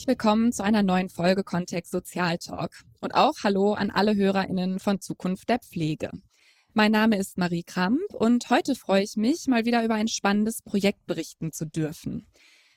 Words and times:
Herzlich 0.00 0.18
willkommen 0.18 0.50
zu 0.50 0.64
einer 0.64 0.82
neuen 0.82 1.10
Folge 1.10 1.44
Kontext 1.44 1.92
Sozial 1.92 2.38
Talk 2.38 2.70
und 3.02 3.14
auch 3.14 3.34
Hallo 3.44 3.74
an 3.74 3.90
alle 3.90 4.14
HörerInnen 4.14 4.78
von 4.78 4.98
Zukunft 5.02 5.50
der 5.50 5.58
Pflege. 5.58 6.10
Mein 6.72 6.92
Name 6.92 7.18
ist 7.18 7.36
Marie 7.36 7.64
Kramp 7.64 8.00
und 8.14 8.48
heute 8.48 8.76
freue 8.76 9.02
ich 9.02 9.18
mich, 9.18 9.46
mal 9.46 9.66
wieder 9.66 9.84
über 9.84 9.96
ein 9.96 10.08
spannendes 10.08 10.62
Projekt 10.62 11.04
berichten 11.04 11.52
zu 11.52 11.66
dürfen. 11.66 12.26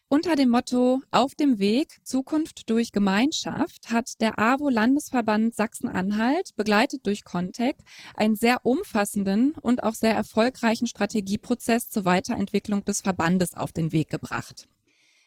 Unter 0.10 0.36
dem 0.36 0.50
Motto 0.50 1.00
Auf 1.12 1.34
dem 1.34 1.60
Weg 1.60 1.98
Zukunft 2.04 2.70
durch 2.70 2.92
Gemeinschaft 2.92 3.90
hat 3.90 4.20
der 4.20 4.38
AWO 4.38 4.68
Landesverband 4.68 5.56
Sachsen-Anhalt, 5.56 6.50
begleitet 6.58 7.08
durch 7.08 7.24
Contec, 7.24 7.78
einen 8.18 8.36
sehr 8.36 8.66
umfassenden 8.66 9.54
und 9.62 9.84
auch 9.84 9.96
sehr 9.96 10.14
erfolgreichen 10.14 10.88
Strategieprozess 10.88 11.90
zur 11.90 12.04
Weiterentwicklung 12.04 12.84
des 12.84 13.00
Verbandes 13.00 13.54
auf 13.54 13.72
den 13.72 13.94
Weg 13.94 14.10
gebracht. 14.10 14.68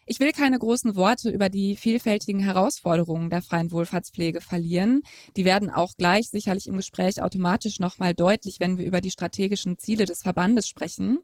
Ich 0.08 0.20
will 0.20 0.30
keine 0.30 0.60
großen 0.60 0.94
Worte 0.94 1.30
über 1.30 1.48
die 1.48 1.74
vielfältigen 1.74 2.40
Herausforderungen 2.40 3.28
der 3.28 3.42
freien 3.42 3.72
Wohlfahrtspflege 3.72 4.40
verlieren. 4.40 5.02
Die 5.36 5.44
werden 5.44 5.68
auch 5.68 5.96
gleich 5.96 6.30
sicherlich 6.30 6.68
im 6.68 6.76
Gespräch 6.76 7.20
automatisch 7.20 7.80
nochmal 7.80 8.14
deutlich, 8.14 8.60
wenn 8.60 8.78
wir 8.78 8.86
über 8.86 9.00
die 9.00 9.10
strategischen 9.10 9.78
Ziele 9.78 10.04
des 10.04 10.22
Verbandes 10.22 10.68
sprechen. 10.68 11.18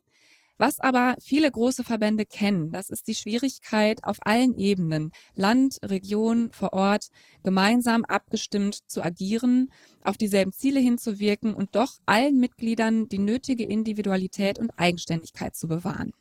Was 0.58 0.80
aber 0.80 1.14
viele 1.20 1.48
große 1.48 1.84
Verbände 1.84 2.26
kennen, 2.26 2.72
das 2.72 2.90
ist 2.90 3.06
die 3.06 3.14
Schwierigkeit 3.14 4.02
auf 4.02 4.18
allen 4.22 4.58
Ebenen, 4.58 5.12
Land, 5.36 5.78
Region, 5.84 6.50
vor 6.50 6.72
Ort, 6.72 7.06
gemeinsam 7.44 8.04
abgestimmt 8.04 8.80
zu 8.88 9.00
agieren, 9.00 9.70
auf 10.02 10.16
dieselben 10.16 10.52
Ziele 10.52 10.80
hinzuwirken 10.80 11.54
und 11.54 11.76
doch 11.76 11.98
allen 12.04 12.40
Mitgliedern 12.40 13.08
die 13.08 13.18
nötige 13.18 13.64
Individualität 13.64 14.58
und 14.58 14.72
Eigenständigkeit 14.76 15.54
zu 15.54 15.68
bewahren. 15.68 16.12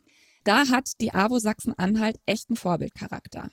Da 0.44 0.67
hat 0.70 1.00
die 1.00 1.14
AWO 1.14 1.39
Sachsen-Anhalt 1.39 2.20
echten 2.25 2.56
Vorbildcharakter. 2.56 3.50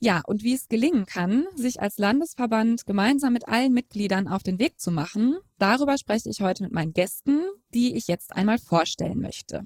Ja, 0.00 0.22
und 0.26 0.44
wie 0.44 0.54
es 0.54 0.68
gelingen 0.68 1.06
kann, 1.06 1.46
sich 1.56 1.80
als 1.80 1.98
Landesverband 1.98 2.86
gemeinsam 2.86 3.32
mit 3.32 3.48
allen 3.48 3.72
Mitgliedern 3.72 4.28
auf 4.28 4.42
den 4.42 4.58
Weg 4.58 4.78
zu 4.78 4.92
machen, 4.92 5.38
darüber 5.58 5.98
spreche 5.98 6.28
ich 6.28 6.40
heute 6.40 6.62
mit 6.62 6.72
meinen 6.72 6.92
Gästen, 6.92 7.40
die 7.74 7.96
ich 7.96 8.06
jetzt 8.06 8.36
einmal 8.36 8.58
vorstellen 8.58 9.18
möchte. 9.18 9.64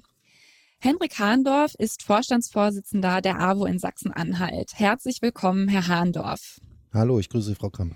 Henrik 0.79 1.19
Hahndorf 1.19 1.75
ist 1.77 2.03
Vorstandsvorsitzender 2.03 3.21
der 3.21 3.39
AWO 3.39 3.65
in 3.65 3.77
Sachsen-Anhalt. 3.77 4.71
Herzlich 4.73 5.21
willkommen, 5.21 5.67
Herr 5.67 5.87
Hahndorf. 5.87 6.59
Hallo, 6.91 7.19
ich 7.19 7.29
grüße 7.29 7.55
Frau 7.55 7.69
Krammer. 7.69 7.95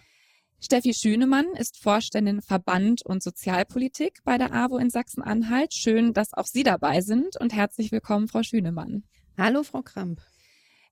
Steffi 0.59 0.95
Schünemann 0.95 1.45
ist 1.55 1.77
Vorständin 1.77 2.41
Verband 2.41 3.05
und 3.05 3.21
Sozialpolitik 3.21 4.19
bei 4.23 4.39
der 4.39 4.53
AWO 4.53 4.77
in 4.77 4.89
Sachsen-Anhalt. 4.89 5.71
Schön, 5.73 6.13
dass 6.13 6.33
auch 6.33 6.47
Sie 6.47 6.63
dabei 6.63 7.01
sind 7.01 7.39
und 7.39 7.53
herzlich 7.53 7.91
willkommen, 7.91 8.27
Frau 8.27 8.41
Schünemann. 8.41 9.03
Hallo, 9.37 9.61
Frau 9.61 9.83
Kramp. 9.83 10.19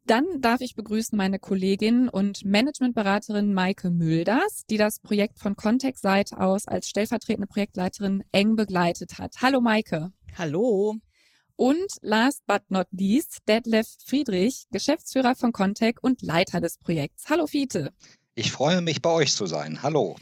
Dann 0.06 0.40
darf 0.40 0.62
ich 0.62 0.76
begrüßen 0.76 1.18
meine 1.18 1.40
Kollegin 1.40 2.10
und 2.10 2.46
Managementberaterin 2.46 3.56
Maike 3.56 3.90
Mülders, 3.90 4.66
die 4.70 4.78
das 4.78 5.00
Projekt 5.00 5.40
von 5.40 5.56
Context 5.56 6.04
Seite 6.04 6.40
aus 6.40 6.68
als 6.68 6.88
stellvertretende 6.88 7.48
Projektleiterin 7.48 8.24
eng 8.32 8.56
begleitet 8.56 9.18
hat. 9.18 9.34
Hallo 9.42 9.62
Maike. 9.62 10.12
Hallo. 10.38 10.98
Und 11.56 11.88
last 12.02 12.46
but 12.46 12.62
not 12.70 12.86
least, 12.92 13.40
Detlef 13.48 13.88
Friedrich, 14.06 14.68
Geschäftsführer 14.70 15.34
von 15.34 15.52
Contec 15.52 16.04
und 16.04 16.22
Leiter 16.22 16.62
des 16.62 16.78
Projekts. 16.78 17.32
Hallo 17.32 17.48
Fiete. 17.48 17.92
Ich 18.38 18.52
freue 18.52 18.82
mich, 18.82 19.02
bei 19.02 19.10
euch 19.12 19.34
zu 19.34 19.46
sein. 19.46 19.82
Hallo. 19.82 20.18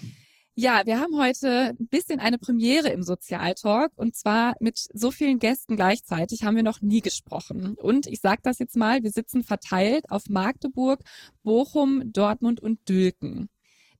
Ja, 0.53 0.83
wir 0.86 1.00
haben 1.00 1.17
heute 1.17 1.75
ein 1.80 1.88
bisschen 1.88 2.19
eine 2.19 2.38
Premiere 2.38 2.89
im 2.89 3.02
Sozialtalk 3.02 3.92
und 3.95 4.16
zwar 4.16 4.53
mit 4.59 4.78
so 4.94 5.09
vielen 5.09 5.39
Gästen 5.39 5.75
gleichzeitig 5.75 6.44
haben 6.44 6.56
wir 6.56 6.61
noch 6.61 6.81
nie 6.81 7.02
gesprochen. 7.02 7.73
Und 7.75 8.06
ich 8.06 8.22
sage 8.22 8.41
das 8.44 8.59
jetzt 8.59 8.78
mal, 8.78 9.02
wir 9.02 9.09
sitzen 9.09 9.44
verteilt 9.44 10.12
auf 10.12 10.29
Magdeburg, 10.29 11.00
Bochum, 11.41 12.03
Dortmund 12.13 12.59
und 12.59 12.88
Dülken. 12.88 13.50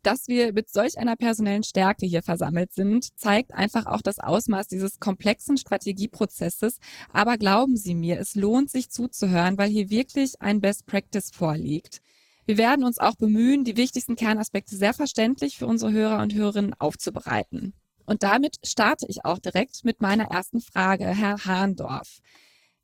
Dass 0.04 0.28
wir 0.28 0.54
mit 0.54 0.70
solch 0.70 1.00
einer 1.00 1.16
personellen 1.16 1.64
Stärke 1.64 2.06
hier 2.06 2.22
versammelt 2.22 2.72
sind, 2.72 3.18
zeigt 3.18 3.52
einfach 3.52 3.88
auch 3.88 4.04
das 4.04 4.20
Ausmaß 4.20 4.68
dieses 4.68 5.00
komplexen 5.00 5.58
Strategieprozesses. 5.58 6.78
Aber 7.12 7.38
glauben 7.38 7.78
Sie 7.78 7.96
mir, 7.96 8.20
es 8.20 8.36
lohnt 8.36 8.70
sich 8.70 8.92
zuzuhören, 8.92 9.58
weil 9.58 9.72
hier 9.72 9.90
wirklich 9.90 10.40
ein 10.40 10.62
Best 10.62 10.86
Practice 10.86 11.32
vorliegt. 11.34 12.02
Wir 12.46 12.58
werden 12.58 12.84
uns 12.84 13.00
auch 13.00 13.16
bemühen, 13.16 13.64
die 13.64 13.78
wichtigsten 13.78 14.16
Kernaspekte 14.16 14.76
sehr 14.76 14.94
verständlich 14.94 15.58
für 15.58 15.68
unsere 15.68 15.92
Hörer 15.92 16.22
und 16.22 16.34
Hörerinnen 16.34 16.74
aufzubereiten. 16.78 17.74
Und 18.06 18.24
damit 18.24 18.58
starte 18.64 19.06
ich 19.08 19.24
auch 19.24 19.40
direkt 19.40 19.86
mit 19.86 20.02
meiner 20.02 20.26
ersten 20.26 20.60
Frage, 20.60 21.06
Herr 21.06 21.46
Hahndorf. 21.46 22.20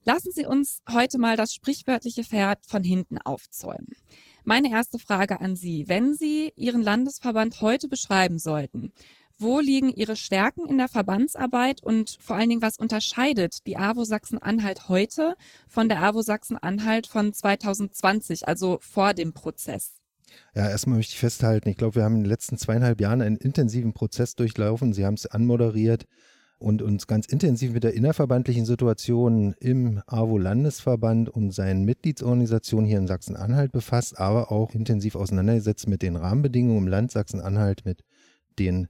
Lassen 0.05 0.31
Sie 0.31 0.45
uns 0.45 0.81
heute 0.89 1.17
mal 1.17 1.35
das 1.35 1.53
sprichwörtliche 1.53 2.23
Pferd 2.23 2.65
von 2.65 2.83
hinten 2.83 3.17
aufzäumen. 3.17 3.95
Meine 4.45 4.71
erste 4.71 4.97
Frage 4.97 5.41
an 5.41 5.57
Sie. 5.57 5.89
Wenn 5.89 6.15
Sie 6.15 6.53
Ihren 6.55 6.81
Landesverband 6.81 7.59
heute 7.59 7.89
beschreiben 7.89 8.39
sollten, 8.39 8.93
wo 9.39 9.59
liegen 9.59 9.89
Ihre 9.89 10.15
Stärken 10.15 10.67
in 10.67 10.77
der 10.77 10.89
Verbandsarbeit 10.89 11.81
und 11.81 12.17
vor 12.19 12.35
allen 12.35 12.49
Dingen, 12.49 12.61
was 12.61 12.77
unterscheidet 12.77 13.65
die 13.65 13.77
AWO 13.77 14.03
Sachsen-Anhalt 14.03 14.89
heute 14.89 15.35
von 15.67 15.89
der 15.89 16.03
AWO 16.03 16.21
Sachsen-Anhalt 16.21 17.07
von 17.07 17.33
2020, 17.33 18.47
also 18.47 18.79
vor 18.81 19.13
dem 19.13 19.33
Prozess? 19.33 19.93
Ja, 20.53 20.69
erstmal 20.69 20.97
möchte 20.97 21.13
ich 21.13 21.19
festhalten, 21.19 21.69
ich 21.69 21.77
glaube, 21.77 21.95
wir 21.95 22.03
haben 22.03 22.15
in 22.15 22.23
den 22.23 22.29
letzten 22.29 22.57
zweieinhalb 22.57 23.01
Jahren 23.01 23.21
einen 23.21 23.37
intensiven 23.37 23.93
Prozess 23.93 24.35
durchlaufen. 24.35 24.93
Sie 24.93 25.05
haben 25.05 25.15
es 25.15 25.25
anmoderiert 25.25 26.05
und 26.59 26.81
uns 26.81 27.07
ganz 27.07 27.25
intensiv 27.25 27.71
mit 27.71 27.83
der 27.83 27.93
innerverbandlichen 27.93 28.65
Situation 28.65 29.55
im 29.59 30.01
AWO-Landesverband 30.05 31.29
und 31.29 31.51
seinen 31.51 31.85
Mitgliedsorganisationen 31.85 32.85
hier 32.85 32.97
in 32.97 33.07
Sachsen-Anhalt 33.07 33.71
befasst, 33.71 34.19
aber 34.19 34.51
auch 34.51 34.75
intensiv 34.75 35.15
auseinandergesetzt 35.15 35.87
mit 35.87 36.01
den 36.01 36.17
Rahmenbedingungen 36.17 36.83
im 36.83 36.87
Land 36.87 37.11
Sachsen-Anhalt, 37.11 37.85
mit 37.85 38.03
den 38.59 38.89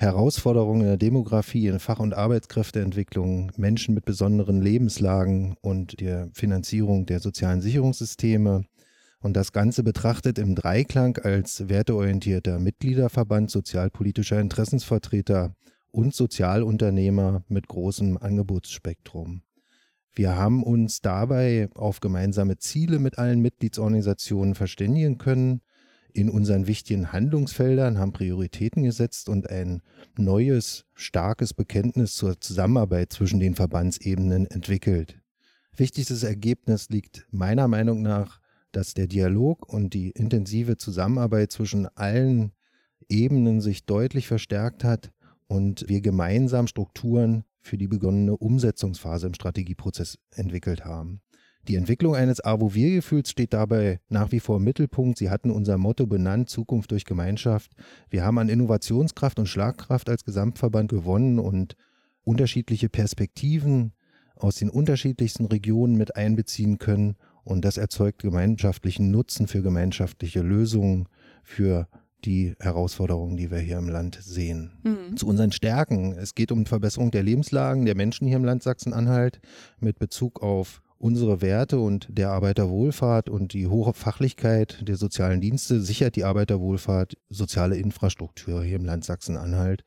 Herausforderungen 0.00 0.80
in 0.80 0.86
der 0.86 0.96
Demografie, 0.96 1.66
in 1.66 1.78
Fach- 1.78 2.00
und 2.00 2.14
Arbeitskräfteentwicklung, 2.14 3.52
Menschen 3.58 3.94
mit 3.94 4.06
besonderen 4.06 4.62
Lebenslagen 4.62 5.56
und 5.60 6.00
der 6.00 6.30
Finanzierung 6.32 7.04
der 7.04 7.20
sozialen 7.20 7.60
Sicherungssysteme. 7.60 8.64
Und 9.20 9.36
das 9.36 9.52
Ganze 9.52 9.82
betrachtet 9.82 10.38
im 10.38 10.54
Dreiklang 10.54 11.18
als 11.18 11.68
werteorientierter 11.68 12.58
Mitgliederverband 12.58 13.50
sozialpolitischer 13.50 14.40
Interessensvertreter 14.40 15.54
und 15.90 16.14
Sozialunternehmer 16.14 17.44
mit 17.48 17.68
großem 17.68 18.16
Angebotsspektrum. 18.16 19.42
Wir 20.14 20.34
haben 20.34 20.62
uns 20.62 21.02
dabei 21.02 21.68
auf 21.74 22.00
gemeinsame 22.00 22.56
Ziele 22.56 23.00
mit 23.00 23.18
allen 23.18 23.40
Mitgliedsorganisationen 23.40 24.54
verständigen 24.54 25.18
können, 25.18 25.60
in 26.14 26.30
unseren 26.30 26.66
wichtigen 26.66 27.12
Handlungsfeldern, 27.12 27.98
haben 27.98 28.12
Prioritäten 28.12 28.82
gesetzt 28.82 29.28
und 29.28 29.48
ein 29.48 29.82
neues, 30.16 30.84
starkes 30.94 31.54
Bekenntnis 31.54 32.14
zur 32.14 32.40
Zusammenarbeit 32.40 33.12
zwischen 33.12 33.40
den 33.40 33.54
Verbandsebenen 33.54 34.46
entwickelt. 34.46 35.20
Wichtigstes 35.76 36.22
Ergebnis 36.22 36.88
liegt 36.90 37.26
meiner 37.30 37.68
Meinung 37.68 38.02
nach, 38.02 38.40
dass 38.72 38.94
der 38.94 39.06
Dialog 39.06 39.72
und 39.72 39.94
die 39.94 40.10
intensive 40.10 40.76
Zusammenarbeit 40.76 41.52
zwischen 41.52 41.86
allen 41.96 42.52
Ebenen 43.08 43.60
sich 43.60 43.86
deutlich 43.86 44.28
verstärkt 44.28 44.84
hat 44.84 45.10
und 45.48 45.88
wir 45.88 46.00
gemeinsam 46.00 46.66
Strukturen 46.66 47.44
für 47.60 47.76
die 47.76 47.88
begonnene 47.88 48.36
Umsetzungsphase 48.36 49.26
im 49.26 49.34
Strategieprozess 49.34 50.18
entwickelt 50.30 50.84
haben. 50.84 51.20
Die 51.68 51.76
Entwicklung 51.76 52.14
eines 52.14 52.42
AWO-Wir-Gefühls 52.42 53.30
steht 53.30 53.52
dabei 53.52 54.00
nach 54.08 54.32
wie 54.32 54.40
vor 54.40 54.56
im 54.56 54.64
Mittelpunkt. 54.64 55.18
Sie 55.18 55.30
hatten 55.30 55.50
unser 55.50 55.78
Motto 55.78 56.06
benannt, 56.06 56.48
Zukunft 56.48 56.90
durch 56.90 57.04
Gemeinschaft. 57.04 57.72
Wir 58.08 58.24
haben 58.24 58.38
an 58.38 58.48
Innovationskraft 58.48 59.38
und 59.38 59.46
Schlagkraft 59.46 60.08
als 60.08 60.24
Gesamtverband 60.24 60.90
gewonnen 60.90 61.38
und 61.38 61.76
unterschiedliche 62.24 62.88
Perspektiven 62.88 63.92
aus 64.36 64.56
den 64.56 64.70
unterschiedlichsten 64.70 65.44
Regionen 65.46 65.96
mit 65.96 66.16
einbeziehen 66.16 66.78
können. 66.78 67.16
Und 67.44 67.64
das 67.64 67.76
erzeugt 67.76 68.22
gemeinschaftlichen 68.22 69.10
Nutzen 69.10 69.46
für 69.46 69.62
gemeinschaftliche 69.62 70.40
Lösungen, 70.40 71.08
für 71.42 71.88
die 72.24 72.54
Herausforderungen, 72.58 73.36
die 73.36 73.50
wir 73.50 73.58
hier 73.58 73.78
im 73.78 73.88
Land 73.88 74.18
sehen. 74.20 74.72
Mhm. 74.82 75.16
Zu 75.16 75.26
unseren 75.26 75.52
Stärken. 75.52 76.12
Es 76.12 76.34
geht 76.34 76.52
um 76.52 76.66
Verbesserung 76.66 77.10
der 77.10 77.22
Lebenslagen 77.22 77.84
der 77.84 77.96
Menschen 77.96 78.26
hier 78.26 78.36
im 78.36 78.44
Land 78.44 78.62
Sachsen-Anhalt 78.62 79.40
mit 79.78 79.98
Bezug 79.98 80.42
auf 80.42 80.82
unsere 81.00 81.40
Werte 81.40 81.80
und 81.80 82.06
der 82.10 82.30
Arbeiterwohlfahrt 82.30 83.30
und 83.30 83.54
die 83.54 83.66
hohe 83.66 83.94
Fachlichkeit 83.94 84.86
der 84.86 84.96
sozialen 84.96 85.40
Dienste 85.40 85.80
sichert 85.80 86.14
die 86.14 86.24
Arbeiterwohlfahrt, 86.24 87.16
soziale 87.30 87.76
Infrastruktur 87.76 88.62
hier 88.62 88.76
im 88.76 88.84
Land 88.84 89.04
Sachsen-Anhalt. 89.04 89.82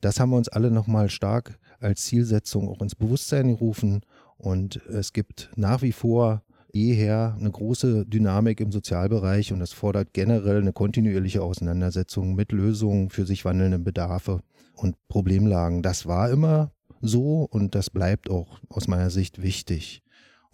Das 0.00 0.18
haben 0.18 0.30
wir 0.30 0.38
uns 0.38 0.48
alle 0.48 0.70
nochmal 0.70 1.10
stark 1.10 1.58
als 1.80 2.04
Zielsetzung 2.06 2.68
auch 2.68 2.80
ins 2.80 2.94
Bewusstsein 2.94 3.48
gerufen 3.48 4.00
und 4.38 4.76
es 4.88 5.12
gibt 5.12 5.50
nach 5.54 5.82
wie 5.82 5.92
vor 5.92 6.42
jeher 6.72 7.36
eine 7.38 7.50
große 7.50 8.06
Dynamik 8.06 8.58
im 8.60 8.72
Sozialbereich 8.72 9.52
und 9.52 9.60
es 9.60 9.72
fordert 9.72 10.14
generell 10.14 10.62
eine 10.62 10.72
kontinuierliche 10.72 11.42
Auseinandersetzung 11.42 12.34
mit 12.34 12.52
Lösungen 12.52 13.10
für 13.10 13.26
sich 13.26 13.44
wandelnden 13.44 13.84
Bedarfe 13.84 14.40
und 14.74 14.96
Problemlagen. 15.08 15.82
Das 15.82 16.06
war 16.06 16.30
immer 16.30 16.72
so 17.02 17.46
und 17.50 17.74
das 17.74 17.90
bleibt 17.90 18.30
auch 18.30 18.60
aus 18.70 18.88
meiner 18.88 19.10
Sicht 19.10 19.42
wichtig. 19.42 20.03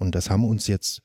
Und 0.00 0.14
das 0.14 0.30
haben 0.30 0.44
uns 0.44 0.66
jetzt 0.66 1.02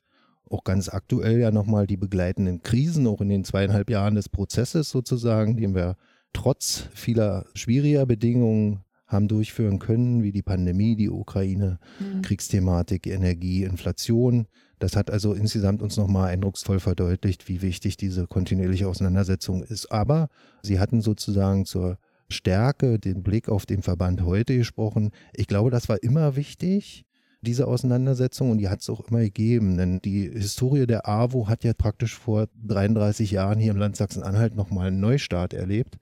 auch 0.48 0.64
ganz 0.64 0.88
aktuell 0.88 1.38
ja 1.38 1.50
nochmal 1.50 1.86
die 1.86 1.96
begleitenden 1.96 2.62
Krisen, 2.62 3.06
auch 3.06 3.20
in 3.20 3.28
den 3.28 3.44
zweieinhalb 3.44 3.90
Jahren 3.90 4.14
des 4.14 4.28
Prozesses 4.28 4.90
sozusagen, 4.90 5.56
den 5.56 5.74
wir 5.74 5.96
trotz 6.32 6.88
vieler 6.94 7.46
schwieriger 7.54 8.06
Bedingungen 8.06 8.80
haben 9.06 9.28
durchführen 9.28 9.78
können, 9.78 10.22
wie 10.22 10.32
die 10.32 10.42
Pandemie, 10.42 10.96
die 10.96 11.10
Ukraine, 11.10 11.78
mhm. 12.00 12.22
Kriegsthematik, 12.22 13.06
Energie, 13.06 13.62
Inflation. 13.62 14.46
Das 14.78 14.96
hat 14.96 15.10
also 15.10 15.32
insgesamt 15.32 15.80
uns 15.80 15.96
nochmal 15.96 16.30
eindrucksvoll 16.30 16.80
verdeutlicht, 16.80 17.48
wie 17.48 17.62
wichtig 17.62 17.96
diese 17.96 18.26
kontinuierliche 18.26 18.88
Auseinandersetzung 18.88 19.62
ist. 19.62 19.92
Aber 19.92 20.28
sie 20.62 20.80
hatten 20.80 21.02
sozusagen 21.02 21.66
zur 21.66 21.98
Stärke 22.28 22.98
den 22.98 23.22
Blick 23.22 23.48
auf 23.48 23.66
den 23.66 23.82
Verband 23.82 24.22
heute 24.22 24.56
gesprochen. 24.56 25.10
Ich 25.32 25.46
glaube, 25.46 25.70
das 25.70 25.88
war 25.88 26.02
immer 26.02 26.34
wichtig 26.34 27.04
diese 27.40 27.66
Auseinandersetzung 27.66 28.50
und 28.50 28.58
die 28.58 28.68
hat 28.68 28.80
es 28.80 28.90
auch 28.90 29.08
immer 29.08 29.20
gegeben. 29.20 29.76
Denn 29.76 30.00
die 30.00 30.28
Historie 30.30 30.86
der 30.86 31.08
AWO 31.08 31.48
hat 31.48 31.64
ja 31.64 31.72
praktisch 31.74 32.14
vor 32.14 32.48
33 32.66 33.30
Jahren 33.30 33.58
hier 33.58 33.72
im 33.72 33.78
Land 33.78 33.96
Sachsen-Anhalt 33.96 34.56
nochmal 34.56 34.88
einen 34.88 35.00
Neustart 35.00 35.54
erlebt. 35.54 35.98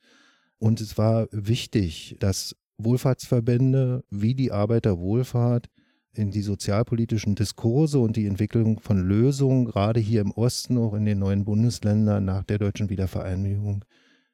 Und 0.59 0.81
es 0.81 0.97
war 0.97 1.29
wichtig, 1.31 2.17
dass 2.21 2.57
Wohlfahrtsverbände 2.79 4.05
wie 4.11 4.35
die 4.35 4.53
Arbeiterwohlfahrt 4.53 5.69
in 6.15 6.31
die 6.31 6.43
sozialpolitischen 6.43 7.35
Diskurse 7.35 7.99
und 7.99 8.17
die 8.17 8.27
Entwicklung 8.27 8.79
von 8.81 9.01
Lösungen, 9.01 9.65
gerade 9.65 10.01
hier 10.01 10.21
im 10.21 10.31
Osten, 10.31 10.79
auch 10.79 10.95
in 10.95 11.05
den 11.05 11.19
neuen 11.19 11.45
Bundesländern 11.45 12.25
nach 12.25 12.45
der 12.45 12.59
deutschen 12.59 12.89
Wiedervereinigung, 12.89 13.85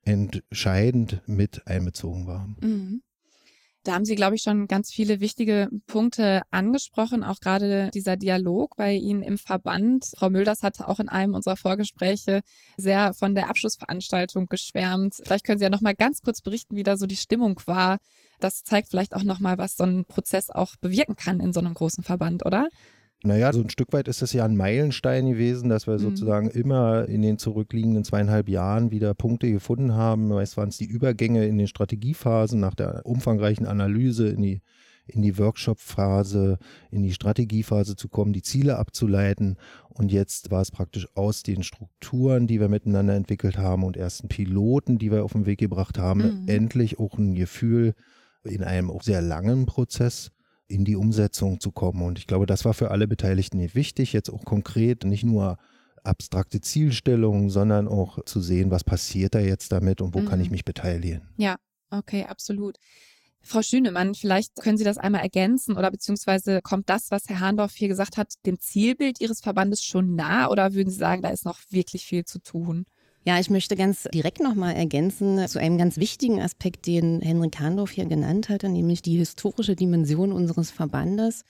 entscheidend 0.03 1.23
mit 1.27 1.67
einbezogen 1.67 2.27
waren. 2.27 2.57
Mhm. 2.61 3.03
Da 3.83 3.95
haben 3.95 4.05
Sie, 4.05 4.15
glaube 4.15 4.35
ich, 4.37 4.43
schon 4.43 4.67
ganz 4.67 4.93
viele 4.93 5.21
wichtige 5.21 5.71
Punkte 5.87 6.43
angesprochen, 6.51 7.25
auch 7.25 7.41
gerade 7.41 7.91
dieser 7.95 8.19
Dialog 8.19 8.77
bei 8.77 8.93
Ihnen 8.93 9.23
im 9.23 9.39
Verband. 9.39 10.05
Frau 10.19 10.29
Mülders 10.29 10.63
hatte 10.63 10.87
auch 10.87 11.01
in 11.01 11.09
einem 11.09 11.35
unserer 11.35 11.57
Vorgespräche 11.57 12.43
sehr 12.77 13.15
von 13.15 13.35
der 13.35 13.49
Abschlussveranstaltung 13.49 14.47
geschwärmt. 14.47 15.15
Vielleicht 15.25 15.47
können 15.47 15.59
Sie 15.59 15.65
ja 15.65 15.71
noch 15.71 15.81
mal 15.81 15.95
ganz 15.95 16.21
kurz 16.21 16.43
berichten, 16.43 16.77
wie 16.77 16.83
da 16.83 16.99
so 16.99 17.07
die 17.07 17.17
Stimmung 17.17 17.59
war. 17.65 17.99
Das 18.39 18.65
zeigt 18.65 18.91
vielleicht 18.91 19.15
auch 19.15 19.23
noch 19.23 19.41
mal, 19.41 19.57
was 19.57 19.77
so 19.77 19.85
ein 19.85 20.05
Prozess 20.05 20.51
auch 20.51 20.77
bewirken 20.77 21.17
kann 21.17 21.41
in 21.41 21.55
so 21.55 21.61
einem 21.61 21.73
großen 21.73 22.05
Verband, 22.05 22.45
oder? 22.45 22.69
Naja, 23.23 23.53
so 23.53 23.61
ein 23.61 23.69
Stück 23.69 23.93
weit 23.93 24.09
ist 24.09 24.23
es 24.23 24.33
ja 24.33 24.47
ein 24.47 24.57
Meilenstein 24.57 25.27
gewesen, 25.27 25.69
dass 25.69 25.87
wir 25.87 25.95
mhm. 25.95 25.99
sozusagen 25.99 26.51
immer 26.51 27.07
in 27.07 27.21
den 27.21 27.37
zurückliegenden 27.37 28.03
zweieinhalb 28.03 28.49
Jahren 28.49 28.91
wieder 28.91 29.13
Punkte 29.15 29.51
gefunden 29.51 29.95
haben. 29.95 30.29
Meist 30.29 30.57
waren 30.57 30.71
es 30.71 30.79
die 30.79 30.87
Übergänge 30.87 31.47
in 31.47 31.59
den 31.59 31.67
Strategiephasen 31.67 32.59
nach 32.59 32.75
der 32.75 33.05
umfangreichen 33.05 33.67
Analyse 33.67 34.29
in 34.29 34.41
die, 34.41 34.63
in 35.07 35.21
die 35.21 35.37
Workshop-Phase, 35.37 36.59
in 36.91 37.03
die 37.03 37.13
Strategiephase 37.13 37.95
zu 37.95 38.09
kommen, 38.09 38.33
die 38.33 38.43
Ziele 38.43 38.79
abzuleiten. 38.79 39.57
Und 39.91 40.11
jetzt 40.13 40.51
war 40.51 40.63
es 40.63 40.71
praktisch 40.71 41.07
aus 41.15 41.43
den 41.43 41.63
Strukturen, 41.63 42.47
die 42.47 42.59
wir 42.59 42.69
miteinander 42.69 43.15
entwickelt 43.15 43.59
haben 43.59 43.85
und 43.85 43.99
ersten 43.99 44.29
Piloten, 44.29 44.99
die 44.99 45.13
wir 45.13 45.25
auf 45.25 45.33
den 45.33 45.45
Weg 45.45 45.59
gebracht 45.59 45.99
haben, 45.99 46.43
mhm. 46.43 46.49
endlich 46.49 46.99
auch 46.99 47.19
ein 47.19 47.35
Gefühl 47.35 47.95
in 48.45 48.65
einem 48.65 48.91
auch 48.91 49.03
sehr 49.03 49.21
langen 49.21 49.67
Prozess 49.67 50.31
in 50.71 50.85
die 50.85 50.97
Umsetzung 50.97 51.61
zu 51.61 51.73
kommen. 51.73 52.03
Und 52.03 52.19
ich 52.19 52.27
glaube, 52.27 52.47
das 52.47 52.65
war 52.65 52.75
für 52.75 52.91
alle 52.91 53.09
Beteiligten 53.09 53.59
wichtig, 53.75 54.13
jetzt 54.13 54.31
auch 54.31 54.45
konkret 54.45 55.05
nicht 55.05 55.25
nur 55.25 55.59
abstrakte 56.03 56.61
Zielstellungen, 56.61 57.51
sondern 57.51 57.89
auch 57.89 58.25
zu 58.25 58.41
sehen, 58.41 58.71
was 58.71 58.85
passiert 58.85 59.35
da 59.35 59.41
jetzt 59.41 59.73
damit 59.73 60.01
und 60.01 60.15
wo 60.15 60.21
mhm. 60.21 60.27
kann 60.27 60.41
ich 60.41 60.49
mhm. 60.49 60.53
mich 60.53 60.65
beteiligen. 60.65 61.23
Ja, 61.37 61.57
okay, 61.91 62.25
absolut. 62.25 62.79
Frau 63.43 63.63
Schünemann, 63.63 64.15
vielleicht 64.15 64.55
können 64.57 64.77
Sie 64.77 64.85
das 64.85 64.99
einmal 64.99 65.23
ergänzen 65.23 65.77
oder 65.77 65.91
beziehungsweise 65.91 66.61
kommt 66.63 66.89
das, 66.91 67.11
was 67.11 67.29
Herr 67.29 67.41
Hahndorf 67.41 67.75
hier 67.75 67.89
gesagt 67.89 68.17
hat, 68.17 68.35
dem 68.47 68.61
Zielbild 68.61 69.21
Ihres 69.21 69.41
Verbandes 69.41 69.83
schon 69.83 70.15
nah 70.15 70.49
oder 70.49 70.75
würden 70.75 70.91
Sie 70.91 70.99
sagen, 70.99 71.23
da 71.23 71.31
ist 71.31 71.45
noch 71.45 71.59
wirklich 71.71 72.05
viel 72.05 72.25
zu 72.25 72.39
tun? 72.39 72.85
Ja, 73.23 73.39
ich 73.39 73.51
möchte 73.51 73.77
ganz 73.77 74.05
direkt 74.15 74.41
nochmal 74.41 74.75
ergänzen 74.75 75.47
zu 75.47 75.61
einem 75.61 75.77
ganz 75.77 75.99
wichtigen 75.99 76.41
Aspekt, 76.41 76.87
den 76.87 77.21
Henrik 77.21 77.53
Kahndorf 77.53 77.91
hier 77.91 78.07
genannt 78.07 78.49
hatte, 78.49 78.71
nämlich 78.71 79.03
die 79.03 79.19
historische 79.19 79.77
Dimension 79.77 80.33
unseres 80.33 80.71
Verbandes. 80.71 81.45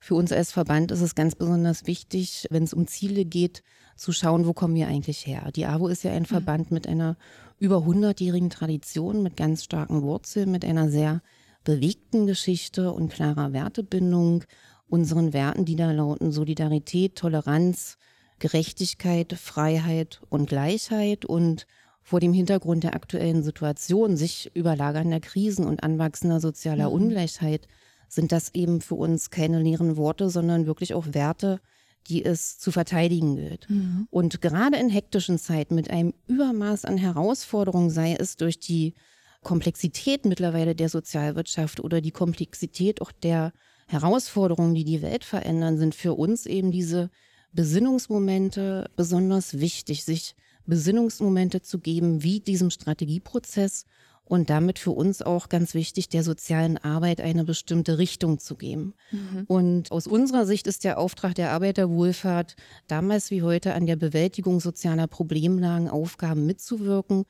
Für 0.00 0.14
uns 0.14 0.32
als 0.32 0.50
Verband 0.50 0.90
ist 0.90 1.02
es 1.02 1.14
ganz 1.14 1.34
besonders 1.34 1.86
wichtig, 1.86 2.46
wenn 2.48 2.62
es 2.62 2.72
um 2.72 2.86
Ziele 2.86 3.26
geht, 3.26 3.62
zu 3.96 4.12
schauen, 4.12 4.46
wo 4.46 4.54
kommen 4.54 4.74
wir 4.74 4.88
eigentlich 4.88 5.26
her. 5.26 5.50
Die 5.54 5.66
AWO 5.66 5.88
ist 5.88 6.04
ja 6.04 6.12
ein 6.12 6.22
mhm. 6.22 6.26
Verband 6.26 6.70
mit 6.70 6.88
einer 6.88 7.18
über 7.58 7.78
100-jährigen 7.78 8.48
Tradition, 8.48 9.22
mit 9.22 9.36
ganz 9.36 9.62
starken 9.64 10.00
Wurzeln, 10.00 10.50
mit 10.50 10.64
einer 10.64 10.88
sehr 10.88 11.20
bewegten 11.64 12.26
Geschichte 12.26 12.92
und 12.92 13.12
klarer 13.12 13.52
Wertebindung, 13.52 14.44
unseren 14.88 15.34
Werten, 15.34 15.66
die 15.66 15.76
da 15.76 15.92
lauten 15.92 16.32
Solidarität, 16.32 17.16
Toleranz, 17.16 17.98
Gerechtigkeit, 18.40 19.34
Freiheit 19.34 20.20
und 20.28 20.48
Gleichheit 20.48 21.24
und 21.24 21.66
vor 22.02 22.18
dem 22.18 22.32
Hintergrund 22.32 22.82
der 22.82 22.94
aktuellen 22.94 23.44
Situation, 23.44 24.16
sich 24.16 24.50
überlagernder 24.54 25.20
Krisen 25.20 25.64
und 25.64 25.84
anwachsender 25.84 26.40
sozialer 26.40 26.88
mhm. 26.88 26.94
Ungleichheit, 26.94 27.68
sind 28.08 28.32
das 28.32 28.52
eben 28.54 28.80
für 28.80 28.96
uns 28.96 29.30
keine 29.30 29.62
leeren 29.62 29.96
Worte, 29.96 30.30
sondern 30.30 30.66
wirklich 30.66 30.94
auch 30.94 31.06
Werte, 31.12 31.60
die 32.08 32.24
es 32.24 32.58
zu 32.58 32.72
verteidigen 32.72 33.36
gilt. 33.36 33.70
Mhm. 33.70 34.08
Und 34.10 34.40
gerade 34.40 34.78
in 34.78 34.88
hektischen 34.88 35.38
Zeiten 35.38 35.76
mit 35.76 35.90
einem 35.90 36.14
Übermaß 36.26 36.84
an 36.84 36.96
Herausforderungen, 36.96 37.90
sei 37.90 38.14
es 38.14 38.36
durch 38.36 38.58
die 38.58 38.94
Komplexität 39.42 40.24
mittlerweile 40.24 40.74
der 40.74 40.88
Sozialwirtschaft 40.88 41.80
oder 41.80 42.00
die 42.00 42.10
Komplexität 42.10 43.00
auch 43.00 43.12
der 43.12 43.52
Herausforderungen, 43.86 44.74
die 44.74 44.84
die 44.84 45.02
Welt 45.02 45.24
verändern, 45.24 45.78
sind 45.78 45.94
für 45.94 46.14
uns 46.14 46.46
eben 46.46 46.70
diese 46.70 47.10
Besinnungsmomente 47.52 48.90
besonders 48.96 49.58
wichtig, 49.58 50.04
sich 50.04 50.34
Besinnungsmomente 50.66 51.62
zu 51.62 51.78
geben, 51.78 52.22
wie 52.22 52.40
diesem 52.40 52.70
Strategieprozess 52.70 53.86
und 54.30 54.48
damit 54.48 54.78
für 54.78 54.92
uns 54.92 55.22
auch 55.22 55.48
ganz 55.48 55.74
wichtig, 55.74 56.08
der 56.08 56.22
sozialen 56.22 56.78
Arbeit 56.78 57.20
eine 57.20 57.44
bestimmte 57.44 57.98
Richtung 57.98 58.38
zu 58.38 58.54
geben. 58.54 58.94
Mhm. 59.10 59.44
Und 59.48 59.90
aus 59.90 60.06
unserer 60.06 60.46
Sicht 60.46 60.68
ist 60.68 60.84
der 60.84 60.98
Auftrag 60.98 61.34
der 61.34 61.50
Arbeiterwohlfahrt 61.50 62.54
damals 62.86 63.32
wie 63.32 63.42
heute 63.42 63.74
an 63.74 63.86
der 63.86 63.96
Bewältigung 63.96 64.60
sozialer 64.60 65.08
Problemlagen, 65.08 65.88
Aufgaben 65.88 66.46
mitzuwirken 66.46 67.24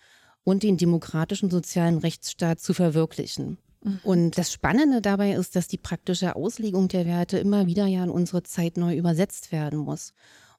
und 0.44 0.62
den 0.62 0.76
demokratischen 0.76 1.48
sozialen 1.50 1.96
Rechtsstaat 1.96 2.60
zu 2.60 2.74
verwirklichen. 2.74 3.56
Und 4.02 4.36
das 4.36 4.52
Spannende 4.52 5.00
dabei 5.00 5.32
ist, 5.32 5.56
dass 5.56 5.68
die 5.68 5.78
praktische 5.78 6.36
Auslegung 6.36 6.88
der 6.88 7.06
Werte 7.06 7.38
immer 7.38 7.66
wieder 7.66 7.86
ja 7.86 8.04
in 8.04 8.10
unsere 8.10 8.42
Zeit 8.42 8.76
neu 8.76 8.96
übersetzt 8.96 9.52
werden 9.52 9.78
muss. 9.78 10.12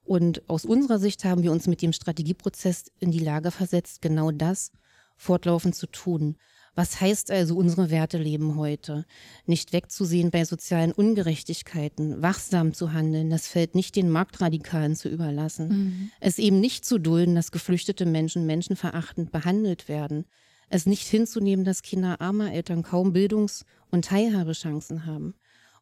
Und 0.04 0.48
aus 0.48 0.64
unserer 0.64 0.98
Sicht 0.98 1.24
haben 1.24 1.44
wir 1.44 1.52
uns 1.52 1.68
mit 1.68 1.82
dem 1.82 1.92
Strategieprozess 1.92 2.86
in 2.98 3.12
die 3.12 3.20
Lage 3.20 3.52
versetzt, 3.52 4.02
genau 4.02 4.32
das 4.32 4.72
fortlaufend 5.16 5.76
zu 5.76 5.86
tun. 5.86 6.36
Was 6.74 7.00
heißt 7.00 7.30
also 7.30 7.54
unsere 7.54 7.90
Werte 7.90 8.18
leben 8.18 8.56
heute? 8.56 9.04
Nicht 9.46 9.72
wegzusehen 9.72 10.30
bei 10.30 10.44
sozialen 10.44 10.90
Ungerechtigkeiten, 10.90 12.22
wachsam 12.22 12.72
zu 12.72 12.92
handeln, 12.92 13.30
das 13.30 13.46
Feld 13.46 13.74
nicht 13.74 13.94
den 13.94 14.10
Marktradikalen 14.10 14.96
zu 14.96 15.08
überlassen. 15.08 15.68
Mhm. 15.68 16.10
Es 16.18 16.38
eben 16.38 16.60
nicht 16.60 16.84
zu 16.86 16.98
dulden, 16.98 17.34
dass 17.34 17.52
geflüchtete 17.52 18.06
Menschen 18.06 18.46
menschenverachtend 18.46 19.30
behandelt 19.30 19.86
werden 19.88 20.24
es 20.72 20.86
nicht 20.86 21.06
hinzunehmen, 21.06 21.64
dass 21.64 21.82
Kinder 21.82 22.20
armer 22.20 22.52
Eltern 22.52 22.82
kaum 22.82 23.12
Bildungs- 23.12 23.64
und 23.90 24.06
Teilhabechancen 24.06 25.04
haben. 25.04 25.34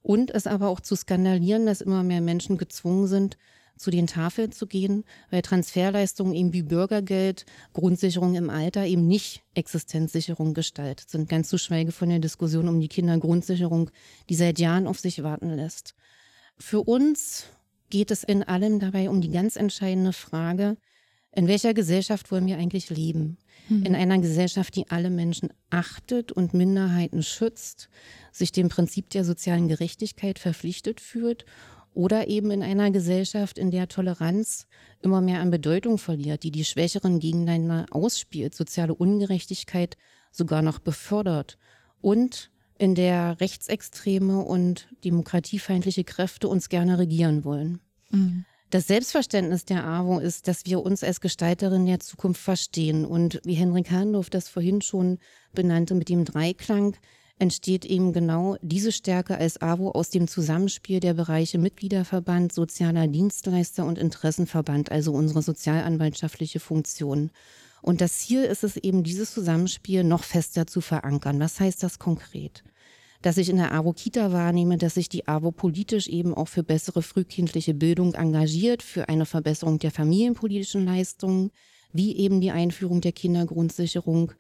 Und 0.02 0.30
es 0.32 0.47
aber 0.47 0.68
auch 0.68 0.80
zu 0.80 0.97
skandalieren, 0.97 1.66
dass 1.66 1.80
immer 1.80 2.02
mehr 2.02 2.20
Menschen 2.20 2.59
gezwungen 2.59 3.06
sind, 3.06 3.37
zu 3.76 3.90
den 3.90 4.06
Tafeln 4.06 4.52
zu 4.52 4.66
gehen, 4.66 5.04
weil 5.30 5.42
Transferleistungen 5.42 6.35
eben 6.35 6.52
wie 6.52 6.62
Bürgergeld, 6.62 7.47
Grundsicherung 7.73 8.35
im 8.35 8.50
Alter 8.50 8.85
eben 8.85 9.06
nicht 9.06 9.42
Existenzsicherung 9.54 10.54
gestaltet 10.54 11.09
sind. 11.09 11.28
Ganz 11.28 11.49
zu 11.49 11.56
schweige 11.56 11.92
von 11.92 12.09
der 12.09 12.18
Diskussion 12.18 12.68
um 12.68 12.80
die 12.80 12.88
Kindergrundsicherung, 12.88 13.90
die 14.28 14.35
seit 14.35 14.59
Jahren 14.59 14.87
auf 14.87 14.99
sich 14.99 15.23
warten 15.23 15.50
lässt. 15.50 15.94
Für 16.59 16.82
uns 16.82 17.47
geht 17.88 18.11
es 18.11 18.23
in 18.23 18.42
allem 18.42 18.80
dabei 18.80 19.09
um 19.09 19.20
die 19.20 19.30
ganz 19.30 19.56
entscheidende 19.56 20.12
Frage, 20.12 20.76
in 21.32 21.46
welcher 21.46 21.75
Gesellschaft 21.75 22.30
wollen 22.30 22.46
wir 22.46 22.58
eigentlich 22.58 22.90
leben? 22.90 23.38
Mhm. 23.68 23.84
In 23.84 23.94
einer 23.94 24.18
Gesellschaft, 24.18 24.75
die 24.75 24.90
alle 24.90 25.10
Menschen 25.10 25.50
achtet 25.70 26.32
und 26.32 26.54
Minderheiten 26.54 27.22
schützt, 27.22 27.88
sich 28.32 28.52
dem 28.52 28.68
Prinzip 28.68 29.10
der 29.10 29.25
sozialen 29.25 29.68
Gerechtigkeit 29.68 30.38
verpflichtet 30.38 31.00
fühlt 31.00 31.44
oder 31.92 32.28
eben 32.28 32.50
in 32.50 32.62
einer 32.62 32.90
Gesellschaft, 32.90 33.58
in 33.58 33.70
der 33.70 33.88
Toleranz 33.88 34.66
immer 35.02 35.20
mehr 35.20 35.40
an 35.40 35.50
Bedeutung 35.50 35.99
verliert, 35.99 36.42
die 36.42 36.50
die 36.50 36.64
Schwächeren 36.64 37.20
gegeneinander 37.20 37.87
ausspielt, 37.90 38.54
soziale 38.54 38.94
Ungerechtigkeit 38.94 39.96
sogar 40.32 40.62
noch 40.62 40.78
befördert 40.78 41.58
und 42.00 42.50
in 42.78 42.94
der 42.94 43.40
rechtsextreme 43.40 44.40
und 44.40 44.88
demokratiefeindliche 45.04 46.04
Kräfte 46.04 46.49
uns 46.49 46.68
gerne 46.68 46.99
regieren 46.99 47.44
wollen. 47.44 47.80
Mhm. 48.10 48.46
Das 48.70 48.86
Selbstverständnis 48.86 49.64
der 49.64 49.84
AWO 49.84 50.20
ist, 50.20 50.46
dass 50.46 50.64
wir 50.64 50.80
uns 50.80 51.02
als 51.02 51.20
Gestalterin 51.20 51.86
der 51.86 51.98
Zukunft 51.98 52.40
verstehen. 52.40 53.04
Und 53.04 53.40
wie 53.44 53.54
Henrik 53.54 53.90
Herrndorf 53.90 54.30
das 54.30 54.48
vorhin 54.48 54.80
schon 54.80 55.18
benannte 55.52 55.96
mit 55.96 56.08
dem 56.08 56.24
Dreiklang, 56.24 56.96
entsteht 57.40 57.84
eben 57.84 58.12
genau 58.12 58.56
diese 58.62 58.92
Stärke 58.92 59.36
als 59.38 59.60
AWO 59.60 59.90
aus 59.90 60.10
dem 60.10 60.28
Zusammenspiel 60.28 61.00
der 61.00 61.14
Bereiche 61.14 61.58
Mitgliederverband, 61.58 62.52
sozialer 62.52 63.08
Dienstleister 63.08 63.84
und 63.84 63.98
Interessenverband, 63.98 64.92
also 64.92 65.12
unsere 65.12 65.42
sozialanwaltschaftliche 65.42 66.60
Funktion. 66.60 67.32
Und 67.82 68.00
das 68.00 68.18
Ziel 68.18 68.44
ist 68.44 68.62
es 68.62 68.76
eben, 68.76 69.02
dieses 69.02 69.32
Zusammenspiel 69.32 70.04
noch 70.04 70.22
fester 70.22 70.68
zu 70.68 70.80
verankern. 70.80 71.40
Was 71.40 71.58
heißt 71.58 71.82
das 71.82 71.98
konkret? 71.98 72.62
Dass 73.22 73.36
ich 73.36 73.50
in 73.50 73.56
der 73.56 73.72
AWO-Kita 73.72 74.32
wahrnehme, 74.32 74.78
dass 74.78 74.94
sich 74.94 75.10
die 75.10 75.28
AWO 75.28 75.50
politisch 75.50 76.08
eben 76.08 76.34
auch 76.34 76.48
für 76.48 76.62
bessere 76.62 77.02
frühkindliche 77.02 77.74
Bildung 77.74 78.14
engagiert, 78.14 78.82
für 78.82 79.08
eine 79.10 79.26
Verbesserung 79.26 79.78
der 79.78 79.90
familienpolitischen 79.90 80.86
Leistungen, 80.86 81.50
wie 81.92 82.16
eben 82.16 82.40
die 82.40 82.50
Einführung 82.50 83.02
der 83.02 83.12
Kindergrundsicherung 83.12 84.32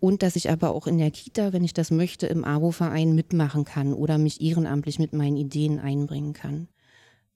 und 0.00 0.22
dass 0.22 0.36
ich 0.36 0.50
aber 0.50 0.70
auch 0.70 0.86
in 0.86 0.98
der 0.98 1.10
Kita, 1.10 1.52
wenn 1.52 1.64
ich 1.64 1.74
das 1.74 1.90
möchte, 1.90 2.26
im 2.26 2.44
AWO-Verein 2.44 3.14
mitmachen 3.14 3.64
kann 3.64 3.92
oder 3.92 4.18
mich 4.18 4.40
ehrenamtlich 4.40 4.98
mit 4.98 5.12
meinen 5.12 5.36
Ideen 5.36 5.80
einbringen 5.80 6.32
kann. 6.32 6.68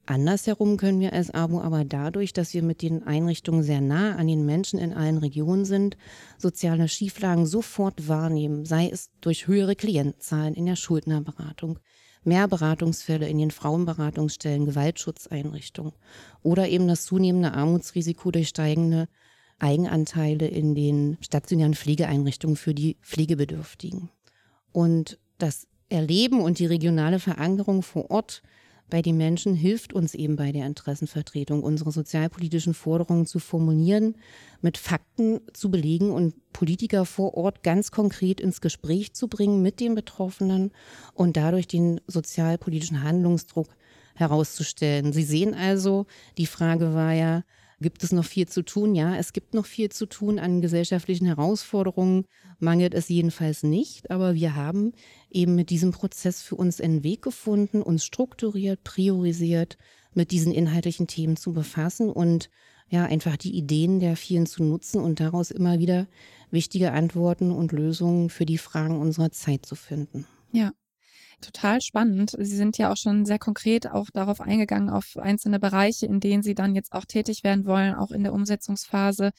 Andersherum 0.04 0.78
können 0.78 1.00
wir 1.00 1.12
als 1.12 1.32
AWO 1.32 1.60
aber 1.60 1.84
dadurch, 1.84 2.32
dass 2.32 2.54
wir 2.54 2.62
mit 2.62 2.82
den 2.82 3.04
Einrichtungen 3.04 3.62
sehr 3.62 3.80
nah 3.80 4.16
an 4.16 4.26
den 4.26 4.44
Menschen 4.44 4.80
in 4.80 4.92
allen 4.92 5.18
Regionen 5.18 5.64
sind, 5.64 5.96
soziale 6.38 6.88
Schieflagen 6.88 7.46
sofort 7.46 8.08
wahrnehmen, 8.08 8.64
sei 8.64 8.88
es 8.88 9.10
durch 9.20 9.46
höhere 9.46 9.76
Klientenzahlen 9.76 10.54
in 10.54 10.66
der 10.66 10.76
Schuldnerberatung, 10.76 11.78
mehr 12.24 12.48
Beratungsfälle 12.48 13.28
in 13.28 13.38
den 13.38 13.52
Frauenberatungsstellen, 13.52 14.66
Gewaltschutzeinrichtungen 14.66 15.92
oder 16.42 16.68
eben 16.68 16.88
das 16.88 17.04
zunehmende 17.04 17.52
Armutsrisiko 17.52 18.32
durch 18.32 18.48
steigende 18.48 19.08
Eigenanteile 19.60 20.48
in 20.48 20.74
den 20.74 21.18
stationären 21.20 21.74
Pflegeeinrichtungen 21.74 22.56
für 22.56 22.74
die 22.74 22.96
Pflegebedürftigen. 23.02 24.10
Und 24.72 25.18
das 25.38 25.68
Erleben 25.88 26.40
und 26.40 26.58
die 26.58 26.66
regionale 26.66 27.20
Verankerung 27.20 27.82
vor 27.82 28.10
Ort 28.10 28.42
bei 28.92 29.00
den 29.00 29.16
Menschen 29.16 29.54
hilft 29.54 29.94
uns 29.94 30.14
eben 30.14 30.36
bei 30.36 30.52
der 30.52 30.66
Interessenvertretung, 30.66 31.62
unsere 31.62 31.90
sozialpolitischen 31.90 32.74
Forderungen 32.74 33.24
zu 33.24 33.38
formulieren, 33.38 34.16
mit 34.60 34.76
Fakten 34.76 35.40
zu 35.54 35.70
belegen 35.70 36.10
und 36.10 36.34
Politiker 36.52 37.06
vor 37.06 37.32
Ort 37.32 37.62
ganz 37.62 37.90
konkret 37.90 38.38
ins 38.38 38.60
Gespräch 38.60 39.14
zu 39.14 39.28
bringen 39.28 39.62
mit 39.62 39.80
den 39.80 39.94
Betroffenen 39.94 40.72
und 41.14 41.38
dadurch 41.38 41.66
den 41.66 42.02
sozialpolitischen 42.06 43.02
Handlungsdruck 43.02 43.68
herauszustellen. 44.14 45.14
Sie 45.14 45.24
sehen 45.24 45.54
also, 45.54 46.04
die 46.36 46.44
Frage 46.44 46.92
war 46.92 47.14
ja, 47.14 47.44
Gibt 47.82 48.04
es 48.04 48.12
noch 48.12 48.24
viel 48.24 48.48
zu 48.48 48.62
tun? 48.62 48.94
Ja, 48.94 49.16
es 49.16 49.32
gibt 49.32 49.54
noch 49.54 49.66
viel 49.66 49.90
zu 49.90 50.06
tun 50.06 50.38
an 50.38 50.60
gesellschaftlichen 50.60 51.26
Herausforderungen, 51.26 52.24
mangelt 52.58 52.94
es 52.94 53.08
jedenfalls 53.08 53.62
nicht, 53.62 54.10
aber 54.10 54.34
wir 54.34 54.54
haben 54.54 54.92
eben 55.30 55.54
mit 55.54 55.70
diesem 55.70 55.90
Prozess 55.90 56.42
für 56.42 56.54
uns 56.54 56.80
einen 56.80 57.02
Weg 57.02 57.22
gefunden, 57.22 57.82
uns 57.82 58.04
strukturiert, 58.04 58.84
priorisiert 58.84 59.76
mit 60.14 60.30
diesen 60.30 60.52
inhaltlichen 60.52 61.06
Themen 61.06 61.36
zu 61.36 61.52
befassen 61.52 62.08
und 62.08 62.50
ja, 62.88 63.04
einfach 63.04 63.36
die 63.36 63.56
Ideen 63.56 64.00
der 64.00 64.16
vielen 64.16 64.46
zu 64.46 64.62
nutzen 64.62 65.00
und 65.00 65.18
daraus 65.18 65.50
immer 65.50 65.78
wieder 65.78 66.06
wichtige 66.50 66.92
Antworten 66.92 67.50
und 67.50 67.72
Lösungen 67.72 68.28
für 68.28 68.44
die 68.44 68.58
Fragen 68.58 69.00
unserer 69.00 69.32
Zeit 69.32 69.64
zu 69.64 69.74
finden. 69.74 70.26
Ja, 70.52 70.72
total 71.42 71.80
spannend. 71.80 72.34
Sie 72.38 72.56
sind 72.56 72.78
ja 72.78 72.90
auch 72.92 72.96
schon 72.96 73.24
sehr 73.26 73.38
konkret 73.38 73.90
auch 73.90 74.08
darauf 74.10 74.40
eingegangen, 74.40 74.88
auf 74.88 75.16
einzelne 75.16 75.60
Bereiche, 75.60 76.06
in 76.06 76.20
denen 76.20 76.42
Sie 76.42 76.54
dann 76.54 76.74
jetzt 76.74 76.92
auch 76.92 77.04
tätig 77.04 77.44
werden 77.44 77.66
wollen, 77.66 77.94
auch 77.94 78.10
in 78.10 78.22
der 78.22 78.32
Umsetzungsphase 78.32 79.32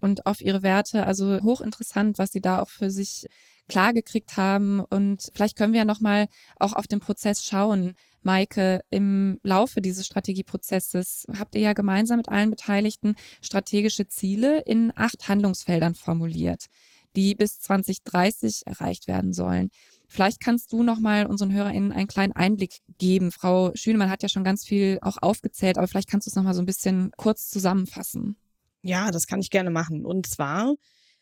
und 0.00 0.26
auf 0.26 0.40
Ihre 0.40 0.62
Werte. 0.62 1.06
Also 1.06 1.40
hochinteressant, 1.42 2.18
was 2.18 2.30
Sie 2.32 2.40
da 2.40 2.62
auch 2.62 2.70
für 2.70 2.90
sich 2.90 3.26
klar 3.68 3.92
gekriegt 3.92 4.36
haben. 4.36 4.80
Und 4.80 5.30
vielleicht 5.34 5.56
können 5.56 5.72
wir 5.72 5.80
ja 5.80 5.84
nochmal 5.84 6.26
auch 6.58 6.72
auf 6.72 6.86
den 6.86 7.00
Prozess 7.00 7.44
schauen. 7.44 7.94
Maike, 8.22 8.80
im 8.90 9.38
Laufe 9.42 9.80
dieses 9.80 10.06
Strategieprozesses 10.06 11.26
habt 11.38 11.54
ihr 11.54 11.60
ja 11.60 11.72
gemeinsam 11.72 12.16
mit 12.16 12.28
allen 12.28 12.50
Beteiligten 12.50 13.14
strategische 13.40 14.08
Ziele 14.08 14.60
in 14.62 14.92
acht 14.96 15.28
Handlungsfeldern 15.28 15.94
formuliert, 15.94 16.66
die 17.14 17.34
bis 17.34 17.60
2030 17.60 18.66
erreicht 18.66 19.06
werden 19.06 19.32
sollen. 19.32 19.70
Vielleicht 20.08 20.40
kannst 20.40 20.72
du 20.72 20.82
noch 20.82 20.98
mal 20.98 21.26
unseren 21.26 21.52
HörerInnen 21.52 21.92
einen 21.92 22.06
kleinen 22.06 22.32
Einblick 22.32 22.78
geben. 22.98 23.30
Frau 23.30 23.72
Schünemann 23.74 24.10
hat 24.10 24.22
ja 24.22 24.28
schon 24.28 24.42
ganz 24.42 24.64
viel 24.64 24.98
auch 25.02 25.18
aufgezählt, 25.20 25.76
aber 25.76 25.86
vielleicht 25.86 26.08
kannst 26.08 26.26
du 26.26 26.30
es 26.30 26.34
noch 26.34 26.44
mal 26.44 26.54
so 26.54 26.62
ein 26.62 26.66
bisschen 26.66 27.12
kurz 27.16 27.50
zusammenfassen. 27.50 28.36
Ja, 28.82 29.10
das 29.10 29.26
kann 29.26 29.40
ich 29.40 29.50
gerne 29.50 29.70
machen. 29.70 30.06
Und 30.06 30.26
zwar 30.26 30.74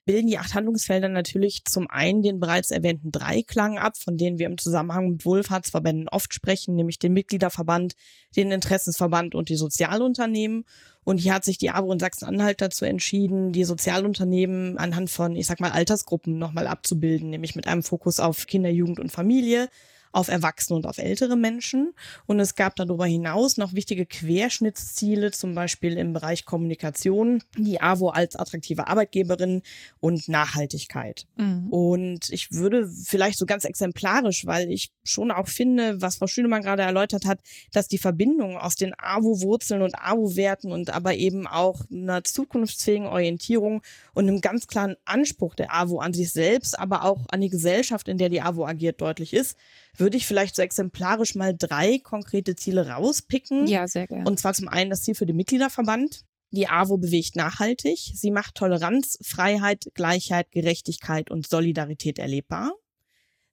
bilden 0.04 0.28
die 0.28 0.38
acht 0.38 0.54
Handlungsfelder 0.54 1.08
natürlich 1.08 1.64
zum 1.64 1.90
einen 1.90 2.22
den 2.22 2.38
bereits 2.38 2.70
erwähnten 2.70 3.10
Dreiklang 3.10 3.76
ab, 3.76 3.96
von 3.98 4.16
denen 4.16 4.38
wir 4.38 4.46
im 4.46 4.56
Zusammenhang 4.56 5.10
mit 5.10 5.24
Wohlfahrtsverbänden 5.24 6.08
oft 6.08 6.32
sprechen, 6.32 6.76
nämlich 6.76 7.00
den 7.00 7.12
Mitgliederverband, 7.12 7.94
den 8.36 8.52
Interessensverband 8.52 9.34
und 9.34 9.48
die 9.48 9.56
Sozialunternehmen. 9.56 10.64
Und 11.06 11.18
hier 11.18 11.34
hat 11.34 11.44
sich 11.44 11.56
die 11.56 11.70
ABO 11.70 11.92
in 11.92 12.00
Sachsen-Anhalt 12.00 12.60
dazu 12.60 12.84
entschieden, 12.84 13.52
die 13.52 13.62
Sozialunternehmen 13.62 14.76
anhand 14.76 15.08
von, 15.08 15.36
ich 15.36 15.46
sag 15.46 15.60
mal, 15.60 15.70
Altersgruppen 15.70 16.36
nochmal 16.36 16.66
abzubilden, 16.66 17.30
nämlich 17.30 17.54
mit 17.54 17.68
einem 17.68 17.84
Fokus 17.84 18.18
auf 18.18 18.48
Kinder, 18.48 18.70
Jugend 18.70 18.98
und 18.98 19.12
Familie 19.12 19.68
auf 20.16 20.28
Erwachsene 20.28 20.78
und 20.78 20.87
auf 20.87 20.96
ältere 20.96 21.37
Menschen. 21.37 21.92
Und 22.25 22.40
es 22.40 22.54
gab 22.54 22.75
darüber 22.76 23.04
hinaus 23.04 23.58
noch 23.58 23.75
wichtige 23.75 24.06
Querschnittsziele, 24.06 25.30
zum 25.30 25.54
Beispiel 25.54 25.99
im 25.99 26.14
Bereich 26.14 26.46
Kommunikation, 26.46 27.42
die 27.58 27.82
AWO 27.82 28.08
als 28.08 28.35
attraktive 28.35 28.88
Arbeitgeberin 28.88 29.61
und 30.00 30.26
Nachhaltigkeit. 30.28 31.26
Mhm. 31.37 31.68
Und 31.68 32.30
ich 32.30 32.50
würde 32.50 32.88
vielleicht 32.88 33.38
so 33.38 33.44
ganz 33.44 33.66
exemplarisch, 33.66 34.46
weil 34.46 34.70
ich 34.70 34.90
schon 35.04 35.30
auch 35.30 35.49
finde, 35.49 36.00
was 36.00 36.16
Frau 36.16 36.26
Schünemann 36.26 36.62
gerade 36.62 36.82
erläutert 36.82 37.26
hat, 37.26 37.40
dass 37.73 37.87
die 37.87 37.99
Verbindung 37.99 38.56
aus 38.56 38.75
den 38.75 38.94
AWO-Wurzeln 38.96 39.82
und 39.82 39.99
AWO-Werten 39.99 40.73
und 40.73 40.88
aber 40.88 41.14
eben 41.14 41.46
auch 41.46 41.82
einer 41.92 42.25
zukunftsfähigen 42.25 43.06
Orientierung 43.06 43.82
und 44.14 44.28
einem 44.28 44.40
ganz 44.40 44.66
klaren 44.66 44.96
Anspruch 45.04 45.54
der 45.54 45.75
AWO 45.75 45.99
an 45.99 46.14
sich 46.14 46.32
selbst, 46.32 46.78
aber 46.78 47.04
auch 47.04 47.26
an 47.28 47.42
die 47.42 47.50
Gesellschaft, 47.50 48.08
in 48.08 48.16
der 48.16 48.30
die 48.30 48.40
AWO 48.40 48.64
agiert, 48.64 49.02
deutlich 49.02 49.35
ist, 49.35 49.58
würde 49.98 50.16
ich 50.16 50.26
vielleicht 50.26 50.56
so 50.56 50.62
exemplarisch 50.62 51.34
mal 51.34 51.54
drei 51.56 51.98
konkrete 51.98 52.56
Ziele 52.56 52.88
rauspicken. 52.88 53.66
Ja, 53.66 53.86
sehr 53.86 54.06
gerne. 54.06 54.24
Und 54.28 54.38
zwar 54.38 54.54
zum 54.54 54.68
einen 54.68 54.90
das 54.90 55.02
Ziel 55.02 55.14
für 55.14 55.26
den 55.26 55.36
Mitgliederverband. 55.36 56.24
Die 56.50 56.68
AWO 56.68 56.96
bewegt 56.96 57.36
nachhaltig. 57.36 58.12
Sie 58.14 58.30
macht 58.30 58.54
Toleranz, 58.54 59.18
Freiheit, 59.22 59.90
Gleichheit, 59.94 60.50
Gerechtigkeit 60.52 61.30
und 61.30 61.46
Solidarität 61.46 62.18
erlebbar. 62.18 62.72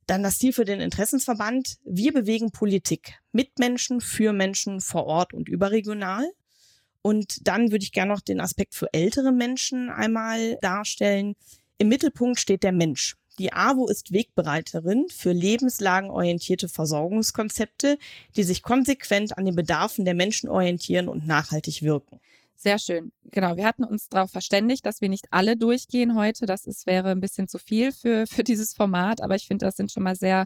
Dann 0.05 0.23
das 0.23 0.37
Ziel 0.37 0.53
für 0.53 0.65
den 0.65 0.79
Interessensverband. 0.79 1.77
Wir 1.85 2.13
bewegen 2.13 2.51
Politik 2.51 3.19
mit 3.31 3.57
Menschen, 3.59 4.01
für 4.01 4.33
Menschen, 4.33 4.81
vor 4.81 5.05
Ort 5.05 5.33
und 5.33 5.49
überregional. 5.49 6.29
Und 7.01 7.47
dann 7.47 7.71
würde 7.71 7.83
ich 7.83 7.91
gerne 7.91 8.13
noch 8.13 8.21
den 8.21 8.39
Aspekt 8.39 8.75
für 8.75 8.87
ältere 8.93 9.31
Menschen 9.31 9.89
einmal 9.89 10.57
darstellen. 10.61 11.35
Im 11.77 11.89
Mittelpunkt 11.89 12.39
steht 12.39 12.63
der 12.63 12.71
Mensch. 12.71 13.15
Die 13.39 13.51
AWO 13.51 13.87
ist 13.87 14.13
Wegbereiterin 14.13 15.07
für 15.09 15.31
lebenslagenorientierte 15.31 16.69
Versorgungskonzepte, 16.69 17.97
die 18.35 18.43
sich 18.43 18.61
konsequent 18.61 19.37
an 19.37 19.45
den 19.45 19.55
Bedarfen 19.55 20.05
der 20.05 20.13
Menschen 20.13 20.49
orientieren 20.49 21.07
und 21.07 21.25
nachhaltig 21.25 21.81
wirken. 21.81 22.19
Sehr 22.55 22.79
schön. 22.79 23.11
Genau. 23.31 23.57
Wir 23.57 23.65
hatten 23.65 23.83
uns 23.83 24.07
darauf 24.07 24.31
verständigt, 24.31 24.85
dass 24.85 25.01
wir 25.01 25.09
nicht 25.09 25.27
alle 25.31 25.57
durchgehen 25.57 26.15
heute. 26.15 26.45
Das 26.45 26.65
ist, 26.65 26.85
wäre 26.85 27.09
ein 27.09 27.19
bisschen 27.19 27.47
zu 27.47 27.57
viel 27.57 27.91
für, 27.91 28.25
für 28.29 28.43
dieses 28.43 28.73
Format. 28.73 29.21
Aber 29.21 29.35
ich 29.35 29.47
finde, 29.47 29.65
das 29.65 29.75
sind 29.75 29.91
schon 29.91 30.03
mal 30.03 30.15
sehr 30.15 30.45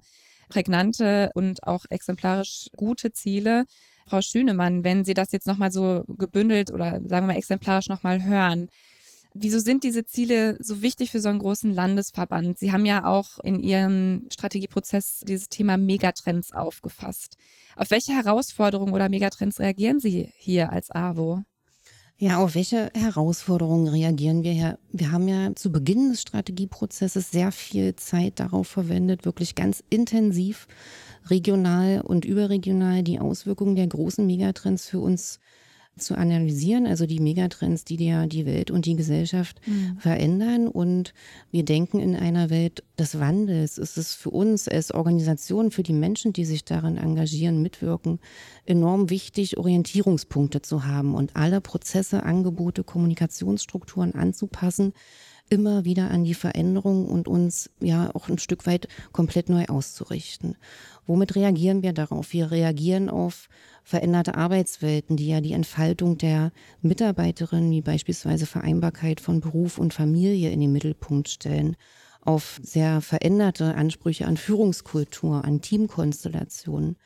prägnante 0.50 1.30
und 1.36 1.64
auch 1.64 1.86
exemplarisch 1.90 2.70
gute 2.76 3.12
Ziele. 3.12 3.66
Frau 4.08 4.22
Schünemann, 4.22 4.84
wenn 4.86 5.04
Sie 5.04 5.14
das 5.14 5.34
jetzt 5.34 5.46
nochmal 5.46 5.72
so 5.72 6.06
gebündelt 6.08 6.72
oder 6.72 6.92
sagen 6.92 7.10
wir 7.10 7.34
mal 7.34 7.36
exemplarisch 7.36 7.90
nochmal 7.90 8.24
hören, 8.24 8.70
Wieso 9.40 9.60
sind 9.60 9.84
diese 9.84 10.06
Ziele 10.06 10.58
so 10.60 10.82
wichtig 10.82 11.12
für 11.12 11.20
so 11.20 11.30
einen 11.30 11.40
großen 11.40 11.72
Landesverband? 11.74 12.58
Sie 12.58 12.72
haben 12.72 12.86
ja 12.86 13.06
auch 13.06 13.40
in 13.44 13.60
Ihrem 13.60 14.28
Strategieprozess 14.32 15.22
dieses 15.28 15.50
Thema 15.50 15.78
Megatrends 15.78 16.54
aufgefasst. 16.54 17.38
Auf 17.76 17.92
welche 17.92 18.14
Herausforderungen 18.14 18.94
oder 18.94 19.10
Megatrends 19.10 19.60
reagieren 19.60 20.00
Sie 20.00 20.32
hier 20.38 20.72
als 20.72 20.92
AWO? 20.92 21.44
Ja, 22.20 22.40
auf 22.40 22.56
welche 22.56 22.90
Herausforderungen 22.96 23.88
reagieren 23.88 24.42
wir 24.42 24.52
hier? 24.52 24.80
Wir 24.92 25.12
haben 25.12 25.28
ja 25.28 25.54
zu 25.54 25.72
Beginn 25.72 26.10
des 26.10 26.22
Strategieprozesses 26.22 27.30
sehr 27.30 27.52
viel 27.52 27.96
Zeit 27.96 28.40
darauf 28.40 28.68
verwendet, 28.68 29.24
wirklich 29.24 29.54
ganz 29.54 29.84
intensiv 29.92 30.68
regional 31.28 32.02
und 32.02 32.26
überregional 32.26 33.04
die 33.04 33.20
Auswirkungen 33.20 33.76
der 33.76 33.86
großen 33.86 34.26
Megatrends 34.26 34.90
für 34.90 35.00
uns 35.00 35.40
zu 35.98 36.18
analysieren, 36.18 36.86
also 36.86 37.06
die 37.06 37.20
Megatrends, 37.20 37.86
die 37.86 38.04
ja 38.04 38.26
die 38.26 38.46
Welt 38.46 38.72
und 38.72 38.86
die 38.86 38.96
Gesellschaft 38.96 39.60
mhm. 39.66 39.98
verändern. 40.00 40.68
Und 40.68 41.14
wir 41.52 41.64
denken 41.66 42.00
in 42.00 42.16
einer 42.16 42.50
Welt 42.50 42.84
des 42.98 43.20
Wandels. 43.20 43.78
Ist 43.78 43.98
es 43.98 44.14
für 44.14 44.30
uns 44.30 44.68
als 44.68 44.94
Organisation, 44.94 45.72
für 45.72 45.84
die 45.84 45.94
Menschen, 45.94 46.34
die 46.34 46.46
sich 46.46 46.66
daran 46.66 46.98
engagieren, 46.98 47.62
mitwirken, 47.62 48.20
enorm 48.66 49.10
wichtig, 49.10 49.58
Orientierungspunkte 49.58 50.62
zu 50.62 50.86
haben 50.86 51.16
und 51.16 51.36
alle 51.36 51.62
Prozesse, 51.62 52.24
Angebote, 52.24 52.84
Kommunikationsstrukturen 52.84 54.16
anzupassen 54.16 54.94
immer 55.50 55.86
wieder 55.86 56.12
an 56.12 56.24
die 56.24 56.34
Veränderung 56.34 57.06
und 57.06 57.28
uns 57.28 57.70
ja 57.80 58.14
auch 58.14 58.30
ein 58.30 58.38
Stück 58.38 58.66
weit 58.66 58.88
komplett 59.12 59.50
neu 59.50 59.66
auszurichten. 59.66 60.56
Womit 61.06 61.36
reagieren 61.36 61.84
wir 61.84 61.94
darauf? 61.94 62.34
Wir 62.34 62.52
reagieren 62.52 63.10
auf 63.10 63.50
veränderte 63.84 64.36
Arbeitswelten, 64.36 65.16
die 65.16 65.28
ja 65.28 65.40
die 65.40 65.54
Entfaltung 65.54 66.18
der 66.18 66.52
Mitarbeiterinnen, 66.82 67.72
wie 67.72 67.82
beispielsweise 67.82 68.46
Vereinbarkeit 68.46 69.22
von 69.22 69.40
Beruf 69.40 69.78
und 69.78 69.94
Familie 69.94 70.52
in 70.52 70.60
den 70.60 70.74
Mittelpunkt 70.74 71.30
stellen, 71.30 71.78
auf 72.22 72.60
sehr 72.62 73.00
veränderte 73.00 73.76
Ansprüche 73.76 74.26
an 74.26 74.36
Führungskultur, 74.36 75.46
an 75.46 75.62
Teamkonstellationen. 75.62 76.98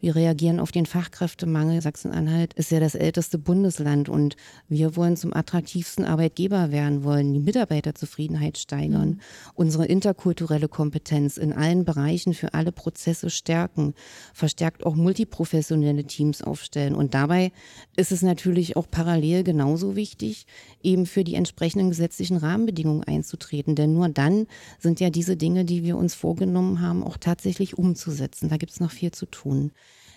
Wir 0.00 0.14
reagieren 0.14 0.60
auf 0.60 0.70
den 0.70 0.86
Fachkräftemangel. 0.86 1.82
Sachsen-Anhalt 1.82 2.54
ist 2.54 2.70
ja 2.70 2.78
das 2.78 2.94
älteste 2.94 3.36
Bundesland 3.36 4.08
und 4.08 4.36
wir 4.68 4.94
wollen 4.94 5.16
zum 5.16 5.34
attraktivsten 5.34 6.04
Arbeitgeber 6.04 6.70
werden, 6.70 7.02
wollen 7.02 7.34
die 7.34 7.40
Mitarbeiterzufriedenheit 7.40 8.58
steigern, 8.58 9.08
mhm. 9.08 9.20
unsere 9.54 9.86
interkulturelle 9.86 10.68
Kompetenz 10.68 11.36
in 11.36 11.52
allen 11.52 11.84
Bereichen 11.84 12.32
für 12.32 12.54
alle 12.54 12.70
Prozesse 12.70 13.28
stärken, 13.28 13.92
verstärkt 14.34 14.86
auch 14.86 14.94
multiprofessionelle 14.94 16.04
Teams 16.04 16.42
aufstellen. 16.42 16.94
Und 16.94 17.14
dabei 17.14 17.50
ist 17.96 18.12
es 18.12 18.22
natürlich 18.22 18.76
auch 18.76 18.88
parallel 18.88 19.42
genauso 19.42 19.96
wichtig, 19.96 20.46
eben 20.80 21.06
für 21.06 21.24
die 21.24 21.34
entsprechenden 21.34 21.88
gesetzlichen 21.88 22.36
Rahmenbedingungen 22.36 23.02
einzutreten. 23.02 23.74
Denn 23.74 23.94
nur 23.94 24.08
dann 24.08 24.46
sind 24.78 25.00
ja 25.00 25.10
diese 25.10 25.36
Dinge, 25.36 25.64
die 25.64 25.82
wir 25.82 25.96
uns 25.96 26.14
vorgenommen 26.14 26.80
haben, 26.80 27.02
auch 27.02 27.16
tatsächlich 27.16 27.76
umzusetzen. 27.76 28.48
Da 28.48 28.58
gibt 28.58 28.70
es 28.70 28.78
noch 28.78 28.92
viel 28.92 29.10
zu 29.10 29.26
tun. 29.26 29.72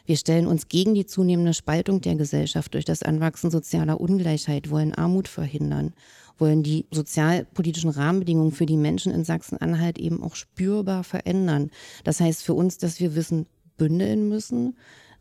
Wir 0.05 0.17
stellen 0.17 0.47
uns 0.47 0.67
gegen 0.67 0.93
die 0.93 1.05
zunehmende 1.05 1.53
Spaltung 1.53 2.01
der 2.01 2.15
Gesellschaft 2.15 2.73
durch 2.73 2.85
das 2.85 3.03
Anwachsen 3.03 3.51
sozialer 3.51 3.99
Ungleichheit, 3.99 4.69
wollen 4.69 4.93
Armut 4.93 5.27
verhindern, 5.27 5.93
wollen 6.37 6.63
die 6.63 6.85
sozialpolitischen 6.91 7.91
Rahmenbedingungen 7.91 8.51
für 8.51 8.65
die 8.65 8.77
Menschen 8.77 9.11
in 9.11 9.23
Sachsen-Anhalt 9.23 9.99
eben 9.99 10.23
auch 10.23 10.35
spürbar 10.35 11.03
verändern. 11.03 11.69
Das 12.03 12.19
heißt 12.19 12.43
für 12.43 12.53
uns, 12.53 12.77
dass 12.77 12.99
wir 12.99 13.15
Wissen 13.15 13.45
bündeln 13.77 14.27
müssen, 14.27 14.75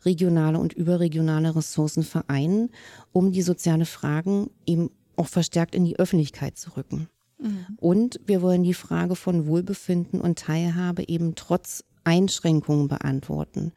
regionale 0.05 0.59
und 0.59 0.73
überregionale 0.73 1.55
Ressourcen 1.55 2.03
vereinen, 2.03 2.71
um 3.13 3.33
die 3.33 3.43
soziale 3.43 3.85
Fragen 3.85 4.51
eben 4.67 4.91
auch 5.17 5.27
verstärkt 5.27 5.75
in 5.75 5.85
die 5.85 5.99
Öffentlichkeit 5.99 6.57
zu 6.57 6.77
rücken. 6.77 7.09
Mhm. 7.39 7.67
Und 7.77 8.21
wir 8.25 8.41
wollen 8.41 8.63
die 8.63 8.75
Frage 8.75 9.15
von 9.15 9.47
Wohlbefinden 9.47 10.21
und 10.21 10.39
Teilhabe 10.39 11.07
eben 11.07 11.35
trotz 11.35 11.85
Einschränkungen 12.05 12.89
beantworten 12.89 13.73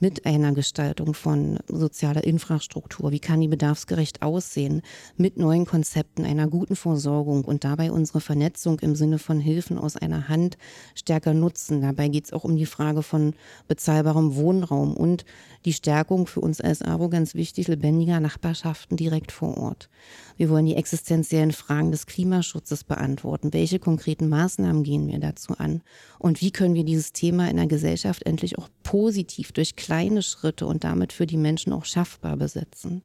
mit 0.00 0.26
einer 0.26 0.52
Gestaltung 0.52 1.14
von 1.14 1.58
sozialer 1.68 2.24
Infrastruktur? 2.24 3.12
Wie 3.12 3.20
kann 3.20 3.40
die 3.40 3.48
bedarfsgerecht 3.48 4.22
aussehen? 4.22 4.82
Mit 5.16 5.36
neuen 5.36 5.66
Konzepten 5.66 6.24
einer 6.24 6.48
guten 6.48 6.74
Versorgung 6.74 7.44
und 7.44 7.64
dabei 7.64 7.92
unsere 7.92 8.20
Vernetzung 8.20 8.80
im 8.80 8.96
Sinne 8.96 9.18
von 9.18 9.38
Hilfen 9.38 9.78
aus 9.78 9.96
einer 9.96 10.28
Hand 10.28 10.56
stärker 10.94 11.34
nutzen. 11.34 11.82
Dabei 11.82 12.08
geht 12.08 12.24
es 12.24 12.32
auch 12.32 12.44
um 12.44 12.56
die 12.56 12.66
Frage 12.66 13.02
von 13.02 13.34
bezahlbarem 13.68 14.34
Wohnraum 14.34 14.96
und 14.96 15.24
die 15.66 15.74
Stärkung 15.74 16.26
für 16.26 16.40
uns 16.40 16.60
als 16.60 16.82
AWO 16.82 17.10
ganz 17.10 17.34
wichtig 17.34 17.68
lebendiger 17.68 18.18
Nachbarschaften 18.18 18.96
direkt 18.96 19.30
vor 19.30 19.58
Ort. 19.58 19.90
Wir 20.38 20.48
wollen 20.48 20.64
die 20.64 20.76
existenziellen 20.76 21.52
Fragen 21.52 21.90
des 21.90 22.06
Klimaschutzes 22.06 22.84
beantworten. 22.84 23.52
Welche 23.52 23.78
konkreten 23.78 24.30
Maßnahmen 24.30 24.82
gehen 24.82 25.06
wir 25.06 25.18
dazu 25.18 25.58
an? 25.58 25.82
Und 26.18 26.40
wie 26.40 26.50
können 26.50 26.74
wir 26.74 26.84
dieses 26.84 27.12
Thema 27.12 27.50
in 27.50 27.58
der 27.58 27.66
Gesellschaft 27.66 28.22
endlich 28.24 28.58
auch 28.58 28.70
positiv 28.82 29.52
durch 29.52 29.76
kleine 29.90 30.22
Schritte 30.22 30.66
und 30.66 30.84
damit 30.84 31.12
für 31.12 31.26
die 31.26 31.36
Menschen 31.36 31.72
auch 31.72 31.84
schaffbar 31.84 32.36
besetzen? 32.36 33.02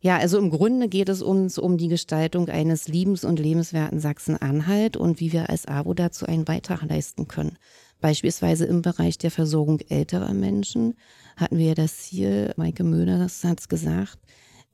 Ja, 0.00 0.18
also 0.18 0.38
im 0.38 0.50
Grunde 0.50 0.88
geht 0.88 1.08
es 1.08 1.22
uns 1.22 1.56
um 1.56 1.78
die 1.78 1.86
Gestaltung 1.86 2.48
eines 2.48 2.88
liebens- 2.88 3.24
und 3.24 3.38
lebenswerten 3.38 4.00
Sachsen-Anhalt 4.00 4.96
und 4.96 5.20
wie 5.20 5.32
wir 5.32 5.48
als 5.48 5.66
AWO 5.66 5.94
dazu 5.94 6.26
einen 6.26 6.44
Beitrag 6.44 6.82
leisten 6.82 7.28
können. 7.28 7.58
Beispielsweise 8.00 8.64
im 8.66 8.82
Bereich 8.82 9.18
der 9.18 9.30
Versorgung 9.30 9.78
älterer 9.88 10.34
Menschen 10.34 10.94
hatten 11.36 11.58
wir 11.58 11.76
das 11.76 11.96
Ziel, 11.98 12.52
Maike 12.56 12.82
Möhner 12.82 13.20
hat 13.20 13.60
es 13.60 13.68
gesagt, 13.68 14.18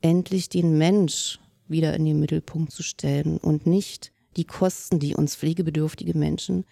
endlich 0.01 0.49
den 0.49 0.79
Mensch 0.79 1.39
wieder 1.69 1.95
in 1.95 2.07
den 2.07 2.19
Mittelpunkt 2.19 2.73
zu 2.73 2.83
stellen 2.83 3.37
und 3.37 3.67
nicht 3.67 4.11
die 4.39 4.45
Kosten, 4.45 5.01
die 5.01 5.15
uns 5.15 5.37
pflegebedürftige 5.37 6.17
Menschen 6.17 6.65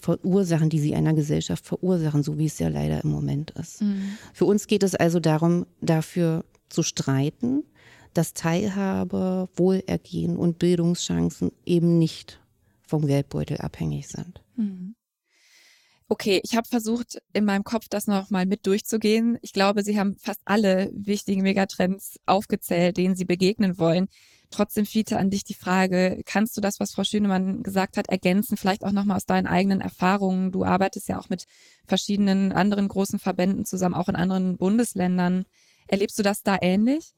verursachen, 0.00 0.70
die 0.70 0.80
sie 0.80 0.94
einer 0.94 1.14
Gesellschaft 1.14 1.64
verursachen, 1.66 2.22
so 2.22 2.38
wie 2.38 2.46
es 2.46 2.58
ja 2.58 2.68
leider 2.68 3.02
im 3.04 3.10
Moment 3.10 3.52
ist. 3.52 3.82
Mhm. 3.82 4.18
Für 4.32 4.44
uns 4.44 4.66
geht 4.66 4.82
es 4.82 4.94
also 4.94 5.20
darum, 5.20 5.66
dafür 5.80 6.44
zu 6.68 6.82
streiten, 6.82 7.64
dass 8.12 8.34
Teilhabe, 8.34 9.48
Wohlergehen 9.56 10.36
und 10.36 10.58
Bildungschancen 10.58 11.52
eben 11.64 11.98
nicht 11.98 12.40
vom 12.86 13.06
Geldbeutel 13.06 13.58
abhängig 13.58 14.08
sind. 14.08 14.42
Mhm. 14.56 14.94
Okay, 16.08 16.40
ich 16.44 16.54
habe 16.54 16.68
versucht, 16.68 17.18
in 17.32 17.44
meinem 17.44 17.64
Kopf 17.64 17.88
das 17.88 18.06
nochmal 18.06 18.44
mit 18.44 18.66
durchzugehen. 18.66 19.38
Ich 19.40 19.52
glaube, 19.52 19.82
Sie 19.82 19.98
haben 19.98 20.16
fast 20.18 20.40
alle 20.44 20.90
wichtigen 20.92 21.42
Megatrends 21.42 22.20
aufgezählt, 22.26 22.98
denen 22.98 23.16
Sie 23.16 23.24
begegnen 23.24 23.78
wollen. 23.78 24.08
Trotzdem, 24.54 24.86
Fiete, 24.86 25.18
an 25.18 25.30
dich 25.30 25.42
die 25.42 25.54
Frage, 25.54 26.22
kannst 26.26 26.56
du 26.56 26.60
das, 26.60 26.78
was 26.78 26.92
Frau 26.92 27.02
Schönemann 27.02 27.64
gesagt 27.64 27.96
hat, 27.96 28.08
ergänzen, 28.08 28.56
vielleicht 28.56 28.84
auch 28.84 28.92
nochmal 28.92 29.16
aus 29.16 29.26
deinen 29.26 29.48
eigenen 29.48 29.80
Erfahrungen? 29.80 30.52
Du 30.52 30.64
arbeitest 30.64 31.08
ja 31.08 31.18
auch 31.18 31.28
mit 31.28 31.46
verschiedenen 31.88 32.52
anderen 32.52 32.86
großen 32.86 33.18
Verbänden 33.18 33.64
zusammen, 33.64 33.96
auch 33.96 34.08
in 34.08 34.14
anderen 34.14 34.56
Bundesländern. 34.56 35.44
Erlebst 35.88 36.20
du 36.20 36.22
das 36.22 36.44
da 36.44 36.56
ähnlich? 36.60 37.14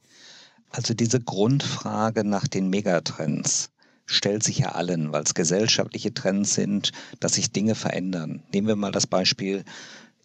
Also 0.71 0.95
diese 0.95 1.19
Grundfrage 1.19 2.23
nach 2.23 2.47
den 2.47 2.71
Megatrends 2.71 3.69
stellt 4.07 4.41
sich 4.41 4.57
ja 4.57 4.71
allen, 4.71 5.11
weil 5.13 5.21
es 5.21 5.35
gesellschaftliche 5.35 6.15
Trends 6.15 6.55
sind, 6.55 6.91
dass 7.19 7.33
sich 7.33 7.51
Dinge 7.51 7.75
verändern. 7.75 8.41
Nehmen 8.51 8.67
wir 8.67 8.75
mal 8.75 8.91
das 8.91 9.05
Beispiel 9.05 9.63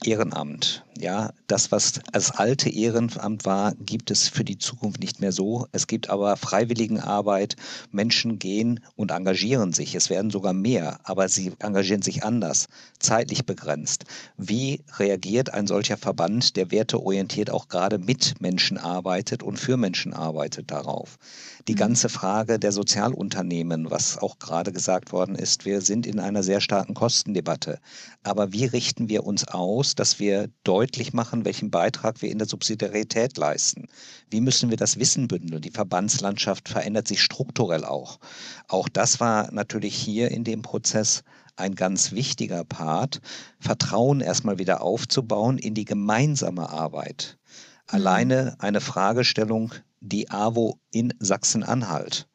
Ehrenamt. 0.04 0.84
Ja, 0.98 1.32
das, 1.46 1.72
was 1.72 2.00
als 2.12 2.30
alte 2.32 2.68
Ehrenamt 2.68 3.44
war, 3.44 3.74
gibt 3.74 4.10
es 4.10 4.28
für 4.28 4.44
die 4.44 4.58
Zukunft 4.58 5.00
nicht 5.00 5.20
mehr 5.20 5.32
so. 5.32 5.66
Es 5.72 5.86
gibt 5.86 6.10
aber 6.10 6.36
Freiwilligenarbeit. 6.36 7.56
Menschen 7.90 8.38
gehen 8.38 8.80
und 8.94 9.10
engagieren 9.10 9.72
sich. 9.72 9.94
Es 9.94 10.10
werden 10.10 10.30
sogar 10.30 10.52
mehr, 10.52 11.00
aber 11.04 11.28
sie 11.28 11.52
engagieren 11.58 12.02
sich 12.02 12.24
anders, 12.24 12.66
zeitlich 12.98 13.46
begrenzt. 13.46 14.04
Wie 14.36 14.84
reagiert 14.98 15.54
ein 15.54 15.66
solcher 15.66 15.96
Verband, 15.96 16.56
der 16.56 16.70
werteorientiert 16.70 17.50
auch 17.50 17.68
gerade 17.68 17.98
mit 17.98 18.40
Menschen 18.40 18.78
arbeitet 18.78 19.42
und 19.42 19.58
für 19.58 19.76
Menschen 19.76 20.12
arbeitet 20.12 20.70
darauf? 20.70 21.18
Die 21.68 21.74
mhm. 21.74 21.78
ganze 21.78 22.08
Frage 22.08 22.58
der 22.58 22.72
Sozialunternehmen, 22.72 23.90
was 23.90 24.18
auch 24.18 24.38
gerade 24.38 24.72
gesagt 24.72 25.12
worden 25.12 25.36
ist, 25.36 25.64
wir 25.64 25.80
sind 25.80 26.06
in 26.06 26.18
einer 26.18 26.42
sehr 26.42 26.60
starken 26.60 26.94
Kostendebatte. 26.94 27.78
Aber 28.22 28.52
wie 28.52 28.64
richten 28.64 29.08
wir 29.08 29.24
uns 29.24 29.46
aus, 29.46 29.94
dass 29.94 30.18
wir 30.18 30.48
deutlich 30.64 31.12
machen, 31.12 31.44
welchen 31.44 31.70
Beitrag 31.70 32.20
wir 32.20 32.30
in 32.30 32.38
der 32.38 32.48
Subsidiarität 32.48 33.36
leisten? 33.36 33.86
Wie 34.30 34.40
müssen 34.40 34.70
wir 34.70 34.76
das 34.76 34.98
Wissen 34.98 35.28
bündeln? 35.28 35.62
Die 35.62 35.70
Verbandslandschaft 35.70 36.68
verändert 36.68 37.06
sich 37.06 37.22
strukturell 37.22 37.84
auch. 37.84 38.18
Auch 38.68 38.88
das 38.88 39.20
war 39.20 39.52
natürlich 39.52 39.94
hier 39.94 40.30
in 40.30 40.42
dem 40.44 40.62
Prozess 40.62 41.22
ein 41.56 41.74
ganz 41.74 42.12
wichtiger 42.12 42.64
Part, 42.64 43.20
Vertrauen 43.60 44.20
erstmal 44.20 44.58
wieder 44.58 44.82
aufzubauen 44.82 45.58
in 45.58 45.74
die 45.74 45.84
gemeinsame 45.84 46.70
Arbeit. 46.70 47.38
Mhm. 47.38 47.94
Alleine 47.94 48.56
eine 48.58 48.80
Fragestellung 48.80 49.72
die 50.02 50.30
AWO 50.30 50.78
in 50.90 51.14
Sachsen-Anhalt 51.20 52.28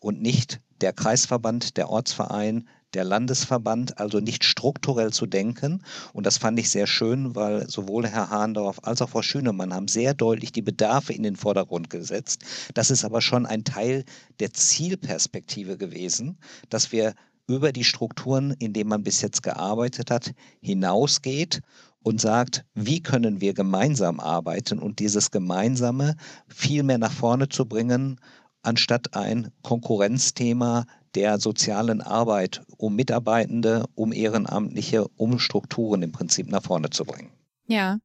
und 0.00 0.20
nicht 0.20 0.60
der 0.80 0.92
Kreisverband, 0.92 1.76
der 1.76 1.88
Ortsverein, 1.88 2.68
der 2.94 3.04
Landesverband, 3.04 3.98
also 3.98 4.20
nicht 4.20 4.44
strukturell 4.44 5.12
zu 5.12 5.26
denken. 5.26 5.82
Und 6.12 6.24
das 6.24 6.38
fand 6.38 6.58
ich 6.58 6.70
sehr 6.70 6.86
schön, 6.86 7.34
weil 7.34 7.68
sowohl 7.68 8.06
Herr 8.06 8.30
Hahndorf 8.30 8.80
als 8.82 9.02
auch 9.02 9.10
Frau 9.10 9.22
Schünemann 9.22 9.74
haben 9.74 9.88
sehr 9.88 10.14
deutlich 10.14 10.52
die 10.52 10.62
Bedarfe 10.62 11.12
in 11.12 11.22
den 11.22 11.36
Vordergrund 11.36 11.90
gesetzt. 11.90 12.44
Das 12.74 12.90
ist 12.90 13.04
aber 13.04 13.20
schon 13.20 13.46
ein 13.46 13.64
Teil 13.64 14.04
der 14.40 14.52
Zielperspektive 14.52 15.76
gewesen, 15.76 16.38
dass 16.70 16.92
wir 16.92 17.14
über 17.46 17.72
die 17.72 17.84
Strukturen, 17.84 18.54
in 18.58 18.72
denen 18.72 18.90
man 18.90 19.02
bis 19.02 19.22
jetzt 19.22 19.42
gearbeitet 19.42 20.10
hat, 20.10 20.32
hinausgeht 20.60 21.60
und 22.08 22.22
sagt, 22.22 22.64
wie 22.74 23.02
können 23.02 23.42
wir 23.42 23.52
gemeinsam 23.52 24.18
arbeiten 24.18 24.78
und 24.78 24.98
dieses 24.98 25.30
Gemeinsame 25.30 26.16
viel 26.48 26.82
mehr 26.82 26.96
nach 26.96 27.12
vorne 27.12 27.50
zu 27.50 27.66
bringen, 27.66 28.18
anstatt 28.62 29.14
ein 29.14 29.50
Konkurrenzthema 29.62 30.86
der 31.14 31.38
sozialen 31.38 32.00
Arbeit, 32.00 32.62
um 32.78 32.96
Mitarbeitende, 32.96 33.84
um 33.94 34.12
Ehrenamtliche, 34.12 35.06
um 35.16 35.38
Strukturen 35.38 36.00
im 36.00 36.12
Prinzip 36.12 36.50
nach 36.50 36.62
vorne 36.62 36.88
zu 36.88 37.04
bringen. 37.04 37.30
Ja, 37.66 37.98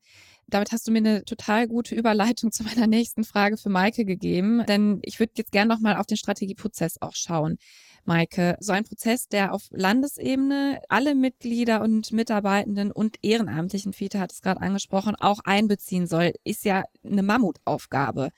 damit 0.48 0.74
hast 0.74 0.86
du 0.86 0.92
mir 0.92 0.98
eine 0.98 1.24
total 1.24 1.70
gute 1.70 1.96
Überleitung 1.96 2.52
zu 2.52 2.64
meiner 2.64 2.88
nächsten 2.88 3.24
Frage 3.24 3.56
für 3.56 3.70
Maike 3.70 4.04
gegeben, 4.04 4.66
denn 4.68 5.00
ich 5.04 5.20
würde 5.20 5.32
jetzt 5.38 5.54
gerne 5.54 5.74
nochmal 5.74 5.96
auf 5.96 6.08
den 6.08 6.18
Strategieprozess 6.18 7.02
auch 7.02 7.16
schauen. 7.16 7.58
Maike, 8.06 8.58
so 8.60 8.74
ein 8.74 8.84
Prozess, 8.84 9.28
der 9.28 9.54
auf 9.54 9.64
Landesebene 9.72 10.82
alle 10.90 11.16
Mitglieder 11.16 11.82
und 11.82 12.12
Mitarbeitenden 12.12 12.92
und 12.92 13.18
Ehrenamtlichen, 13.22 13.94
Fiete 13.94 14.20
hat 14.20 14.32
es 14.32 14.42
gerade 14.42 14.62
angesprochen, 14.62 15.16
auch 15.16 15.40
einbeziehen 15.46 16.08
soll, 16.08 16.34
ist 16.44 16.66
ja 16.66 16.84
eine 17.04 17.24
Mammutaufgabe. 17.24 18.32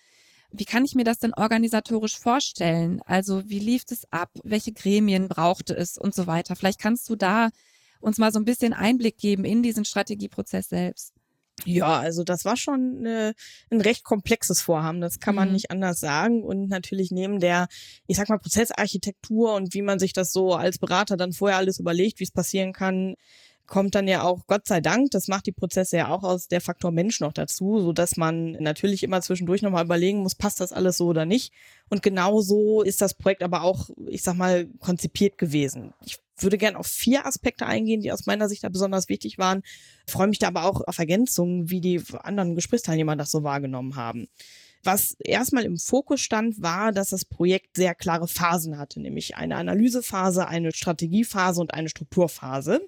Wie 0.51 0.65
kann 0.65 0.85
ich 0.85 0.95
mir 0.95 1.03
das 1.03 1.17
denn 1.19 1.33
organisatorisch 1.33 2.17
vorstellen? 2.17 3.01
Also 3.05 3.49
wie 3.49 3.59
lief 3.59 3.83
es 3.89 4.05
ab? 4.11 4.29
Welche 4.43 4.71
Gremien 4.71 5.27
brauchte 5.27 5.75
es 5.75 5.97
und 5.97 6.13
so 6.13 6.27
weiter? 6.27 6.55
Vielleicht 6.55 6.79
kannst 6.79 7.09
du 7.09 7.15
da 7.15 7.49
uns 7.99 8.19
mal 8.19 8.31
so 8.31 8.39
ein 8.39 8.45
bisschen 8.45 8.73
Einblick 8.73 9.17
geben 9.17 9.45
in 9.45 9.63
diesen 9.63 9.83
Strategieprozess 9.83 10.69
selbst. 10.69 11.14
Ja, 11.63 11.99
also 11.99 12.23
das 12.25 12.43
war 12.43 12.57
schon 12.57 13.05
äh, 13.05 13.33
ein 13.71 13.79
recht 13.79 14.03
komplexes 14.03 14.61
Vorhaben, 14.61 14.99
das 14.99 15.19
kann 15.19 15.35
man 15.35 15.47
mhm. 15.47 15.53
nicht 15.53 15.71
anders 15.71 15.99
sagen. 16.01 16.43
Und 16.43 16.67
natürlich 16.67 17.11
neben 17.11 17.39
der, 17.39 17.67
ich 18.07 18.17
sag 18.17 18.27
mal, 18.27 18.39
Prozessarchitektur 18.39 19.53
und 19.53 19.73
wie 19.73 19.81
man 19.81 19.97
sich 19.97 20.11
das 20.11 20.33
so 20.33 20.53
als 20.53 20.79
Berater 20.79 21.15
dann 21.15 21.31
vorher 21.31 21.57
alles 21.57 21.79
überlegt, 21.79 22.19
wie 22.19 22.25
es 22.25 22.31
passieren 22.31 22.73
kann, 22.73 23.15
kommt 23.67 23.95
dann 23.95 24.07
ja 24.07 24.23
auch, 24.23 24.47
Gott 24.47 24.67
sei 24.67 24.81
Dank, 24.81 25.11
das 25.11 25.27
macht 25.27 25.45
die 25.45 25.51
Prozesse 25.51 25.97
ja 25.97 26.09
auch 26.09 26.23
aus 26.23 26.47
der 26.47 26.61
Faktor 26.61 26.91
Mensch 26.91 27.19
noch 27.19 27.33
dazu, 27.33 27.79
so 27.79 27.93
dass 27.93 28.17
man 28.17 28.51
natürlich 28.53 29.03
immer 29.03 29.21
zwischendurch 29.21 29.61
nochmal 29.61 29.85
überlegen 29.85 30.19
muss, 30.19 30.35
passt 30.35 30.59
das 30.59 30.71
alles 30.71 30.97
so 30.97 31.07
oder 31.07 31.25
nicht. 31.25 31.53
Und 31.89 32.03
genau 32.03 32.41
so 32.41 32.81
ist 32.81 33.01
das 33.01 33.13
Projekt 33.13 33.43
aber 33.43 33.63
auch, 33.63 33.89
ich 34.07 34.23
sag 34.23 34.35
mal, 34.35 34.67
konzipiert 34.79 35.37
gewesen. 35.37 35.93
Ich 36.05 36.17
würde 36.37 36.57
gern 36.57 36.75
auf 36.75 36.87
vier 36.87 37.25
Aspekte 37.25 37.65
eingehen, 37.65 38.01
die 38.01 38.11
aus 38.11 38.25
meiner 38.25 38.49
Sicht 38.49 38.63
da 38.63 38.69
besonders 38.69 39.09
wichtig 39.09 39.37
waren. 39.37 39.61
Freue 40.07 40.27
mich 40.27 40.39
da 40.39 40.47
aber 40.47 40.65
auch 40.65 40.81
auf 40.85 40.99
Ergänzungen, 40.99 41.69
wie 41.69 41.81
die 41.81 42.01
anderen 42.23 42.55
Gesprächsteilnehmer 42.55 43.15
das 43.15 43.31
so 43.31 43.43
wahrgenommen 43.43 43.95
haben. 43.95 44.27
Was 44.83 45.15
erstmal 45.19 45.63
im 45.63 45.77
Fokus 45.77 46.21
stand, 46.21 46.61
war, 46.61 46.91
dass 46.91 47.09
das 47.09 47.25
Projekt 47.25 47.75
sehr 47.75 47.95
klare 47.95 48.27
Phasen 48.27 48.77
hatte, 48.77 49.01
nämlich 49.01 49.35
eine 49.35 49.55
Analysephase, 49.55 50.47
eine 50.47 50.71
Strategiephase 50.71 51.59
und 51.59 51.73
eine 51.73 51.89
Strukturphase 51.89 52.81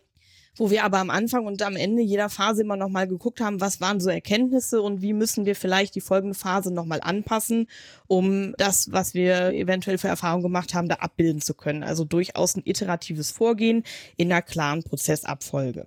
wo 0.58 0.70
wir 0.70 0.84
aber 0.84 0.98
am 0.98 1.10
Anfang 1.10 1.46
und 1.46 1.62
am 1.62 1.76
Ende 1.76 2.02
jeder 2.02 2.30
Phase 2.30 2.62
immer 2.62 2.78
nochmal 2.78 3.08
geguckt 3.08 3.42
haben, 3.42 3.62
was 3.62 3.82
waren 3.82 4.00
so 4.00 4.10
Erkenntnisse 4.10 4.82
und 4.82 5.02
wie 5.02 5.14
müssen 5.14 5.46
wir 5.46 5.56
vielleicht 5.56 5.96
die 5.96 6.02
folgende 6.02 6.36
Phase 6.36 6.74
nochmal 6.74 7.00
anpassen, 7.02 7.68
um 8.08 8.54
das, 8.58 8.92
was 8.92 9.14
wir 9.14 9.54
eventuell 9.54 9.98
für 9.98 10.08
Erfahrungen 10.08 10.44
gemacht 10.44 10.74
haben, 10.74 10.90
da 10.90 10.96
abbilden 10.96 11.42
zu 11.42 11.54
können. 11.54 11.84
Also 11.84 12.04
durchaus 12.06 12.56
ein 12.56 12.64
iteratives 12.66 13.32
Vorgehen 13.32 13.84
in 14.18 14.32
einer 14.32 14.42
klaren 14.42 14.84
Prozessabfolge. 14.84 15.86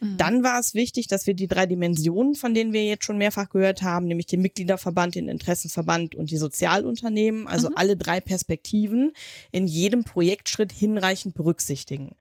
Mhm. 0.00 0.16
Dann 0.18 0.42
war 0.42 0.58
es 0.58 0.74
wichtig, 0.74 1.08
dass 1.08 1.26
wir 1.26 1.34
die 1.34 1.48
drei 1.48 1.66
Dimensionen, 1.66 2.34
von 2.34 2.54
denen 2.54 2.72
wir 2.72 2.84
jetzt 2.84 3.04
schon 3.04 3.18
mehrfach 3.18 3.48
gehört 3.48 3.82
haben, 3.82 4.06
nämlich 4.06 4.26
den 4.26 4.42
Mitgliederverband, 4.42 5.14
den 5.14 5.28
Interessenverband 5.28 6.14
und 6.14 6.30
die 6.30 6.36
Sozialunternehmen, 6.36 7.46
also 7.46 7.70
mhm. 7.70 7.76
alle 7.76 7.96
drei 7.96 8.20
Perspektiven 8.20 9.12
in 9.52 9.66
jedem 9.66 10.04
Projektschritt 10.04 10.72
hinreichend 10.72 11.34
berücksichtigen. 11.34 12.14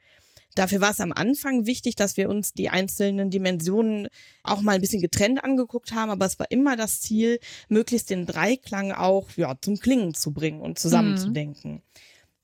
Dafür 0.55 0.79
war 0.79 0.91
es 0.91 1.01
am 1.01 1.11
Anfang 1.11 1.65
wichtig, 1.65 1.95
dass 1.95 2.15
wir 2.15 2.29
uns 2.29 2.53
die 2.53 2.69
einzelnen 2.69 3.29
Dimensionen 3.29 4.07
auch 4.41 4.61
mal 4.61 4.75
ein 4.75 4.81
bisschen 4.81 5.01
getrennt 5.01 5.43
angeguckt 5.43 5.93
haben, 5.93 6.09
aber 6.09 6.25
es 6.25 6.39
war 6.39 6.49
immer 6.49 6.77
das 6.77 7.01
Ziel, 7.01 7.39
möglichst 7.67 8.09
den 8.09 8.25
Dreiklang 8.25 8.93
auch 8.93 9.29
ja, 9.35 9.55
zum 9.61 9.77
Klingen 9.77 10.13
zu 10.13 10.31
bringen 10.31 10.61
und 10.61 10.79
zusammenzudenken. 10.79 11.73
Mhm. 11.73 11.81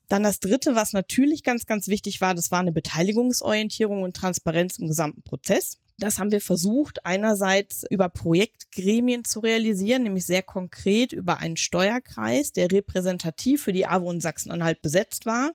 Dann 0.08 0.22
das 0.22 0.40
dritte, 0.40 0.74
was 0.74 0.92
natürlich 0.92 1.42
ganz, 1.42 1.64
ganz 1.64 1.88
wichtig 1.88 2.20
war, 2.20 2.34
das 2.34 2.50
war 2.50 2.60
eine 2.60 2.72
Beteiligungsorientierung 2.72 4.02
und 4.02 4.14
Transparenz 4.14 4.78
im 4.78 4.88
gesamten 4.88 5.22
Prozess. 5.22 5.78
Das 5.96 6.18
haben 6.18 6.32
wir 6.32 6.42
versucht, 6.42 7.06
einerseits 7.06 7.84
über 7.88 8.10
Projektgremien 8.10 9.24
zu 9.24 9.40
realisieren, 9.40 10.02
nämlich 10.02 10.26
sehr 10.26 10.42
konkret 10.42 11.14
über 11.14 11.38
einen 11.38 11.56
Steuerkreis, 11.56 12.52
der 12.52 12.70
repräsentativ 12.70 13.62
für 13.62 13.72
die 13.72 13.86
AWO 13.86 14.10
in 14.10 14.20
Sachsen-Anhalt 14.20 14.82
besetzt 14.82 15.24
war 15.24 15.52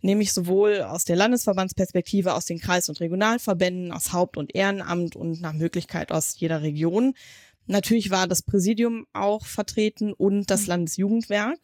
nämlich 0.00 0.32
sowohl 0.32 0.82
aus 0.82 1.04
der 1.04 1.16
Landesverbandsperspektive, 1.16 2.34
aus 2.34 2.44
den 2.44 2.60
Kreis- 2.60 2.88
und 2.88 3.00
Regionalverbänden, 3.00 3.92
aus 3.92 4.12
Haupt- 4.12 4.36
und 4.36 4.54
Ehrenamt 4.54 5.16
und 5.16 5.40
nach 5.40 5.52
Möglichkeit 5.52 6.12
aus 6.12 6.38
jeder 6.38 6.62
Region. 6.62 7.14
Natürlich 7.66 8.10
war 8.10 8.26
das 8.26 8.42
Präsidium 8.42 9.06
auch 9.12 9.44
vertreten 9.44 10.12
und 10.12 10.50
das 10.50 10.62
mhm. 10.62 10.68
Landesjugendwerk, 10.68 11.58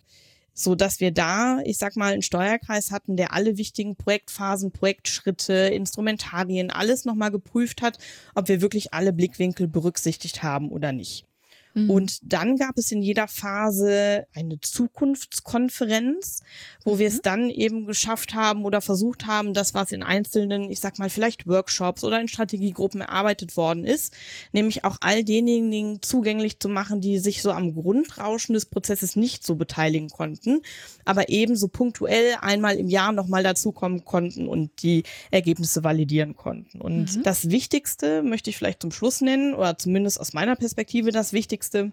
so 0.52 0.74
dass 0.74 1.00
wir 1.00 1.10
da, 1.12 1.60
ich 1.64 1.78
sag 1.78 1.96
mal, 1.96 2.12
einen 2.12 2.22
Steuerkreis 2.22 2.90
hatten, 2.90 3.16
der 3.16 3.32
alle 3.32 3.56
wichtigen 3.56 3.96
Projektphasen, 3.96 4.70
Projektschritte, 4.70 5.52
Instrumentarien, 5.52 6.70
alles 6.70 7.04
nochmal 7.04 7.30
geprüft 7.30 7.82
hat, 7.82 7.98
ob 8.34 8.48
wir 8.48 8.60
wirklich 8.60 8.92
alle 8.92 9.12
Blickwinkel 9.12 9.66
berücksichtigt 9.66 10.42
haben 10.42 10.70
oder 10.70 10.92
nicht. 10.92 11.26
Mhm. 11.74 11.90
Und 11.90 12.18
dann 12.22 12.56
gab 12.56 12.78
es 12.78 12.90
in 12.92 13.02
jeder 13.02 13.28
Phase 13.28 14.26
eine 14.34 14.60
Zukunftskonferenz, 14.60 16.40
wo 16.84 16.94
mhm. 16.94 16.98
wir 17.00 17.08
es 17.08 17.16
mhm. 17.16 17.22
dann 17.22 17.50
eben 17.50 17.86
geschafft 17.86 18.34
haben 18.34 18.64
oder 18.64 18.80
versucht 18.80 19.26
haben, 19.26 19.54
das, 19.54 19.74
was 19.74 19.92
in 19.92 20.02
einzelnen, 20.02 20.70
ich 20.70 20.80
sag 20.80 20.98
mal, 20.98 21.10
vielleicht 21.10 21.46
Workshops 21.46 22.04
oder 22.04 22.20
in 22.20 22.28
Strategiegruppen 22.28 23.00
erarbeitet 23.00 23.56
worden 23.56 23.84
ist, 23.84 24.14
nämlich 24.52 24.84
auch 24.84 24.98
all 25.00 25.24
denjenigen 25.24 26.00
zugänglich 26.00 26.60
zu 26.60 26.68
machen, 26.68 27.00
die 27.00 27.18
sich 27.18 27.42
so 27.42 27.50
am 27.50 27.74
Grundrauschen 27.74 28.54
des 28.54 28.66
Prozesses 28.66 29.16
nicht 29.16 29.44
so 29.44 29.56
beteiligen 29.56 30.08
konnten, 30.10 30.60
aber 31.04 31.28
ebenso 31.28 31.68
punktuell 31.68 32.36
einmal 32.40 32.76
im 32.76 32.88
Jahr 32.88 33.12
nochmal 33.12 33.42
dazukommen 33.42 34.04
konnten 34.04 34.46
und 34.48 34.82
die 34.82 35.02
Ergebnisse 35.30 35.82
validieren 35.82 36.36
konnten. 36.36 36.80
Und 36.80 37.16
mhm. 37.16 37.22
das 37.24 37.50
Wichtigste 37.50 38.22
möchte 38.22 38.50
ich 38.50 38.56
vielleicht 38.56 38.82
zum 38.82 38.92
Schluss 38.92 39.20
nennen, 39.20 39.54
oder 39.54 39.76
zumindest 39.76 40.20
aus 40.20 40.32
meiner 40.32 40.56
Perspektive 40.56 41.10
das 41.10 41.32
Wichtigste, 41.32 41.63
Wichtigste. 41.64 41.92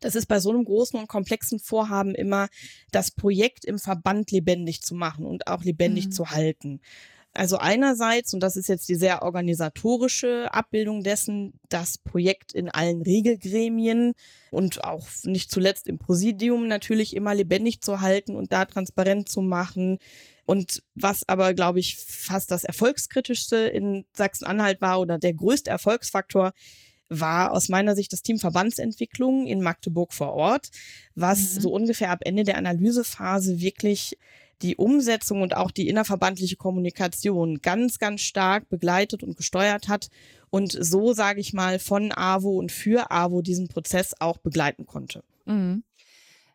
Das 0.00 0.14
ist 0.14 0.26
bei 0.26 0.40
so 0.40 0.50
einem 0.50 0.64
großen 0.64 0.98
und 0.98 1.08
komplexen 1.08 1.58
Vorhaben 1.58 2.14
immer, 2.14 2.48
das 2.90 3.10
Projekt 3.10 3.64
im 3.64 3.78
Verband 3.78 4.30
lebendig 4.30 4.82
zu 4.82 4.94
machen 4.94 5.24
und 5.24 5.46
auch 5.46 5.64
lebendig 5.64 6.06
mhm. 6.06 6.12
zu 6.12 6.30
halten. 6.30 6.80
Also 7.36 7.56
einerseits, 7.58 8.32
und 8.32 8.40
das 8.40 8.56
ist 8.56 8.68
jetzt 8.68 8.88
die 8.88 8.94
sehr 8.94 9.22
organisatorische 9.22 10.52
Abbildung 10.52 11.02
dessen, 11.02 11.58
das 11.68 11.98
Projekt 11.98 12.52
in 12.52 12.68
allen 12.68 13.02
Regelgremien 13.02 14.12
und 14.52 14.84
auch 14.84 15.08
nicht 15.24 15.50
zuletzt 15.50 15.88
im 15.88 15.98
Präsidium 15.98 16.68
natürlich 16.68 17.16
immer 17.16 17.34
lebendig 17.34 17.80
zu 17.80 18.00
halten 18.00 18.36
und 18.36 18.52
da 18.52 18.66
transparent 18.66 19.28
zu 19.28 19.42
machen. 19.42 19.98
Und 20.46 20.84
was 20.94 21.28
aber, 21.28 21.54
glaube 21.54 21.80
ich, 21.80 21.96
fast 21.96 22.52
das 22.52 22.62
erfolgskritischste 22.62 23.56
in 23.56 24.04
Sachsen-Anhalt 24.12 24.80
war 24.80 25.00
oder 25.00 25.18
der 25.18 25.34
größte 25.34 25.70
Erfolgsfaktor, 25.70 26.52
war 27.20 27.52
aus 27.52 27.68
meiner 27.68 27.94
Sicht 27.94 28.12
das 28.12 28.22
Team 28.22 28.38
Verbandsentwicklung 28.38 29.46
in 29.46 29.62
Magdeburg 29.62 30.12
vor 30.12 30.32
Ort, 30.32 30.70
was 31.14 31.56
mhm. 31.56 31.60
so 31.60 31.70
ungefähr 31.72 32.10
ab 32.10 32.20
Ende 32.24 32.44
der 32.44 32.58
Analysephase 32.58 33.60
wirklich 33.60 34.18
die 34.62 34.76
Umsetzung 34.76 35.42
und 35.42 35.56
auch 35.56 35.70
die 35.70 35.88
innerverbandliche 35.88 36.56
Kommunikation 36.56 37.60
ganz, 37.60 37.98
ganz 37.98 38.22
stark 38.22 38.68
begleitet 38.68 39.22
und 39.22 39.36
gesteuert 39.36 39.88
hat 39.88 40.08
und 40.50 40.72
so, 40.72 41.12
sage 41.12 41.40
ich 41.40 41.52
mal, 41.52 41.78
von 41.78 42.12
AWO 42.12 42.58
und 42.58 42.72
für 42.72 43.10
AWO 43.10 43.42
diesen 43.42 43.68
Prozess 43.68 44.14
auch 44.20 44.38
begleiten 44.38 44.86
konnte. 44.86 45.22
Mhm 45.44 45.82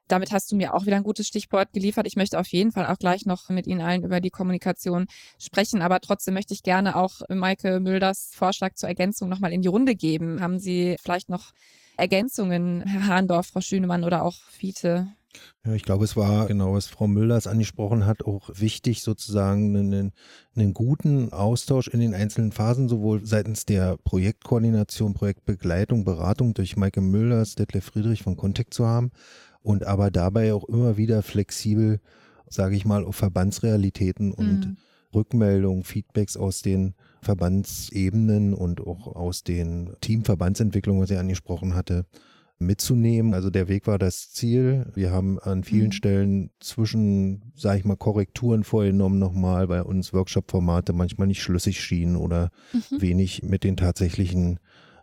damit 0.10 0.32
hast 0.32 0.52
du 0.52 0.56
mir 0.56 0.74
auch 0.74 0.86
wieder 0.86 0.98
ein 0.98 1.04
gutes 1.04 1.28
Stichwort 1.28 1.72
geliefert. 1.72 2.08
Ich 2.08 2.15
möchte 2.15 2.39
auf 2.39 2.48
jeden 2.48 2.72
Fall 2.72 2.88
auch 2.88 2.98
gleich 2.98 3.26
noch 3.26 3.50
mit 3.50 3.67
Ihnen 3.67 3.82
allen 3.82 4.04
über 4.04 4.19
die 4.19 4.30
Kommunikation 4.30 5.08
sprechen, 5.38 5.82
aber 5.82 6.02
trotzdem 6.02 6.34
möchte 6.34 6.54
ich 6.54 6.63
gerne 6.63 6.95
auch 6.95 7.22
Maike 7.30 7.80
Mülders 7.80 8.32
Vorschlag 8.34 8.74
zur 8.74 8.89
Ergänzung 8.89 9.30
nochmal 9.30 9.54
in 9.54 9.62
die 9.62 9.67
Runde 9.67 9.95
geben. 9.95 10.41
Haben 10.41 10.60
Sie 10.60 10.98
vielleicht 11.02 11.30
noch 11.30 11.52
Ergänzungen, 11.98 12.82
Herr 12.82 13.08
Hahndorf, 13.08 13.48
Frau 13.48 13.62
Schünemann 13.62 14.04
oder 14.04 14.24
auch 14.24 14.36
Fiete? 14.50 15.08
Ja, 15.65 15.74
ich 15.74 15.84
glaube, 15.84 16.06
es 16.06 16.15
war 16.15 16.48
genau, 16.48 16.74
was 16.74 16.88
Frau 16.88 17.08
Mülders 17.08 17.45
angesprochen 17.45 18.06
hat, 18.06 18.26
auch 18.26 18.50
wichtig, 18.54 19.04
sozusagen 19.04 19.76
einen, 19.76 20.12
einen 20.56 20.74
guten 20.74 21.32
Austausch 21.32 21.88
in 21.88 22.00
den 22.00 22.15
einzelnen 22.15 22.52
Phasen, 22.52 22.89
sowohl 22.89 23.26
seitens 23.26 23.65
der 23.65 23.98
Projektkoordination, 23.98 25.13
Projektbegleitung, 25.13 26.04
Beratung 26.04 26.54
durch 26.54 26.78
Maike 26.78 27.02
Mülders, 27.02 27.56
Detlef 27.56 27.86
Friedrich 27.86 28.24
von 28.24 28.38
Contact 28.38 28.74
zu 28.74 28.88
haben, 28.88 29.12
und 29.62 29.86
aber 29.86 30.12
dabei 30.12 30.54
auch 30.54 30.63
immer 30.65 30.98
wieder 30.98 31.22
flexibel, 31.22 32.00
sage 32.48 32.76
ich 32.76 32.86
mal, 32.86 33.04
auf 33.04 33.15
Verbandsrealitäten 33.15 34.32
und 34.32 34.60
mhm. 34.67 34.78
Rückmeldungen, 35.13 35.84
Feedbacks 35.84 36.38
aus 36.38 36.62
den 36.62 36.93
Verbandsebenen 37.22 38.54
und 38.54 38.82
auch 38.82 39.08
aus 39.08 39.43
den 39.43 39.93
Teamverbandsentwicklungen, 40.02 41.02
was 41.02 41.12
ich 41.12 41.17
angesprochen 41.17 41.76
hatte, 41.76 42.06
mitzunehmen. 42.60 43.34
Also 43.34 43.50
der 43.50 43.67
Weg 43.67 43.88
war 43.88 43.98
das 43.98 44.32
Ziel. 44.32 44.86
Wir 44.93 45.12
haben 45.12 45.39
an 45.39 45.63
vielen 45.63 45.88
mhm. 45.88 45.93
Stellen 45.93 46.50
zwischen, 46.60 47.54
sage 47.56 47.80
ich 47.80 47.86
mal, 47.86 47.95
Korrekturen 47.95 48.63
vorgenommen 48.63 49.17
nochmal, 49.17 49.69
weil 49.69 49.82
uns 49.82 50.13
Workshop-Formate 50.13 50.93
manchmal 50.93 51.28
nicht 51.28 51.41
schlüssig 51.41 51.82
schienen 51.82 52.15
oder 52.15 52.52
mhm. 52.74 53.02
wenig 53.02 53.43
mit 53.43 53.63
den 53.63 53.78
tatsächlichen 53.78 54.60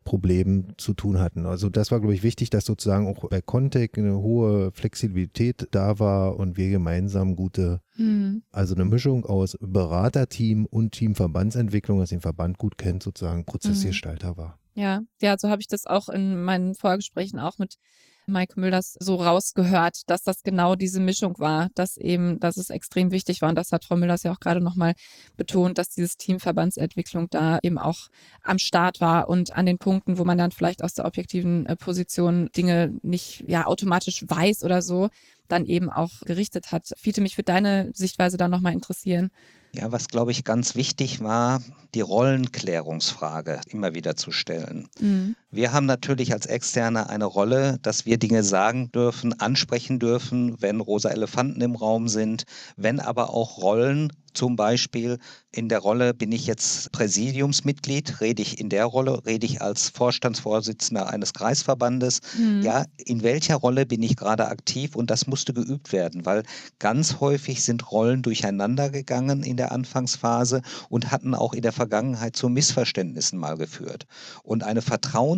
Problemen 0.06 0.72
zu 0.78 0.94
tun 0.94 1.18
hatten. 1.18 1.44
Also 1.44 1.68
das 1.68 1.90
war, 1.90 2.00
glaube 2.00 2.14
ich, 2.14 2.22
wichtig, 2.22 2.48
dass 2.48 2.64
sozusagen 2.64 3.06
auch 3.06 3.28
bei 3.28 3.42
Contact 3.42 3.98
eine 3.98 4.16
hohe 4.16 4.72
Flexibilität 4.72 5.68
da 5.72 5.98
war 5.98 6.38
und 6.38 6.56
wir 6.56 6.70
gemeinsam 6.70 7.36
gute, 7.36 7.82
mhm. 7.96 8.42
also 8.52 8.74
eine 8.74 8.86
Mischung 8.86 9.26
aus 9.26 9.58
Beraterteam 9.60 10.64
und 10.64 10.92
Teamverbandsentwicklung, 10.92 11.98
das 11.98 12.08
den 12.08 12.22
Verband 12.22 12.56
gut 12.56 12.78
kennt, 12.78 13.02
sozusagen 13.02 13.44
Prozessgestalter 13.44 14.32
mhm. 14.32 14.36
war. 14.38 14.58
Ja, 14.74 15.02
ja, 15.20 15.36
so 15.38 15.50
habe 15.50 15.60
ich 15.60 15.68
das 15.68 15.86
auch 15.86 16.08
in 16.08 16.42
meinen 16.42 16.74
Vorgesprächen 16.74 17.38
auch 17.38 17.58
mit 17.58 17.76
Mike 18.26 18.58
Müllers 18.58 18.96
so 19.00 19.16
rausgehört, 19.16 20.02
dass 20.06 20.22
das 20.22 20.42
genau 20.42 20.74
diese 20.74 21.00
Mischung 21.00 21.38
war, 21.38 21.68
dass 21.74 21.96
eben, 21.96 22.40
dass 22.40 22.56
es 22.56 22.70
extrem 22.70 23.10
wichtig 23.10 23.42
war. 23.42 23.48
Und 23.48 23.54
das 23.54 23.72
hat 23.72 23.84
Frau 23.84 23.96
Müllers 23.96 24.22
ja 24.22 24.32
auch 24.32 24.40
gerade 24.40 24.60
nochmal 24.60 24.94
betont, 25.36 25.78
dass 25.78 25.88
dieses 25.90 26.16
Team 26.16 26.40
Verbandsentwicklung 26.40 27.28
da 27.30 27.58
eben 27.62 27.78
auch 27.78 28.08
am 28.42 28.58
Start 28.58 29.00
war 29.00 29.28
und 29.28 29.56
an 29.56 29.66
den 29.66 29.78
Punkten, 29.78 30.18
wo 30.18 30.24
man 30.24 30.38
dann 30.38 30.50
vielleicht 30.50 30.82
aus 30.82 30.94
der 30.94 31.04
objektiven 31.04 31.66
äh, 31.66 31.76
Position 31.76 32.50
Dinge 32.56 32.92
nicht 33.02 33.44
ja 33.46 33.66
automatisch 33.66 34.24
weiß 34.26 34.64
oder 34.64 34.82
so, 34.82 35.08
dann 35.48 35.64
eben 35.66 35.90
auch 35.90 36.10
gerichtet 36.24 36.72
hat. 36.72 36.92
Fiete, 36.96 37.20
mich 37.20 37.36
würde 37.38 37.52
deine 37.52 37.90
Sichtweise 37.94 38.36
da 38.36 38.48
nochmal 38.48 38.72
interessieren. 38.72 39.30
Ja, 39.72 39.92
was 39.92 40.08
glaube 40.08 40.30
ich 40.30 40.44
ganz 40.44 40.74
wichtig 40.74 41.20
war, 41.20 41.62
die 41.94 42.00
Rollenklärungsfrage 42.00 43.60
immer 43.68 43.94
wieder 43.94 44.16
zu 44.16 44.30
stellen. 44.30 44.88
Mhm. 45.00 45.36
Wir 45.56 45.72
haben 45.72 45.86
natürlich 45.86 46.34
als 46.34 46.44
Externe 46.44 47.08
eine 47.08 47.24
Rolle, 47.24 47.78
dass 47.80 48.04
wir 48.04 48.18
Dinge 48.18 48.42
sagen 48.42 48.92
dürfen, 48.92 49.40
ansprechen 49.40 49.98
dürfen, 49.98 50.60
wenn 50.60 50.80
rosa 50.80 51.08
Elefanten 51.08 51.62
im 51.62 51.76
Raum 51.76 52.08
sind, 52.08 52.44
wenn 52.76 53.00
aber 53.00 53.30
auch 53.30 53.56
Rollen 53.56 54.12
zum 54.36 54.54
Beispiel 54.54 55.18
in 55.50 55.68
der 55.68 55.78
Rolle, 55.78 56.12
bin 56.12 56.30
ich 56.30 56.46
jetzt 56.46 56.92
Präsidiumsmitglied, 56.92 58.20
rede 58.20 58.42
ich 58.42 58.60
in 58.60 58.68
der 58.68 58.84
Rolle, 58.84 59.24
rede 59.24 59.46
ich 59.46 59.62
als 59.62 59.88
Vorstandsvorsitzender 59.88 61.08
eines 61.08 61.32
Kreisverbandes. 61.32 62.20
Mhm. 62.38 62.60
Ja, 62.62 62.84
in 62.98 63.22
welcher 63.22 63.56
Rolle 63.56 63.86
bin 63.86 64.02
ich 64.02 64.16
gerade 64.16 64.48
aktiv? 64.48 64.94
Und 64.94 65.10
das 65.10 65.26
musste 65.26 65.54
geübt 65.54 65.92
werden, 65.92 66.26
weil 66.26 66.42
ganz 66.78 67.20
häufig 67.20 67.64
sind 67.64 67.90
Rollen 67.90 68.22
durcheinander 68.22 68.90
gegangen 68.90 69.42
in 69.42 69.56
der 69.56 69.72
Anfangsphase 69.72 70.60
und 70.90 71.10
hatten 71.10 71.34
auch 71.34 71.54
in 71.54 71.62
der 71.62 71.72
Vergangenheit 71.72 72.36
zu 72.36 72.50
Missverständnissen 72.50 73.38
mal 73.38 73.56
geführt. 73.56 74.06
Und 74.42 74.62
eine 74.62 74.82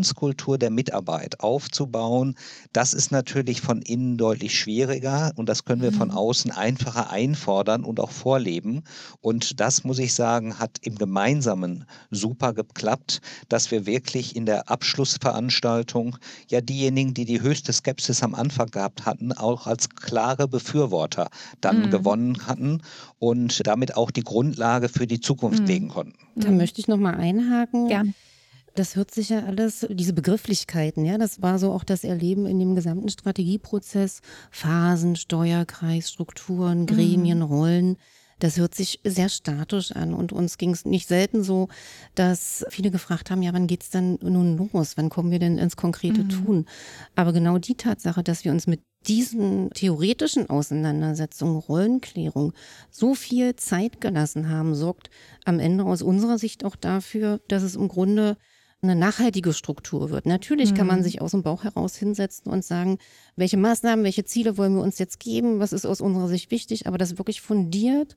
Vertrauenskultur 0.09 0.59
der 0.59 0.71
Mitarbeit 0.71 1.41
aufzubauen, 1.41 2.35
das 2.73 2.95
ist 2.95 3.13
natürlich 3.13 3.61
von 3.61 3.83
innen 3.83 4.17
deutlich 4.17 4.59
schwieriger 4.59 5.33
und 5.37 5.49
das 5.49 5.65
können 5.65 5.83
wir 5.83 5.93
von 5.93 6.09
mhm. 6.09 6.17
außen 6.17 6.51
einfacher 6.51 7.11
einfordern 7.11 7.85
und 7.85 8.01
auch 8.01 8.11
vorleben. 8.11 8.83
Und 9.21 9.61
das, 9.61 9.85
muss 9.85 9.99
ich 9.99 10.15
sagen, 10.15 10.59
hat 10.59 10.79
im 10.83 10.97
Gemeinsamen 10.97 11.85
super 12.11 12.53
geklappt, 12.53 13.21
dass 13.49 13.71
wir 13.71 13.87
wirklich 13.87 14.37
in 14.37 14.47
der 14.47 14.71
Abschlussveranstaltung 14.71 16.17
ja 16.49 16.61
diejenigen, 16.61 17.15
die 17.15 17.25
die 17.25 17.41
höchste 17.41 17.73
Skepsis 17.73 18.23
am 18.23 18.35
Anfang 18.35 18.71
gehabt 18.71 19.07
hatten, 19.07 19.33
auch 19.33 19.67
als 19.67 19.91
klare 19.91 20.49
Befürworter 20.49 21.29
dann 21.61 21.87
mhm. 21.87 21.91
gewonnen 21.91 22.47
hatten 22.47 22.83
und 23.19 23.67
damit 23.67 23.97
auch 23.97 24.11
die 24.11 24.25
Grundlage 24.25 24.89
für 24.89 25.07
die 25.07 25.21
Zukunft 25.21 25.61
mhm. 25.61 25.67
legen 25.67 25.89
konnten. 25.89 26.19
Da 26.37 26.51
möchte 26.51 26.81
ich 26.81 26.89
nochmal 26.89 27.15
einhaken. 27.15 27.89
Gern. 27.89 28.15
Das 28.79 28.95
hört 28.95 29.11
sich 29.11 29.31
ja 29.31 29.43
alles, 29.43 29.85
diese 29.91 30.13
Begrifflichkeiten, 30.13 31.05
ja, 31.05 31.19
das 31.19 31.43
war 31.43 31.59
so 31.59 31.73
auch 31.73 31.83
das 31.83 32.05
Erleben 32.05 32.47
in 32.47 32.61
dem 32.61 32.77
gesamten 32.77 33.09
Strategieprozess. 33.09 34.21
Phasen, 34.53 35.17
Steuerkreis, 35.17 36.13
Strukturen, 36.13 36.87
Gremien, 36.87 37.39
mhm. 37.39 37.45
Rollen. 37.45 37.97
Das 38.39 38.57
hört 38.57 38.77
sich 38.77 39.01
sehr 39.03 39.31
statisch 39.31 39.91
an 39.91 40.15
und 40.15 40.31
uns 40.31 40.59
ging 40.59 40.71
es 40.71 40.85
nicht 40.85 41.09
selten 41.09 41.43
so, 41.43 41.67
dass 42.15 42.65
viele 42.69 42.93
gefragt 42.93 43.33
haben, 43.33 43.43
ja, 43.43 43.53
wann 43.53 43.67
geht's 43.67 43.91
denn 43.91 44.17
nun 44.23 44.71
los? 44.73 44.97
Wann 44.97 45.09
kommen 45.09 45.33
wir 45.33 45.41
denn 45.41 45.59
ins 45.59 45.75
konkrete 45.75 46.23
mhm. 46.23 46.29
Tun? 46.29 46.67
Aber 47.17 47.33
genau 47.33 47.59
die 47.59 47.75
Tatsache, 47.75 48.23
dass 48.23 48.45
wir 48.45 48.53
uns 48.53 48.69
mit 48.69 48.83
diesen 49.09 49.71
theoretischen 49.71 50.49
Auseinandersetzungen, 50.49 51.57
Rollenklärung 51.57 52.53
so 52.93 53.17
viel 53.17 53.57
Zeit 53.57 54.01
gelassen 54.01 54.49
haben, 54.49 54.77
sorgt 54.77 55.11
am 55.45 55.59
Ende 55.59 55.83
aus 55.83 56.01
unserer 56.01 56.39
Sicht 56.39 56.65
auch 56.65 56.77
dafür, 56.77 57.41
dass 57.49 57.65
es 57.65 57.75
im 57.75 57.89
Grunde 57.89 58.37
eine 58.81 58.95
nachhaltige 58.95 59.53
Struktur 59.53 60.11
wird. 60.11 60.27
Natürlich 60.27 60.73
mhm. 60.73 60.77
kann 60.77 60.87
man 60.87 60.99
mhm. 61.01 61.05
sich 61.05 61.21
aus 61.21 61.33
dem 61.33 61.43
Bauch 61.43 61.65
heraus 61.65 61.97
hinsetzen 61.97 62.53
und 62.53 62.65
sagen, 62.65 62.99
welche 63.37 63.57
Maßnahmen, 63.57 64.05
welche 64.05 64.25
Ziele 64.25 64.57
wollen 64.57 64.75
wir 64.75 64.83
uns 64.83 64.99
jetzt 64.99 65.19
geben, 65.19 65.59
was 65.59 65.73
ist 65.73 65.87
aus 65.87 66.01
unserer 66.01 66.29
Sicht 66.29 66.51
wichtig, 66.51 66.87
aber 66.87 66.99
das 66.99 67.19
wirklich 67.19 67.41
fundiert 67.41 68.17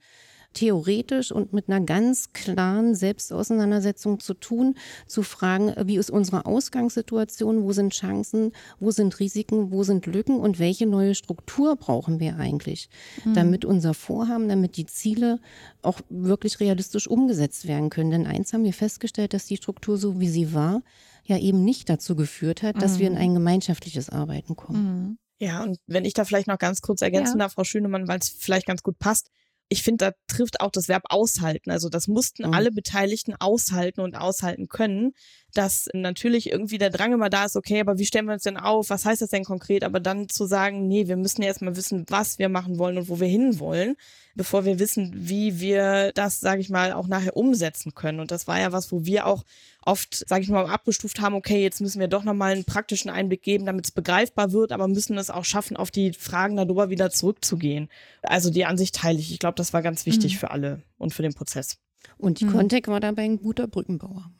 theoretisch 0.53 1.31
und 1.31 1.53
mit 1.53 1.69
einer 1.69 1.83
ganz 1.83 2.33
klaren 2.33 2.95
Selbstauseinandersetzung 2.95 4.19
zu 4.19 4.33
tun, 4.33 4.75
zu 5.07 5.23
fragen, 5.23 5.73
wie 5.85 5.97
ist 5.97 6.11
unsere 6.11 6.45
Ausgangssituation, 6.45 7.63
wo 7.63 7.71
sind 7.71 7.93
Chancen, 7.93 8.51
wo 8.79 8.91
sind 8.91 9.19
Risiken, 9.19 9.71
wo 9.71 9.83
sind 9.83 10.05
Lücken 10.05 10.39
und 10.39 10.59
welche 10.59 10.85
neue 10.85 11.15
Struktur 11.15 11.75
brauchen 11.75 12.19
wir 12.19 12.37
eigentlich, 12.37 12.89
mhm. 13.23 13.33
damit 13.33 13.65
unser 13.65 13.93
Vorhaben, 13.93 14.49
damit 14.49 14.77
die 14.77 14.85
Ziele 14.85 15.39
auch 15.81 16.01
wirklich 16.09 16.59
realistisch 16.59 17.07
umgesetzt 17.07 17.67
werden 17.67 17.89
können. 17.89 18.11
Denn 18.11 18.27
eins 18.27 18.53
haben 18.53 18.63
wir 18.63 18.73
festgestellt, 18.73 19.33
dass 19.33 19.45
die 19.45 19.57
Struktur 19.57 19.97
so 19.97 20.19
wie 20.19 20.29
sie 20.29 20.53
war, 20.53 20.81
ja 21.23 21.37
eben 21.37 21.63
nicht 21.63 21.89
dazu 21.89 22.15
geführt 22.15 22.63
hat, 22.63 22.81
dass 22.81 22.99
wir 22.99 23.07
in 23.07 23.13
mhm. 23.13 23.19
ein 23.19 23.33
gemeinschaftliches 23.35 24.09
Arbeiten 24.09 24.55
kommen. 24.55 24.83
Mhm. 24.83 25.17
Ja, 25.39 25.63
und 25.63 25.79
wenn 25.87 26.05
ich 26.05 26.13
da 26.13 26.23
vielleicht 26.23 26.47
noch 26.47 26.59
ganz 26.59 26.81
kurz 26.81 27.01
ergänzen 27.01 27.39
ja. 27.39 27.45
darf, 27.45 27.53
Frau 27.53 27.63
Schönemann, 27.63 28.07
weil 28.07 28.19
es 28.19 28.29
vielleicht 28.29 28.67
ganz 28.67 28.83
gut 28.83 28.99
passt 28.99 29.31
ich 29.71 29.83
finde, 29.83 30.05
da 30.05 30.11
trifft 30.27 30.59
auch 30.59 30.69
das 30.69 30.89
Verb 30.89 31.03
aushalten. 31.09 31.71
Also 31.71 31.87
das 31.87 32.09
mussten 32.09 32.45
mhm. 32.47 32.53
alle 32.53 32.71
Beteiligten 32.71 33.35
aushalten 33.39 34.01
und 34.01 34.15
aushalten 34.15 34.67
können, 34.67 35.13
dass 35.53 35.89
natürlich 35.93 36.49
irgendwie 36.51 36.77
der 36.77 36.89
Drang 36.89 37.13
immer 37.13 37.29
da 37.29 37.45
ist, 37.45 37.55
okay, 37.55 37.79
aber 37.79 37.97
wie 37.97 38.05
stellen 38.05 38.25
wir 38.25 38.33
uns 38.33 38.43
denn 38.43 38.57
auf? 38.57 38.89
Was 38.89 39.05
heißt 39.05 39.21
das 39.21 39.29
denn 39.29 39.43
konkret? 39.43 39.83
Aber 39.83 39.99
dann 39.99 40.29
zu 40.29 40.45
sagen, 40.45 40.87
nee, 40.87 41.07
wir 41.07 41.17
müssen 41.17 41.41
erstmal 41.41 41.75
wissen, 41.75 42.05
was 42.09 42.39
wir 42.39 42.49
machen 42.49 42.77
wollen 42.77 42.97
und 42.97 43.09
wo 43.09 43.19
wir 43.19 43.27
hinwollen, 43.27 43.95
bevor 44.35 44.65
wir 44.65 44.79
wissen, 44.79 45.11
wie 45.15 45.59
wir 45.59 46.11
das, 46.13 46.39
sage 46.39 46.61
ich 46.61 46.69
mal, 46.69 46.93
auch 46.93 47.07
nachher 47.07 47.35
umsetzen 47.35 47.93
können. 47.93 48.19
Und 48.19 48.31
das 48.31 48.47
war 48.47 48.59
ja 48.59 48.71
was, 48.71 48.91
wo 48.91 49.05
wir 49.05 49.25
auch 49.27 49.43
oft, 49.83 50.27
sage 50.27 50.43
ich 50.43 50.49
mal, 50.49 50.65
abgestuft 50.65 51.19
haben, 51.21 51.35
okay, 51.35 51.61
jetzt 51.61 51.81
müssen 51.81 51.99
wir 51.99 52.07
doch 52.07 52.23
nochmal 52.23 52.53
einen 52.53 52.65
praktischen 52.65 53.09
Einblick 53.09 53.41
geben, 53.41 53.65
damit 53.65 53.85
es 53.85 53.91
begreifbar 53.91 54.51
wird, 54.51 54.71
aber 54.71 54.87
müssen 54.87 55.17
es 55.17 55.29
auch 55.29 55.45
schaffen, 55.45 55.75
auf 55.75 55.91
die 55.91 56.13
Fragen 56.13 56.55
darüber 56.55 56.89
wieder 56.89 57.09
zurückzugehen. 57.09 57.89
Also 58.21 58.49
die 58.49 58.65
Ansicht 58.65 58.95
teile 58.95 59.19
ich. 59.19 59.31
Ich 59.31 59.39
glaube, 59.39 59.55
das 59.55 59.73
war 59.73 59.81
ganz 59.81 60.05
wichtig 60.05 60.35
mhm. 60.35 60.37
für 60.37 60.51
alle 60.51 60.81
und 60.97 61.13
für 61.13 61.23
den 61.23 61.33
Prozess. 61.33 61.77
Und 62.17 62.39
die 62.39 62.45
mhm. 62.45 62.51
Contec 62.51 62.87
war 62.87 62.99
dabei 62.99 63.23
ein 63.23 63.37
guter 63.37 63.67
Brückenbauer. 63.67 64.31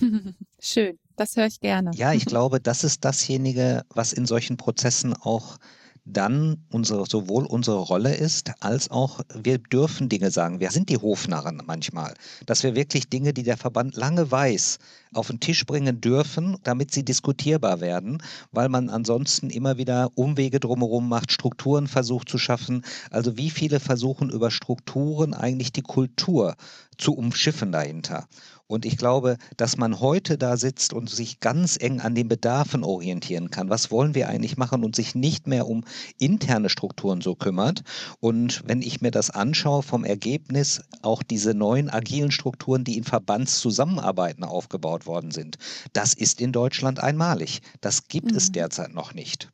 Schön, 0.60 0.98
das 1.16 1.36
höre 1.36 1.46
ich 1.46 1.60
gerne. 1.60 1.90
Ja, 1.94 2.12
ich 2.12 2.26
glaube, 2.26 2.60
das 2.60 2.84
ist 2.84 3.04
dasjenige, 3.04 3.82
was 3.94 4.12
in 4.12 4.26
solchen 4.26 4.56
Prozessen 4.56 5.14
auch 5.14 5.58
dann 6.04 6.64
unsere, 6.70 7.06
sowohl 7.06 7.46
unsere 7.46 7.78
Rolle 7.78 8.14
ist, 8.14 8.50
als 8.60 8.90
auch 8.90 9.20
wir 9.34 9.58
dürfen 9.58 10.08
Dinge 10.08 10.30
sagen. 10.30 10.60
Wir 10.60 10.70
sind 10.70 10.88
die 10.88 10.96
Hofnarren 10.96 11.62
manchmal, 11.66 12.14
dass 12.46 12.62
wir 12.62 12.74
wirklich 12.74 13.08
Dinge, 13.08 13.32
die 13.32 13.42
der 13.42 13.56
Verband 13.56 13.96
lange 13.96 14.30
weiß, 14.30 14.78
auf 15.12 15.28
den 15.28 15.40
Tisch 15.40 15.64
bringen 15.66 16.00
dürfen, 16.00 16.56
damit 16.62 16.92
sie 16.92 17.04
diskutierbar 17.04 17.80
werden, 17.80 18.22
weil 18.52 18.68
man 18.68 18.90
ansonsten 18.90 19.50
immer 19.50 19.76
wieder 19.76 20.10
Umwege 20.14 20.60
drumherum 20.60 21.08
macht, 21.08 21.32
Strukturen 21.32 21.86
versucht 21.86 22.28
zu 22.28 22.38
schaffen. 22.38 22.84
Also 23.10 23.36
wie 23.36 23.50
viele 23.50 23.80
versuchen 23.80 24.30
über 24.30 24.50
Strukturen 24.50 25.34
eigentlich 25.34 25.72
die 25.72 25.82
Kultur 25.82 26.56
zu 26.98 27.14
umschiffen 27.14 27.72
dahinter. 27.72 28.26
Und 28.70 28.86
ich 28.86 28.96
glaube, 28.96 29.36
dass 29.56 29.76
man 29.76 29.98
heute 29.98 30.38
da 30.38 30.56
sitzt 30.56 30.92
und 30.92 31.10
sich 31.10 31.40
ganz 31.40 31.76
eng 31.80 32.00
an 32.00 32.14
den 32.14 32.28
Bedarfen 32.28 32.84
orientieren 32.84 33.50
kann. 33.50 33.68
Was 33.68 33.90
wollen 33.90 34.14
wir 34.14 34.28
eigentlich 34.28 34.56
machen 34.56 34.84
und 34.84 34.94
sich 34.94 35.16
nicht 35.16 35.48
mehr 35.48 35.66
um 35.66 35.82
interne 36.18 36.68
Strukturen 36.68 37.20
so 37.20 37.34
kümmert. 37.34 37.82
Und 38.20 38.62
wenn 38.66 38.80
ich 38.80 39.00
mir 39.00 39.10
das 39.10 39.30
anschaue 39.30 39.82
vom 39.82 40.04
Ergebnis, 40.04 40.82
auch 41.02 41.24
diese 41.24 41.52
neuen 41.52 41.90
agilen 41.90 42.30
Strukturen, 42.30 42.84
die 42.84 42.96
in 42.96 43.02
Verbandszusammenarbeiten 43.02 44.44
aufgebaut 44.44 45.04
worden 45.04 45.32
sind, 45.32 45.58
das 45.92 46.14
ist 46.14 46.40
in 46.40 46.52
Deutschland 46.52 47.02
einmalig. 47.02 47.62
Das 47.80 48.06
gibt 48.06 48.30
mhm. 48.30 48.36
es 48.36 48.52
derzeit 48.52 48.94
noch 48.94 49.14
nicht 49.14 49.50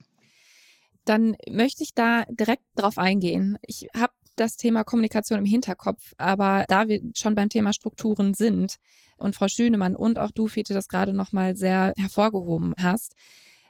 dann 1.08 1.36
möchte 1.48 1.84
ich 1.84 1.94
da 1.94 2.24
direkt 2.28 2.64
drauf 2.74 2.98
eingehen. 2.98 3.58
Ich 3.62 3.86
habe 3.96 4.12
das 4.34 4.56
Thema 4.56 4.84
Kommunikation 4.84 5.38
im 5.38 5.44
Hinterkopf. 5.44 6.12
Aber 6.18 6.64
da 6.68 6.88
wir 6.88 7.00
schon 7.14 7.36
beim 7.36 7.48
Thema 7.48 7.72
Strukturen 7.72 8.34
sind 8.34 8.76
und 9.16 9.36
Frau 9.36 9.48
Schönemann 9.48 9.96
und 9.96 10.18
auch 10.18 10.30
du, 10.30 10.48
Fiete, 10.48 10.74
das 10.74 10.88
gerade 10.88 11.12
nochmal 11.12 11.56
sehr 11.56 11.92
hervorgehoben 11.96 12.74
hast, 12.78 13.14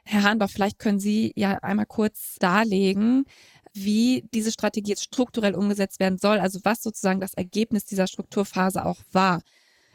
Herr 0.09 0.23
Hahnbach, 0.23 0.49
vielleicht 0.49 0.79
können 0.79 0.99
Sie 0.99 1.33
ja 1.35 1.57
einmal 1.57 1.85
kurz 1.85 2.37
darlegen, 2.39 3.25
wie 3.73 4.23
diese 4.33 4.53
Strategie 4.53 4.91
jetzt 4.91 5.03
strukturell 5.03 5.53
umgesetzt 5.53 5.99
werden 5.99 6.17
soll, 6.17 6.39
also 6.39 6.59
was 6.63 6.81
sozusagen 6.81 7.19
das 7.19 7.33
Ergebnis 7.33 7.83
dieser 7.83 8.07
Strukturphase 8.07 8.85
auch 8.85 8.99
war. 9.11 9.41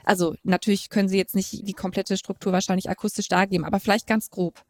Also 0.05 0.35
natürlich 0.43 0.91
können 0.91 1.09
Sie 1.09 1.17
jetzt 1.17 1.35
nicht 1.35 1.67
die 1.67 1.73
komplette 1.73 2.19
Struktur 2.19 2.53
wahrscheinlich 2.53 2.91
akustisch 2.91 3.29
dargeben, 3.29 3.65
aber 3.65 3.81
vielleicht 3.81 4.07
ganz 4.07 4.29
grob. 4.29 4.63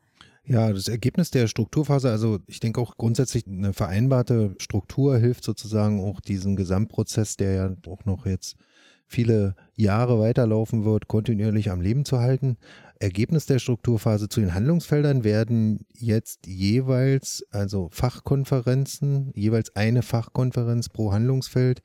Ja, 0.45 0.73
das 0.73 0.89
Ergebnis 0.89 1.31
der 1.31 1.47
Strukturphase, 1.47 2.11
also 2.11 2.41
ich 2.47 2.61
denke 2.61 2.81
auch 2.81 2.97
grundsätzlich 2.97 3.47
eine 3.47 3.73
vereinbarte 3.73 4.55
Struktur 4.59 5.19
hilft 5.19 5.45
sozusagen 5.45 6.01
auch 6.01 6.21
diesen 6.21 6.57
Gesamtprozess, 6.57 7.37
der 7.37 7.53
ja 7.53 7.77
auch 7.89 8.05
noch 8.05 8.27
jetzt 8.27 8.57
viele 9.13 9.55
Jahre 9.77 10.19
weiterlaufen 10.19 10.85
wird, 10.85 11.07
kontinuierlich 11.07 11.71
am 11.71 11.81
Leben 11.81 12.05
zu 12.05 12.19
halten. 12.19 12.57
Ergebnis 12.99 13.47
der 13.47 13.59
Strukturphase 13.59 14.29
zu 14.29 14.41
den 14.41 14.55
Handlungsfeldern 14.55 15.25
werden 15.25 15.87
jetzt 15.93 16.47
jeweils, 16.47 17.45
also 17.51 17.89
Fachkonferenzen, 17.93 19.33
jeweils 19.35 19.75
eine 19.77 20.03
Fachkonferenz 20.03 20.89
pro 20.89 21.13
Handlungsfeld 21.13 21.83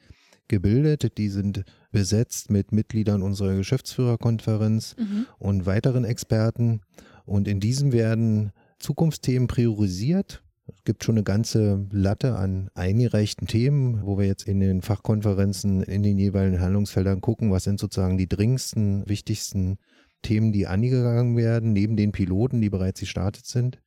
gebildet. 0.47 1.17
Die 1.17 1.29
sind 1.29 1.63
besetzt 1.91 2.49
mit 2.49 2.71
Mitgliedern 2.71 3.21
unserer 3.21 3.55
Geschäftsführerkonferenz 3.55 4.95
mhm. 4.97 5.25
und 5.39 5.65
weiteren 5.65 6.05
Experten. 6.05 6.81
Und 7.25 7.47
in 7.47 7.59
diesem 7.59 7.91
werden 7.91 8.51
Zukunftsthemen 8.79 9.47
priorisiert. 9.47 10.43
Es 10.87 10.89
gibt 10.89 11.03
schon 11.03 11.15
eine 11.15 11.25
ganze 11.25 11.85
Latte 11.91 12.37
an 12.37 12.69
eingereichten 12.73 13.45
Themen, 13.45 14.05
wo 14.05 14.17
wir 14.17 14.25
jetzt 14.25 14.47
in 14.47 14.61
den 14.61 14.81
Fachkonferenzen 14.81 15.83
in 15.83 16.01
den 16.01 16.17
jeweiligen 16.17 16.61
Handlungsfeldern 16.61 17.19
gucken, 17.19 17.51
was 17.51 17.65
sind 17.65 17.77
sozusagen 17.77 18.17
die 18.17 18.29
dringendsten, 18.29 19.03
wichtigsten 19.05 19.79
Themen, 20.21 20.53
die 20.53 20.65
angegangen 20.65 21.35
werden, 21.35 21.73
neben 21.73 21.97
den 21.97 22.13
Piloten, 22.13 22.61
die 22.61 22.69
bereits 22.69 23.01
gestartet 23.01 23.45
sind. 23.47 23.81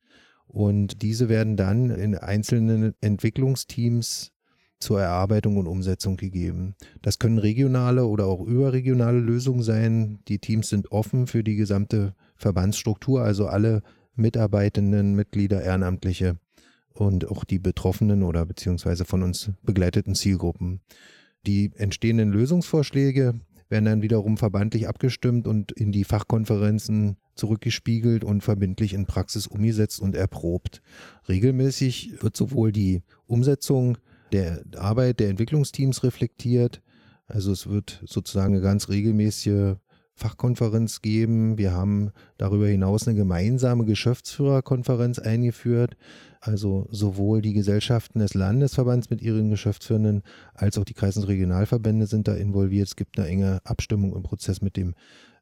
Und 0.45 1.01
diese 1.01 1.27
werden 1.27 1.57
dann 1.57 1.89
in 1.89 2.13
einzelnen 2.13 2.93
Entwicklungsteams 3.01 4.31
zur 4.77 5.01
Erarbeitung 5.01 5.57
und 5.57 5.65
Umsetzung 5.65 6.17
gegeben. 6.17 6.75
Das 7.01 7.17
können 7.17 7.39
regionale 7.39 8.05
oder 8.05 8.27
auch 8.27 8.45
überregionale 8.45 9.17
Lösungen 9.17 9.63
sein. 9.63 10.19
Die 10.27 10.37
Teams 10.37 10.69
sind 10.69 10.91
offen 10.91 11.25
für 11.25 11.43
die 11.43 11.55
gesamte 11.55 12.13
Verbandsstruktur, 12.35 13.23
also 13.23 13.47
alle 13.47 13.81
Mitarbeitenden, 14.13 15.15
Mitglieder, 15.15 15.63
Ehrenamtliche 15.63 16.37
und 16.93 17.29
auch 17.29 17.43
die 17.43 17.59
Betroffenen 17.59 18.23
oder 18.23 18.45
beziehungsweise 18.45 19.05
von 19.05 19.23
uns 19.23 19.51
begleiteten 19.63 20.15
Zielgruppen. 20.15 20.81
Die 21.45 21.71
entstehenden 21.75 22.31
Lösungsvorschläge 22.31 23.39
werden 23.69 23.85
dann 23.85 24.01
wiederum 24.01 24.37
verbandlich 24.37 24.87
abgestimmt 24.87 25.47
und 25.47 25.71
in 25.71 25.91
die 25.91 26.03
Fachkonferenzen 26.03 27.17
zurückgespiegelt 27.35 28.23
und 28.23 28.41
verbindlich 28.41 28.93
in 28.93 29.05
Praxis 29.05 29.47
umgesetzt 29.47 30.01
und 30.01 30.15
erprobt. 30.15 30.81
Regelmäßig 31.29 32.21
wird 32.21 32.35
sowohl 32.35 32.71
die 32.71 33.01
Umsetzung 33.25 33.97
der 34.33 34.63
Arbeit 34.77 35.19
der 35.19 35.29
Entwicklungsteams 35.29 36.03
reflektiert, 36.03 36.81
also 37.27 37.51
es 37.51 37.67
wird 37.67 38.03
sozusagen 38.05 38.53
eine 38.53 38.63
ganz 38.63 38.89
regelmäßige 38.89 39.77
Fachkonferenz 40.21 41.01
geben. 41.01 41.57
Wir 41.57 41.73
haben 41.73 42.11
darüber 42.37 42.67
hinaus 42.67 43.07
eine 43.07 43.17
gemeinsame 43.17 43.85
Geschäftsführerkonferenz 43.85 45.17
eingeführt. 45.17 45.97
Also 46.39 46.87
sowohl 46.91 47.41
die 47.41 47.53
Gesellschaften 47.53 48.19
des 48.19 48.35
Landesverbands 48.35 49.09
mit 49.09 49.21
ihren 49.21 49.49
Geschäftsführenden 49.49 50.21
als 50.53 50.77
auch 50.77 50.85
die 50.85 50.93
Kreis- 50.93 51.17
und 51.17 51.23
Regionalverbände 51.23 52.05
sind 52.05 52.27
da 52.27 52.35
involviert. 52.35 52.87
Es 52.87 52.95
gibt 52.95 53.17
eine 53.17 53.27
enge 53.27 53.61
Abstimmung 53.63 54.15
im 54.15 54.21
Prozess 54.21 54.61
mit 54.61 54.77
dem 54.77 54.93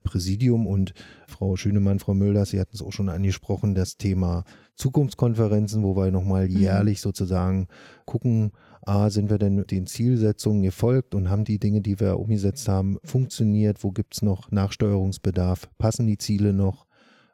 Präsidium 0.03 0.67
und 0.67 0.93
Frau 1.27 1.55
Schönemann, 1.55 1.99
Frau 1.99 2.13
Müller, 2.13 2.45
Sie 2.45 2.59
hatten 2.59 2.75
es 2.75 2.81
auch 2.81 2.91
schon 2.91 3.09
angesprochen, 3.09 3.75
das 3.75 3.97
Thema 3.97 4.43
Zukunftskonferenzen, 4.75 5.83
wo 5.83 5.95
wir 5.95 6.11
nochmal 6.11 6.47
mhm. 6.47 6.57
jährlich 6.57 7.01
sozusagen 7.01 7.67
gucken, 8.05 8.51
ah, 8.81 9.09
sind 9.09 9.29
wir 9.29 9.37
denn 9.37 9.65
den 9.67 9.87
Zielsetzungen 9.87 10.63
gefolgt 10.63 11.15
und 11.15 11.29
haben 11.29 11.43
die 11.43 11.59
Dinge, 11.59 11.81
die 11.81 11.99
wir 11.99 12.19
umgesetzt 12.19 12.67
haben, 12.67 12.97
funktioniert? 13.03 13.83
Wo 13.83 13.91
gibt 13.91 14.15
es 14.15 14.21
noch 14.21 14.51
Nachsteuerungsbedarf? 14.51 15.69
Passen 15.77 16.07
die 16.07 16.17
Ziele 16.17 16.53
noch? 16.53 16.87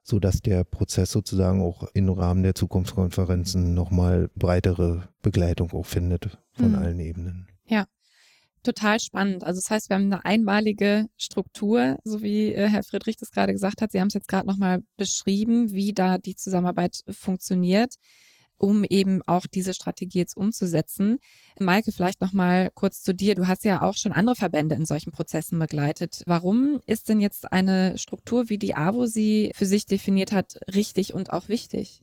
sodass 0.07 0.39
der 0.41 0.63
Prozess 0.63 1.11
sozusagen 1.11 1.61
auch 1.61 1.87
im 1.95 2.09
Rahmen 2.09 2.43
der 2.43 2.53
Zukunftskonferenzen 2.53 3.73
nochmal 3.73 4.29
breitere 4.35 5.09
Begleitung 5.23 5.71
auch 5.73 5.87
findet 5.87 6.37
von 6.53 6.73
mhm. 6.73 6.75
allen 6.75 6.99
Ebenen. 6.99 7.47
Total 8.65 8.99
spannend. 8.99 9.43
Also 9.43 9.61
das 9.61 9.69
heißt, 9.69 9.89
wir 9.89 9.95
haben 9.95 10.11
eine 10.11 10.25
einmalige 10.25 11.05
Struktur, 11.17 11.99
so 12.03 12.23
wie 12.23 12.51
äh, 12.51 12.67
Herr 12.67 12.83
Friedrich 12.83 13.15
das 13.15 13.29
gerade 13.29 13.53
gesagt 13.53 13.81
hat. 13.81 13.91
Sie 13.91 14.01
haben 14.01 14.07
es 14.07 14.15
jetzt 14.15 14.27
gerade 14.27 14.47
nochmal 14.47 14.81
beschrieben, 14.97 15.71
wie 15.71 15.93
da 15.93 16.17
die 16.17 16.35
Zusammenarbeit 16.35 17.01
funktioniert 17.09 17.93
um 18.57 18.83
eben 18.85 19.21
auch 19.27 19.47
diese 19.47 19.73
Strategie 19.73 20.19
jetzt 20.19 20.37
umzusetzen. 20.37 21.19
Maike, 21.59 21.91
vielleicht 21.91 22.21
noch 22.21 22.33
mal 22.33 22.71
kurz 22.73 23.01
zu 23.01 23.13
dir. 23.13 23.35
Du 23.35 23.47
hast 23.47 23.65
ja 23.65 23.81
auch 23.81 23.95
schon 23.95 24.13
andere 24.13 24.35
Verbände 24.35 24.75
in 24.75 24.85
solchen 24.85 25.11
Prozessen 25.11 25.59
begleitet. 25.59 26.23
Warum 26.25 26.79
ist 26.85 27.09
denn 27.09 27.19
jetzt 27.19 27.51
eine 27.51 27.97
Struktur 27.97 28.49
wie 28.49 28.57
die 28.57 28.75
AWO 28.75 29.07
sie 29.07 29.51
für 29.55 29.65
sich 29.65 29.85
definiert 29.85 30.31
hat 30.31 30.57
richtig 30.73 31.13
und 31.13 31.33
auch 31.33 31.49
wichtig? 31.49 32.01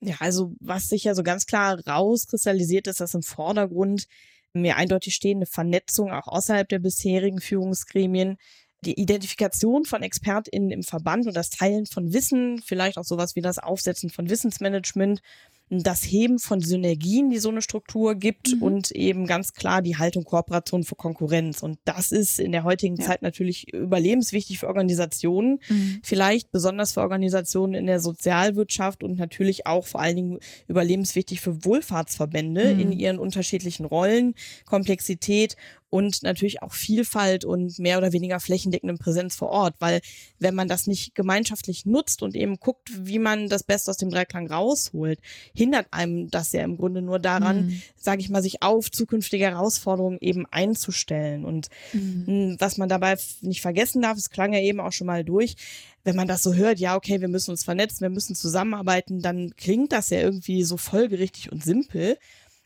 Ja, 0.00 0.16
also 0.18 0.52
was 0.60 0.88
sich 0.88 1.04
ja 1.04 1.14
so 1.14 1.22
ganz 1.22 1.46
klar 1.46 1.80
rauskristallisiert 1.86 2.88
ist, 2.88 3.00
dass 3.00 3.14
im 3.14 3.22
Vordergrund 3.22 4.06
mehr 4.54 4.76
eindeutig 4.76 5.14
stehende 5.14 5.46
Vernetzung 5.46 6.12
auch 6.12 6.28
außerhalb 6.28 6.68
der 6.68 6.78
bisherigen 6.78 7.40
Führungsgremien 7.40 8.38
die 8.84 9.00
Identifikation 9.00 9.84
von 9.84 10.02
ExpertInnen 10.02 10.70
im 10.70 10.82
Verband 10.82 11.26
und 11.26 11.34
das 11.34 11.50
Teilen 11.50 11.86
von 11.86 12.12
Wissen, 12.12 12.60
vielleicht 12.64 12.98
auch 12.98 13.04
sowas 13.04 13.34
wie 13.34 13.40
das 13.40 13.58
Aufsetzen 13.58 14.10
von 14.10 14.28
Wissensmanagement 14.28 15.20
das 15.70 16.04
Heben 16.04 16.38
von 16.38 16.60
Synergien, 16.60 17.30
die 17.30 17.38
so 17.38 17.48
eine 17.48 17.62
Struktur 17.62 18.14
gibt 18.14 18.54
mhm. 18.54 18.62
und 18.62 18.90
eben 18.90 19.26
ganz 19.26 19.54
klar 19.54 19.82
die 19.82 19.96
Haltung 19.96 20.24
Kooperation 20.24 20.84
für 20.84 20.94
Konkurrenz. 20.94 21.62
Und 21.62 21.78
das 21.84 22.12
ist 22.12 22.38
in 22.38 22.52
der 22.52 22.64
heutigen 22.64 22.96
ja. 22.96 23.06
Zeit 23.06 23.22
natürlich 23.22 23.72
überlebenswichtig 23.72 24.58
für 24.58 24.68
Organisationen, 24.68 25.60
mhm. 25.68 26.00
vielleicht 26.02 26.52
besonders 26.52 26.92
für 26.92 27.00
Organisationen 27.00 27.74
in 27.74 27.86
der 27.86 28.00
Sozialwirtschaft 28.00 29.02
und 29.02 29.16
natürlich 29.16 29.66
auch 29.66 29.86
vor 29.86 30.00
allen 30.00 30.16
Dingen 30.16 30.38
überlebenswichtig 30.68 31.40
für 31.40 31.64
Wohlfahrtsverbände 31.64 32.74
mhm. 32.74 32.80
in 32.80 32.92
ihren 32.92 33.18
unterschiedlichen 33.18 33.86
Rollen, 33.86 34.34
Komplexität 34.66 35.56
und 35.94 36.24
natürlich 36.24 36.60
auch 36.60 36.72
Vielfalt 36.72 37.44
und 37.44 37.78
mehr 37.78 37.98
oder 37.98 38.12
weniger 38.12 38.40
flächendeckende 38.40 38.96
Präsenz 38.96 39.36
vor 39.36 39.50
Ort, 39.50 39.76
weil 39.78 40.00
wenn 40.40 40.56
man 40.56 40.66
das 40.66 40.88
nicht 40.88 41.14
gemeinschaftlich 41.14 41.86
nutzt 41.86 42.20
und 42.24 42.34
eben 42.34 42.56
guckt, 42.56 42.90
wie 43.06 43.20
man 43.20 43.48
das 43.48 43.62
Beste 43.62 43.92
aus 43.92 43.96
dem 43.96 44.10
Dreiklang 44.10 44.50
rausholt, 44.50 45.20
hindert 45.54 45.86
einem 45.92 46.32
das 46.32 46.50
ja 46.50 46.64
im 46.64 46.78
Grunde 46.78 47.00
nur 47.00 47.20
daran, 47.20 47.66
mhm. 47.66 47.82
sage 47.96 48.22
ich 48.22 48.28
mal, 48.28 48.42
sich 48.42 48.60
auf 48.60 48.90
zukünftige 48.90 49.44
Herausforderungen 49.44 50.18
eben 50.20 50.46
einzustellen. 50.50 51.44
Und 51.44 51.68
mhm. 51.92 52.24
Hm, 52.26 52.56
was 52.58 52.76
man 52.76 52.88
dabei 52.88 53.16
nicht 53.42 53.60
vergessen 53.60 54.02
darf, 54.02 54.18
es 54.18 54.30
klang 54.30 54.52
ja 54.52 54.58
eben 54.58 54.80
auch 54.80 54.90
schon 54.90 55.06
mal 55.06 55.22
durch, 55.22 55.54
wenn 56.02 56.16
man 56.16 56.26
das 56.26 56.42
so 56.42 56.54
hört, 56.54 56.80
ja, 56.80 56.96
okay, 56.96 57.20
wir 57.20 57.28
müssen 57.28 57.52
uns 57.52 57.62
vernetzen, 57.62 58.00
wir 58.00 58.10
müssen 58.10 58.34
zusammenarbeiten, 58.34 59.22
dann 59.22 59.54
klingt 59.56 59.92
das 59.92 60.10
ja 60.10 60.18
irgendwie 60.18 60.64
so 60.64 60.76
folgerichtig 60.76 61.52
und 61.52 61.62
simpel 61.62 62.18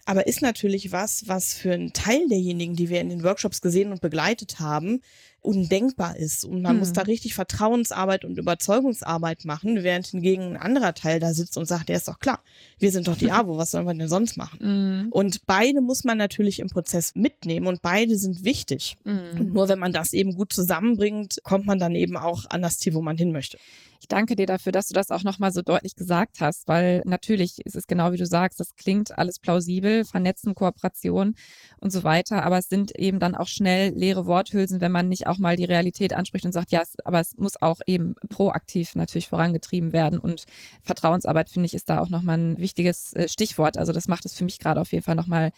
aber 0.09 0.27
ist 0.27 0.40
natürlich 0.40 0.90
was, 0.90 1.29
was 1.29 1.53
für 1.53 1.75
einen 1.75 1.92
Teil 1.92 2.27
derjenigen, 2.29 2.75
die 2.75 2.88
wir 2.88 3.03
in 3.03 3.11
den 3.11 3.23
Workshops 3.23 3.61
gesehen 3.61 3.92
und 3.92 4.01
begleitet 4.01 4.59
haben, 4.59 5.03
undenkbar 5.42 6.16
ist. 6.16 6.47
Und 6.47 6.62
man 6.62 6.73
hm. 6.73 6.79
muss 6.79 6.94
da 6.94 7.03
richtig 7.03 7.35
Vertrauensarbeit 7.35 8.25
und 8.25 8.38
Überzeugungsarbeit 8.38 9.44
machen, 9.44 9.83
während 9.83 10.07
hingegen 10.07 10.44
ein 10.44 10.57
anderer 10.57 10.94
Teil 10.94 11.21
da 11.21 11.35
sitzt 11.35 11.59
und 11.59 11.66
sagt, 11.66 11.90
der 11.90 11.99
ist 11.99 12.09
doch 12.09 12.21
klar, 12.21 12.42
wir 12.79 12.90
sind 12.90 13.07
doch 13.07 13.18
die 13.18 13.31
AWO, 13.31 13.59
was 13.59 13.73
sollen 13.73 13.85
wir 13.85 13.92
denn 13.92 14.09
sonst 14.09 14.38
machen? 14.38 14.61
Hm. 14.61 15.09
Und 15.11 15.44
beide 15.44 15.83
muss 15.83 16.05
man 16.05 16.16
natürlich 16.16 16.61
im 16.61 16.71
Prozess 16.71 17.14
mitnehmen 17.14 17.66
und 17.66 17.83
beide 17.83 18.16
sind 18.16 18.44
wichtig. 18.44 18.97
Hm. 19.05 19.38
Und 19.38 19.53
nur 19.53 19.68
wenn 19.68 19.79
man 19.79 19.92
das 19.92 20.14
eben 20.14 20.35
gut 20.37 20.55
zusammenbringt, 20.55 21.40
kommt 21.42 21.66
man 21.66 21.79
dann 21.79 21.94
eben 21.94 22.16
auch 22.16 22.47
an 22.49 22.62
das 22.62 22.79
Ziel, 22.79 22.94
wo 22.94 23.03
man 23.03 23.18
hin 23.18 23.31
möchte. 23.31 23.59
Ich 24.00 24.06
danke 24.06 24.37
dir 24.37 24.46
dafür, 24.46 24.70
dass 24.70 24.87
du 24.87 24.94
das 24.94 25.11
auch 25.11 25.24
nochmal 25.24 25.52
so 25.52 25.61
deutlich 25.61 25.96
gesagt 25.96 26.40
hast, 26.40 26.68
weil 26.68 27.02
natürlich 27.04 27.58
ist 27.64 27.74
es 27.74 27.88
genau 27.88 28.12
wie 28.12 28.16
du 28.16 28.26
sagst, 28.26 28.61
das 28.61 28.76
klingt 28.76 29.18
alles 29.18 29.40
plausibel, 29.40 30.04
Vernetzen, 30.04 30.54
Kooperation 30.54 31.34
und 31.80 31.90
so 31.90 32.04
weiter, 32.04 32.44
aber 32.44 32.58
es 32.58 32.68
sind 32.68 32.96
eben 32.96 33.18
dann 33.18 33.34
auch 33.34 33.48
schnell 33.48 33.92
leere 33.94 34.26
Worthülsen, 34.26 34.80
wenn 34.80 34.92
man 34.92 35.08
nicht 35.08 35.26
auch 35.26 35.38
mal 35.38 35.56
die 35.56 35.64
Realität 35.64 36.12
anspricht 36.12 36.44
und 36.46 36.52
sagt, 36.52 36.70
ja, 36.70 36.82
aber 37.04 37.18
es 37.20 37.37
muss 37.37 37.61
auch 37.61 37.80
eben 37.87 38.14
proaktiv 38.28 38.94
natürlich 38.94 39.28
vorangetrieben 39.28 39.92
werden 39.92 40.20
und 40.20 40.44
Vertrauensarbeit, 40.82 41.50
finde 41.50 41.66
ich, 41.66 41.74
ist 41.74 41.90
da 41.90 42.00
auch 42.00 42.08
nochmal 42.08 42.38
ein 42.38 42.58
wichtiges 42.58 43.12
äh, 43.14 43.28
Stichwort. 43.28 43.78
Also 43.78 43.92
das 43.92 44.06
macht 44.06 44.24
es 44.24 44.34
für 44.34 44.44
mich 44.44 44.58
gerade 44.61 44.80
auf 44.80 44.92
jeden 44.92 45.04
Fall 45.04 45.16
nochmal 45.16 45.50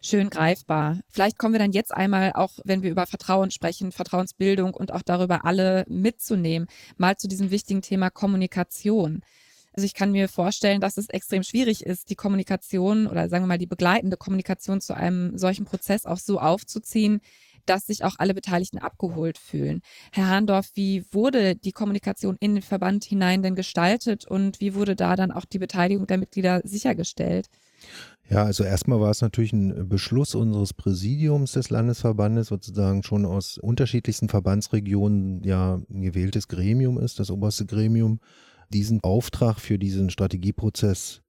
schön 0.00 0.30
greifbar. 0.30 1.00
Vielleicht 1.08 1.38
kommen 1.38 1.54
wir 1.54 1.58
dann 1.58 1.72
jetzt 1.72 1.92
einmal 1.92 2.32
auch, 2.34 2.58
wenn 2.64 2.82
wir 2.82 2.90
über 2.90 3.06
Vertrauen 3.06 3.50
sprechen, 3.50 3.92
Vertrauensbildung 3.92 4.74
und 4.74 4.92
auch 4.92 5.02
darüber 5.02 5.44
alle 5.44 5.84
mitzunehmen, 5.88 6.68
mal 6.96 7.16
zu 7.16 7.28
diesem 7.28 7.50
wichtigen 7.50 7.82
Thema 7.82 8.10
Kommunikation. 8.10 9.22
Also 9.72 9.86
ich 9.86 9.94
kann 9.94 10.12
mir 10.12 10.28
vorstellen, 10.28 10.80
dass 10.80 10.96
es 10.96 11.08
extrem 11.08 11.42
schwierig 11.42 11.84
ist, 11.84 12.10
die 12.10 12.16
Kommunikation 12.16 13.06
oder 13.06 13.28
sagen 13.28 13.44
wir 13.44 13.48
mal 13.48 13.58
die 13.58 13.66
begleitende 13.66 14.16
Kommunikation 14.16 14.80
zu 14.80 14.94
einem 14.94 15.38
solchen 15.38 15.66
Prozess 15.66 16.04
auch 16.04 16.18
so 16.18 16.40
aufzuziehen, 16.40 17.20
dass 17.68 17.86
sich 17.86 18.02
auch 18.02 18.16
alle 18.18 18.34
Beteiligten 18.34 18.78
abgeholt 18.78 19.38
fühlen. 19.38 19.82
Herr 20.12 20.28
Hahndorf, 20.28 20.70
wie 20.74 21.04
wurde 21.12 21.54
die 21.54 21.72
Kommunikation 21.72 22.36
in 22.40 22.54
den 22.54 22.62
Verband 22.62 23.04
hinein 23.04 23.42
denn 23.42 23.54
gestaltet 23.54 24.26
und 24.26 24.60
wie 24.60 24.74
wurde 24.74 24.96
da 24.96 25.16
dann 25.16 25.30
auch 25.30 25.44
die 25.44 25.58
Beteiligung 25.58 26.06
der 26.06 26.18
Mitglieder 26.18 26.60
sichergestellt? 26.64 27.48
Ja, 28.30 28.44
also 28.44 28.62
erstmal 28.62 29.00
war 29.00 29.10
es 29.10 29.22
natürlich 29.22 29.54
ein 29.54 29.88
Beschluss 29.88 30.34
unseres 30.34 30.74
Präsidiums 30.74 31.52
des 31.52 31.70
Landesverbandes, 31.70 32.48
sozusagen 32.48 33.02
schon 33.02 33.24
aus 33.24 33.56
unterschiedlichsten 33.56 34.28
Verbandsregionen 34.28 35.42
ja 35.44 35.80
ein 35.90 36.02
gewähltes 36.02 36.46
Gremium 36.46 36.98
ist, 36.98 37.20
das 37.20 37.30
oberste 37.30 37.64
Gremium, 37.64 38.20
diesen 38.68 39.02
Auftrag 39.02 39.58
für 39.58 39.78
diesen 39.78 40.10
Strategieprozess 40.10 41.22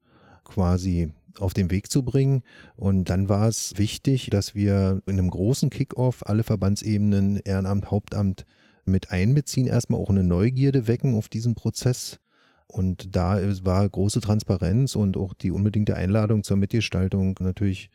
quasi 0.44 1.14
auf 1.40 1.54
den 1.54 1.72
Weg 1.72 1.90
zu 1.90 2.04
bringen. 2.04 2.44
Und 2.76 3.10
dann 3.10 3.30
war 3.30 3.48
es 3.48 3.78
wichtig, 3.78 4.30
dass 4.30 4.54
wir 4.54 5.02
in 5.06 5.20
einem 5.20 5.30
großen 5.30 5.70
Kickoff 5.70 6.26
alle 6.26 6.44
Verbandsebenen, 6.44 7.38
Ehrenamt, 7.38 7.92
Hauptamt 7.92 8.46
mit 8.84 9.12
einbeziehen, 9.12 9.68
erstmal 9.68 10.02
auch 10.02 10.10
eine 10.10 10.26
Neugierde 10.26 10.88
wecken 10.88 11.16
auf 11.16 11.30
diesen 11.30 11.56
Prozess 11.56 12.20
und 12.72 13.16
da 13.16 13.40
war 13.64 13.90
große 13.90 14.22
Transparenz 14.22 14.96
und 14.96 15.18
auch 15.18 15.34
die 15.34 15.52
unbedingte 15.52 15.96
Einladung 15.96 16.44
zur 16.44 16.58
Mitgestaltung 16.58 17.36
natürlich 17.40 17.90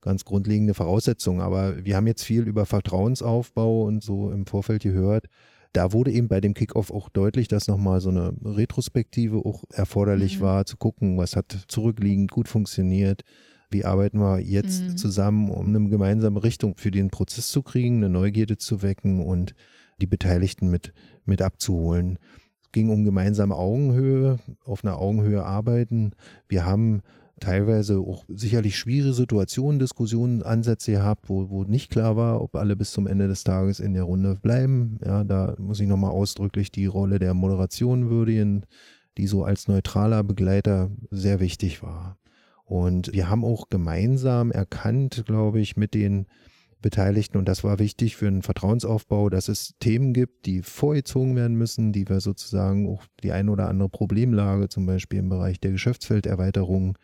ganz 0.00 0.24
grundlegende 0.24 0.72
Voraussetzungen. 0.72 1.40
Aber 1.40 1.84
wir 1.84 1.96
haben 1.96 2.06
jetzt 2.06 2.22
viel 2.22 2.46
über 2.46 2.64
Vertrauensaufbau 2.64 3.82
und 3.82 4.02
so 4.02 4.30
im 4.30 4.46
Vorfeld 4.46 4.82
gehört. 4.82 5.26
da 5.72 5.92
wurde 5.92 6.10
eben 6.12 6.28
bei 6.28 6.40
dem 6.40 6.54
Kickoff 6.54 6.90
auch 6.90 7.08
deutlich, 7.08 7.48
dass 7.48 7.68
nochmal 7.68 8.00
so 8.00 8.10
eine 8.10 8.32
Retrospektive 8.44 9.38
auch 9.38 9.64
erforderlich 9.72 10.38
mhm. 10.38 10.42
war, 10.42 10.64
zu 10.64 10.76
gucken, 10.76 11.16
was 11.18 11.36
hat 11.36 11.64
zurückliegend 11.68 12.30
gut 12.30 12.48
funktioniert, 12.48 13.22
wie 13.70 13.84
arbeiten 13.84 14.18
wir 14.18 14.40
jetzt 14.40 14.82
mhm. 14.82 14.96
zusammen, 14.96 15.50
um 15.50 15.74
eine 15.74 15.88
gemeinsame 15.88 16.42
Richtung 16.42 16.76
für 16.76 16.90
den 16.90 17.10
Prozess 17.10 17.48
zu 17.48 17.62
kriegen, 17.62 17.98
eine 17.98 18.08
Neugierde 18.08 18.58
zu 18.58 18.82
wecken 18.82 19.20
und 19.20 19.54
die 20.00 20.06
Beteiligten 20.06 20.70
mit, 20.70 20.92
mit 21.24 21.42
abzuholen. 21.42 22.18
Ging 22.72 22.90
um 22.90 23.04
gemeinsame 23.04 23.56
Augenhöhe, 23.56 24.38
auf 24.64 24.84
einer 24.84 24.98
Augenhöhe 24.98 25.44
arbeiten. 25.44 26.12
Wir 26.48 26.64
haben 26.64 27.02
teilweise 27.40 27.98
auch 27.98 28.24
sicherlich 28.28 28.78
schwierige 28.78 29.14
Situationen, 29.14 29.80
Diskussionen, 29.80 30.42
Ansätze 30.42 30.92
gehabt, 30.92 31.28
wo, 31.28 31.50
wo 31.50 31.64
nicht 31.64 31.90
klar 31.90 32.16
war, 32.16 32.40
ob 32.40 32.54
alle 32.54 32.76
bis 32.76 32.92
zum 32.92 33.06
Ende 33.06 33.26
des 33.26 33.44
Tages 33.44 33.80
in 33.80 33.94
der 33.94 34.04
Runde 34.04 34.36
bleiben. 34.40 34.98
Ja, 35.04 35.24
da 35.24 35.56
muss 35.58 35.80
ich 35.80 35.88
nochmal 35.88 36.12
ausdrücklich 36.12 36.70
die 36.70 36.86
Rolle 36.86 37.18
der 37.18 37.34
Moderation 37.34 38.10
würdigen, 38.10 38.66
die 39.16 39.26
so 39.26 39.42
als 39.42 39.66
neutraler 39.66 40.22
Begleiter 40.22 40.90
sehr 41.10 41.40
wichtig 41.40 41.82
war. 41.82 42.18
Und 42.64 43.12
wir 43.12 43.28
haben 43.28 43.44
auch 43.44 43.68
gemeinsam 43.68 44.52
erkannt, 44.52 45.24
glaube 45.26 45.60
ich, 45.60 45.76
mit 45.76 45.94
den 45.94 46.26
Beteiligten, 46.80 47.38
und 47.38 47.46
das 47.46 47.64
war 47.64 47.78
wichtig 47.78 48.16
für 48.16 48.26
einen 48.26 48.42
Vertrauensaufbau, 48.42 49.28
dass 49.28 49.48
es 49.48 49.74
Themen 49.80 50.12
gibt, 50.12 50.46
die 50.46 50.62
vorgezogen 50.62 51.36
werden 51.36 51.56
müssen, 51.56 51.92
die 51.92 52.08
wir 52.08 52.20
sozusagen 52.20 52.88
auch 52.88 53.04
die 53.22 53.32
eine 53.32 53.50
oder 53.50 53.68
andere 53.68 53.88
Problemlage, 53.88 54.68
zum 54.68 54.86
Beispiel 54.86 55.18
im 55.18 55.28
Bereich 55.28 55.60
der 55.60 55.72
Geschäftsfelderweiterung, 55.72 56.96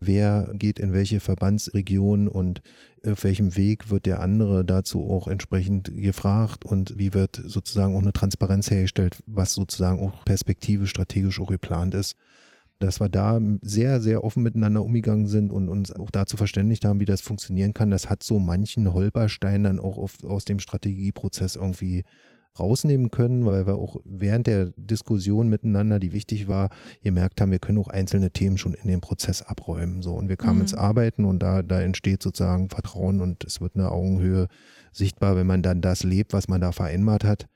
wer 0.00 0.50
geht 0.54 0.78
in 0.78 0.92
welche 0.92 1.20
Verbandsregion 1.20 2.28
und 2.28 2.60
auf 3.06 3.24
welchem 3.24 3.56
Weg 3.56 3.90
wird 3.90 4.06
der 4.06 4.20
andere 4.20 4.64
dazu 4.64 5.08
auch 5.10 5.28
entsprechend 5.28 5.90
gefragt 5.94 6.64
und 6.64 6.98
wie 6.98 7.14
wird 7.14 7.40
sozusagen 7.44 7.94
auch 7.94 8.02
eine 8.02 8.12
Transparenz 8.12 8.70
hergestellt, 8.70 9.22
was 9.26 9.54
sozusagen 9.54 10.00
auch 10.00 10.24
Perspektive 10.24 10.86
strategisch 10.86 11.40
auch 11.40 11.50
geplant 11.50 11.94
ist. 11.94 12.16
Dass 12.84 13.00
wir 13.00 13.08
da 13.08 13.40
sehr, 13.62 14.00
sehr 14.00 14.24
offen 14.24 14.42
miteinander 14.42 14.82
umgegangen 14.82 15.26
sind 15.26 15.52
und 15.52 15.68
uns 15.68 15.92
auch 15.92 16.10
dazu 16.10 16.36
verständigt 16.36 16.84
haben, 16.84 17.00
wie 17.00 17.06
das 17.06 17.20
funktionieren 17.20 17.74
kann, 17.74 17.90
das 17.90 18.10
hat 18.10 18.22
so 18.22 18.38
manchen 18.38 18.92
Holperstein 18.92 19.64
dann 19.64 19.80
auch 19.80 19.96
auf, 19.96 20.22
aus 20.24 20.44
dem 20.44 20.58
Strategieprozess 20.58 21.56
irgendwie 21.56 22.04
rausnehmen 22.58 23.10
können, 23.10 23.46
weil 23.46 23.66
wir 23.66 23.74
auch 23.74 23.96
während 24.04 24.46
der 24.46 24.72
Diskussion 24.76 25.48
miteinander, 25.48 25.98
die 25.98 26.12
wichtig 26.12 26.46
war, 26.46 26.70
gemerkt 27.02 27.40
haben, 27.40 27.50
wir 27.50 27.58
können 27.58 27.78
auch 27.78 27.88
einzelne 27.88 28.30
Themen 28.30 28.58
schon 28.58 28.74
in 28.74 28.88
den 28.88 29.00
Prozess 29.00 29.42
abräumen. 29.42 30.02
So 30.02 30.14
und 30.14 30.28
wir 30.28 30.36
kamen 30.36 30.56
mhm. 30.56 30.62
ins 30.62 30.74
Arbeiten 30.74 31.24
und 31.24 31.40
da, 31.40 31.62
da 31.62 31.80
entsteht 31.80 32.22
sozusagen 32.22 32.68
Vertrauen 32.70 33.20
und 33.20 33.44
es 33.44 33.60
wird 33.60 33.74
eine 33.74 33.90
Augenhöhe 33.90 34.48
sichtbar, 34.92 35.36
wenn 35.36 35.46
man 35.46 35.62
dann 35.62 35.80
das 35.80 36.04
lebt, 36.04 36.32
was 36.32 36.48
man 36.48 36.60
da 36.60 36.70
vereinbart 36.70 37.24
hat. 37.24 37.46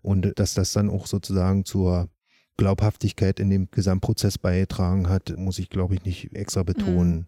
Und 0.00 0.38
dass 0.38 0.54
das 0.54 0.72
dann 0.72 0.88
auch 0.88 1.06
sozusagen 1.06 1.64
zur 1.64 2.08
Glaubhaftigkeit 2.56 3.40
in 3.40 3.50
dem 3.50 3.68
Gesamtprozess 3.70 4.38
beigetragen 4.38 5.08
hat, 5.08 5.36
muss 5.36 5.58
ich, 5.58 5.68
glaube 5.68 5.94
ich, 5.94 6.04
nicht 6.04 6.34
extra 6.34 6.62
betonen. 6.62 7.16
Mhm. 7.16 7.26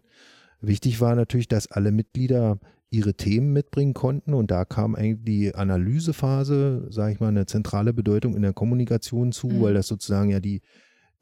Wichtig 0.61 0.99
war 0.99 1.15
natürlich, 1.15 1.47
dass 1.47 1.71
alle 1.71 1.91
Mitglieder 1.91 2.59
ihre 2.89 3.13
Themen 3.13 3.53
mitbringen 3.53 3.93
konnten. 3.93 4.33
Und 4.33 4.51
da 4.51 4.65
kam 4.65 4.95
eigentlich 4.95 5.23
die 5.23 5.55
Analysephase, 5.55 6.87
sage 6.89 7.13
ich 7.13 7.19
mal, 7.19 7.27
eine 7.27 7.45
zentrale 7.45 7.93
Bedeutung 7.93 8.35
in 8.35 8.41
der 8.41 8.53
Kommunikation 8.53 9.31
zu, 9.31 9.47
mhm. 9.47 9.61
weil 9.61 9.73
das 9.73 9.87
sozusagen 9.87 10.29
ja 10.29 10.39
die, 10.39 10.61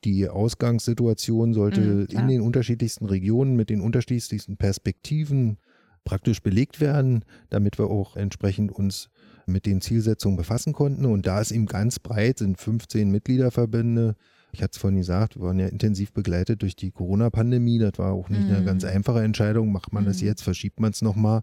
die 0.04 0.30
Ausgangssituation 0.30 1.54
sollte 1.54 1.82
mhm, 1.82 2.06
in 2.10 2.28
den 2.28 2.42
unterschiedlichsten 2.42 3.06
Regionen 3.06 3.56
mit 3.56 3.70
den 3.70 3.82
unterschiedlichsten 3.82 4.58
Perspektiven 4.58 5.58
praktisch 6.06 6.42
belegt 6.42 6.80
werden, 6.80 7.26
damit 7.50 7.78
wir 7.78 7.88
auch 7.88 8.16
entsprechend 8.16 8.72
uns 8.72 9.10
mit 9.48 9.66
den 9.66 9.82
Zielsetzungen 9.82 10.38
befassen 10.38 10.74
konnten. 10.74 11.06
Und 11.06 11.26
da 11.26 11.42
ist 11.42 11.52
eben 11.52 11.66
ganz 11.66 12.00
breit, 12.00 12.40
sind 12.40 12.60
15 12.60 13.10
Mitgliederverbände. 13.10 14.16
Ich 14.52 14.62
hatte 14.62 14.72
es 14.74 14.78
vorhin 14.78 14.98
gesagt, 14.98 15.36
wir 15.36 15.44
waren 15.44 15.60
ja 15.60 15.68
intensiv 15.68 16.12
begleitet 16.14 16.62
durch 16.62 16.76
die 16.76 16.92
Corona-Pandemie. 16.92 17.80
Das 17.80 17.94
war 17.98 18.14
auch 18.14 18.30
nicht 18.30 18.48
mhm. 18.48 18.56
eine 18.56 18.66
ganz 18.66 18.84
einfache 18.84 19.22
Entscheidung. 19.22 19.72
Macht 19.72 19.94
man 19.94 20.04
mhm. 20.04 20.08
das 20.08 20.22
jetzt, 20.22 20.42
verschiebt 20.42 20.80
man 20.80 20.92
es 20.92 21.02
nochmal? 21.02 21.42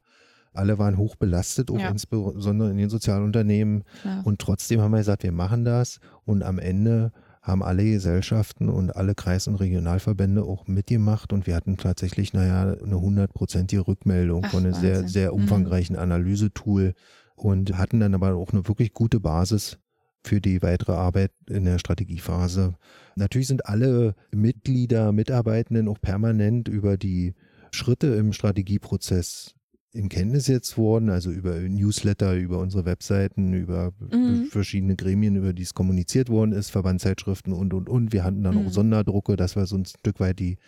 Alle 0.53 0.79
waren 0.79 0.97
hoch 0.97 1.17
belastet, 1.17 1.71
auch 1.71 1.81
ja. 1.81 1.89
insbesondere 1.89 2.71
in 2.71 2.77
den 2.77 2.89
Sozialunternehmen. 2.89 3.83
Ja. 4.05 4.21
Und 4.25 4.41
trotzdem 4.41 4.81
haben 4.81 4.93
wir 4.93 4.99
gesagt, 4.99 5.25
wir 5.25 5.33
machen 5.33 5.65
das. 5.65 5.99
Und 6.25 6.43
am 6.45 6.59
Ende 6.59 7.11
haben 7.43 7.63
alle 7.63 7.85
Gesellschaften 7.85 8.71
und 8.71 8.97
alle 8.97 9.15
Kreis- 9.15 9.49
und 9.49 9.57
Regionalverbände 9.57 10.43
auch 10.43 10.67
mitgemacht. 10.67 11.33
Und 11.33 11.47
wir 11.47 11.55
hatten 11.55 11.77
tatsächlich, 11.77 12.33
naja, 12.33 12.75
eine 12.83 13.01
hundertprozentige 13.01 13.87
Rückmeldung 13.87 14.45
Ach, 14.47 14.51
von 14.51 14.65
einem 14.65 14.75
sehr, 14.75 15.07
sehr 15.09 15.31
mhm. 15.31 15.43
umfangreichen 15.43 15.97
mhm. 15.97 16.03
Analysetool 16.03 16.95
und 17.35 17.77
hatten 17.77 18.01
dann 18.01 18.15
aber 18.15 18.35
auch 18.35 18.53
eine 18.53 18.67
wirklich 18.69 18.93
gute 18.93 19.21
Basis 19.21 19.79
für 20.23 20.41
die 20.41 20.63
weitere 20.63 20.93
Arbeit 20.93 21.33
in 21.49 21.65
der 21.65 21.79
Strategiephase. 21.79 22.77
Natürlich 23.15 23.49
sind 23.49 23.67
alle 23.67 24.15
Mitglieder, 24.33 25.13
Mitarbeitenden 25.13 25.89
auch 25.89 26.01
permanent 26.01 26.69
über 26.69 26.97
die 26.97 27.35
Schritte 27.73 28.09
im 28.09 28.33
Strategieprozess 28.33 29.55
in 29.93 30.09
Kenntnis 30.09 30.49
jetzt 30.49 30.77
worden, 30.77 31.09
also 31.09 31.31
über 31.31 31.55
Newsletter, 31.61 32.35
über 32.35 32.59
unsere 32.59 32.85
Webseiten, 32.85 33.53
über 33.55 33.93
mhm. 34.11 34.47
verschiedene 34.47 34.97
Gremien, 34.97 35.37
über 35.37 35.53
die 35.53 35.63
es 35.63 35.75
kommuniziert 35.75 36.29
worden 36.29 36.53
ist, 36.53 36.71
Verbandszeitschriften 36.71 37.53
und, 37.53 37.73
und, 37.73 37.89
und. 37.89 38.13
Wir 38.13 38.25
hatten 38.25 38.43
dann 38.43 38.61
mhm. 38.61 38.67
auch 38.67 38.71
Sonderdrucke, 38.73 39.37
dass 39.37 39.55
wir 39.55 39.67
so 39.67 39.77
ein 39.77 39.85
Stück 39.85 40.19
weit 40.19 40.41
die, 40.41 40.59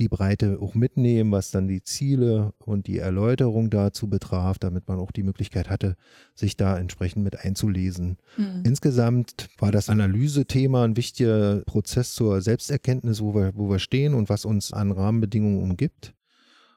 die 0.00 0.08
Breite 0.08 0.58
auch 0.60 0.74
mitnehmen, 0.74 1.30
was 1.30 1.50
dann 1.50 1.68
die 1.68 1.82
Ziele 1.82 2.52
und 2.58 2.86
die 2.86 2.98
Erläuterung 2.98 3.70
dazu 3.70 4.08
betraf, 4.08 4.58
damit 4.58 4.88
man 4.88 4.98
auch 4.98 5.12
die 5.12 5.22
Möglichkeit 5.22 5.70
hatte, 5.70 5.96
sich 6.34 6.56
da 6.56 6.78
entsprechend 6.78 7.22
mit 7.22 7.38
einzulesen. 7.38 8.16
Mhm. 8.36 8.62
Insgesamt 8.64 9.48
war 9.58 9.70
das 9.70 9.88
Analysethema 9.88 10.84
ein 10.84 10.96
wichtiger 10.96 11.62
Prozess 11.66 12.14
zur 12.14 12.40
Selbsterkenntnis, 12.40 13.20
wo 13.20 13.34
wir, 13.34 13.52
wo 13.54 13.68
wir 13.70 13.78
stehen 13.78 14.14
und 14.14 14.28
was 14.28 14.44
uns 14.44 14.72
an 14.72 14.90
Rahmenbedingungen 14.90 15.62
umgibt. 15.62 16.14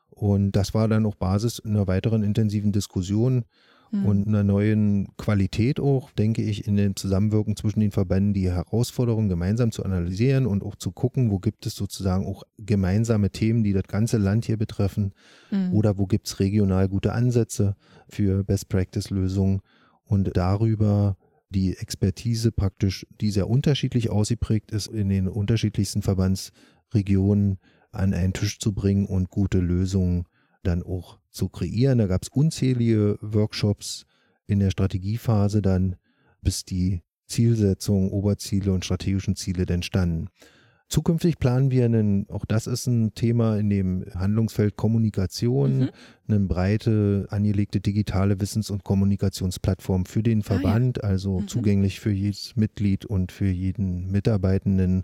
Und 0.10 0.52
das 0.52 0.74
war 0.74 0.88
dann 0.88 1.06
auch 1.06 1.16
Basis 1.16 1.60
einer 1.60 1.88
weiteren 1.88 2.22
intensiven 2.22 2.72
Diskussion 2.72 3.46
mhm. 3.94 4.06
und 4.06 4.28
einer 4.28 4.44
neuen 4.44 5.08
Qualität 5.18 5.80
auch, 5.80 6.12
denke 6.12 6.42
ich, 6.42 6.68
in 6.68 6.76
dem 6.76 6.96
Zusammenwirken 6.96 7.56
zwischen 7.56 7.80
den 7.80 7.92
Verbänden, 7.92 8.34
die 8.34 8.52
Herausforderungen 8.52 9.30
gemeinsam 9.30 9.72
zu 9.72 9.84
analysieren 9.84 10.46
und 10.46 10.64
auch 10.64 10.76
zu 10.76 10.92
gucken, 10.92 11.32
wo 11.32 11.40
gibt 11.40 11.66
es 11.66 11.76
sozusagen 11.76 12.26
auch 12.26 12.44
gemeinsame 12.58 13.30
Themen, 13.30 13.64
die 13.64 13.74
das 13.74 13.84
ganze 13.84 14.18
Land 14.18 14.46
hier 14.46 14.58
betreffen 14.58 15.14
mhm. 15.52 15.74
oder 15.74 15.98
wo 15.98 16.08
gibt 16.08 16.28
es 16.28 16.40
regional 16.40 16.90
gute 16.90 17.14
Ansätze 17.14 17.76
für 18.10 18.44
Best-Practice-Lösungen 18.44 19.62
und 20.04 20.36
darüber 20.36 21.16
die 21.50 21.78
Expertise 21.78 22.52
praktisch, 22.52 23.06
die 23.22 23.30
sehr 23.30 23.48
unterschiedlich 23.48 24.10
ausgeprägt 24.10 24.72
ist 24.72 24.88
in 24.88 25.10
den 25.10 25.28
unterschiedlichsten 25.28 26.02
Verbandsregionen, 26.02 27.60
an 27.92 28.16
einen 28.16 28.34
Tisch 28.34 28.58
zu 28.58 28.74
bringen 28.74 29.06
und 29.06 29.30
gute 29.30 29.60
Lösungen 29.60 30.26
dann 30.64 30.84
auch 30.84 31.20
zu 31.30 31.50
kreieren. 31.50 31.98
Da 32.00 32.08
gab 32.08 32.24
es 32.24 32.30
unzählige 32.30 33.18
Workshops 33.22 34.06
in 34.46 34.60
der 34.60 34.72
Strategiephase 34.72 35.62
dann, 35.62 35.96
bis 36.42 36.66
die 36.66 37.02
Zielsetzungen, 37.28 38.10
Oberziele 38.10 38.72
und 38.72 38.86
strategischen 38.86 39.36
Ziele 39.36 39.66
denn 39.66 39.84
standen. 39.84 40.30
Zukünftig 40.90 41.40
planen 41.40 41.72
wir 41.72 41.86
einen, 41.86 42.30
auch 42.30 42.46
das 42.46 42.68
ist 42.68 42.86
ein 42.86 43.16
Thema 43.16 43.58
in 43.58 43.70
dem 43.70 44.06
Handlungsfeld 44.14 44.76
Kommunikation, 44.76 45.80
mhm. 45.80 45.90
eine 46.28 46.40
breite 46.42 47.26
angelegte 47.30 47.80
digitale 47.80 48.40
Wissens- 48.40 48.70
und 48.70 48.84
Kommunikationsplattform 48.84 50.06
für 50.06 50.22
den 50.22 50.44
Verband, 50.44 51.04
ah, 51.04 51.08
ja. 51.08 51.14
also 51.14 51.40
mhm. 51.40 51.48
zugänglich 51.48 52.00
für 52.00 52.12
jedes 52.12 52.56
Mitglied 52.56 53.06
und 53.06 53.32
für 53.32 53.48
jeden 53.48 54.12
Mitarbeitenden, 54.12 55.04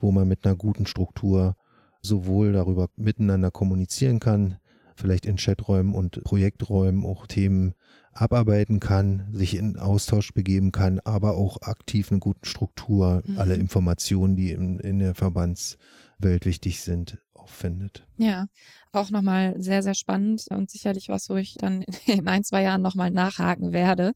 wo 0.00 0.10
man 0.10 0.26
mit 0.26 0.44
einer 0.44 0.56
guten 0.56 0.86
Struktur 0.86 1.54
sowohl 2.02 2.52
darüber 2.52 2.88
miteinander 2.96 3.50
kommunizieren 3.50 4.18
kann, 4.18 4.56
vielleicht 5.00 5.26
in 5.26 5.36
Chaträumen 5.36 5.94
und 5.94 6.22
Projekträumen 6.24 7.04
auch 7.04 7.26
Themen 7.26 7.74
abarbeiten 8.12 8.80
kann, 8.80 9.28
sich 9.32 9.56
in 9.56 9.76
Austausch 9.76 10.32
begeben 10.32 10.72
kann, 10.72 11.00
aber 11.00 11.36
auch 11.36 11.62
aktiv 11.62 12.10
eine 12.10 12.20
gute 12.20 12.48
Struktur, 12.48 13.22
mhm. 13.24 13.38
alle 13.38 13.54
Informationen, 13.54 14.36
die 14.36 14.50
in, 14.52 14.78
in 14.80 14.98
der 14.98 15.14
Verbandswelt 15.14 16.44
wichtig 16.44 16.80
sind, 16.80 17.18
auffindet. 17.34 18.06
Ja, 18.16 18.46
auch 18.92 19.10
nochmal 19.10 19.54
sehr, 19.58 19.82
sehr 19.82 19.94
spannend 19.94 20.46
und 20.50 20.70
sicherlich 20.70 21.08
was, 21.08 21.30
wo 21.30 21.36
ich 21.36 21.54
dann 21.54 21.82
in 22.06 22.26
ein, 22.28 22.44
zwei 22.44 22.62
Jahren 22.62 22.82
nochmal 22.82 23.10
nachhaken 23.10 23.72
werde. 23.72 24.12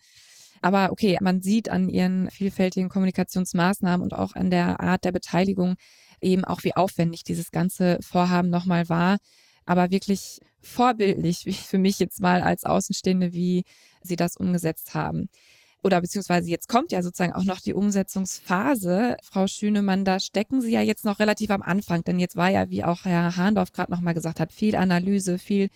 Aber 0.60 0.92
okay, 0.92 1.18
man 1.20 1.42
sieht 1.42 1.68
an 1.68 1.88
ihren 1.88 2.30
vielfältigen 2.30 2.88
Kommunikationsmaßnahmen 2.88 4.02
und 4.02 4.14
auch 4.14 4.34
an 4.34 4.50
der 4.50 4.80
Art 4.80 5.04
der 5.04 5.12
Beteiligung, 5.12 5.76
eben 6.22 6.44
auch, 6.44 6.64
wie 6.64 6.74
aufwendig 6.74 7.22
dieses 7.22 7.50
ganze 7.50 7.98
Vorhaben 8.00 8.48
nochmal 8.48 8.88
war. 8.88 9.18
Aber 9.66 9.90
wirklich 9.90 10.40
vorbildlich, 10.64 11.44
für 11.66 11.78
mich 11.78 11.98
jetzt 11.98 12.20
mal 12.20 12.42
als 12.42 12.64
Außenstehende, 12.64 13.32
wie 13.32 13.64
sie 14.02 14.16
das 14.16 14.36
umgesetzt 14.36 14.94
haben. 14.94 15.28
Oder 15.82 16.00
beziehungsweise 16.00 16.48
jetzt 16.48 16.68
kommt 16.68 16.92
ja 16.92 17.02
sozusagen 17.02 17.34
auch 17.34 17.44
noch 17.44 17.60
die 17.60 17.74
Umsetzungsphase. 17.74 19.18
Frau 19.22 19.46
Schünemann, 19.46 20.06
da 20.06 20.18
stecken 20.18 20.62
Sie 20.62 20.72
ja 20.72 20.80
jetzt 20.80 21.04
noch 21.04 21.18
relativ 21.18 21.50
am 21.50 21.60
Anfang, 21.60 22.02
denn 22.04 22.18
jetzt 22.18 22.36
war 22.36 22.48
ja, 22.48 22.70
wie 22.70 22.84
auch 22.84 23.04
Herr 23.04 23.36
Hahndorf 23.36 23.72
gerade 23.72 23.92
nochmal 23.92 24.14
gesagt 24.14 24.40
hat, 24.40 24.50
viel 24.50 24.76
Analyse, 24.76 25.38
viel 25.38 25.68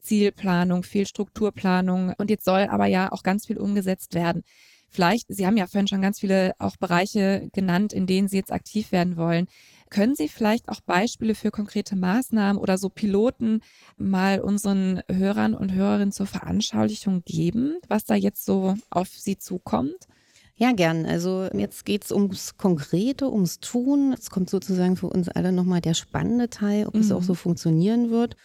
Zielplanung, 0.00 0.82
viel 0.82 1.06
Strukturplanung 1.06 2.12
und 2.18 2.28
jetzt 2.28 2.44
soll 2.44 2.66
aber 2.68 2.86
ja 2.86 3.12
auch 3.12 3.22
ganz 3.22 3.46
viel 3.46 3.56
umgesetzt 3.56 4.14
werden. 4.14 4.42
Vielleicht, 4.88 5.26
Sie 5.28 5.46
haben 5.46 5.56
ja 5.56 5.68
vorhin 5.68 5.86
schon 5.88 6.02
ganz 6.02 6.20
viele 6.20 6.54
auch 6.58 6.76
Bereiche 6.76 7.48
genannt, 7.52 7.92
in 7.92 8.06
denen 8.06 8.26
Sie 8.28 8.36
jetzt 8.36 8.52
aktiv 8.52 8.90
werden 8.90 9.16
wollen. 9.16 9.46
Können 9.92 10.14
Sie 10.14 10.28
vielleicht 10.28 10.70
auch 10.70 10.80
Beispiele 10.80 11.34
für 11.34 11.50
konkrete 11.50 11.96
Maßnahmen 11.96 12.56
oder 12.56 12.78
so 12.78 12.88
Piloten 12.88 13.60
mal 13.98 14.40
unseren 14.40 15.02
Hörern 15.06 15.52
und 15.52 15.74
Hörerinnen 15.74 16.12
zur 16.12 16.24
Veranschaulichung 16.24 17.24
geben, 17.26 17.76
was 17.88 18.04
da 18.04 18.14
jetzt 18.14 18.46
so 18.46 18.74
auf 18.88 19.08
Sie 19.08 19.36
zukommt? 19.36 20.08
Ja, 20.56 20.72
gern. 20.72 21.04
Also 21.04 21.46
jetzt 21.52 21.84
geht 21.84 22.04
es 22.04 22.10
ums 22.10 22.56
Konkrete, 22.56 23.30
ums 23.30 23.60
Tun. 23.60 24.14
Es 24.18 24.30
kommt 24.30 24.48
sozusagen 24.48 24.96
für 24.96 25.08
uns 25.08 25.28
alle 25.28 25.52
nochmal 25.52 25.82
der 25.82 25.92
spannende 25.92 26.48
Teil, 26.48 26.86
ob 26.86 26.94
mhm. 26.94 27.00
es 27.00 27.12
auch 27.12 27.22
so 27.22 27.34
funktionieren 27.34 28.10
wird. 28.10 28.36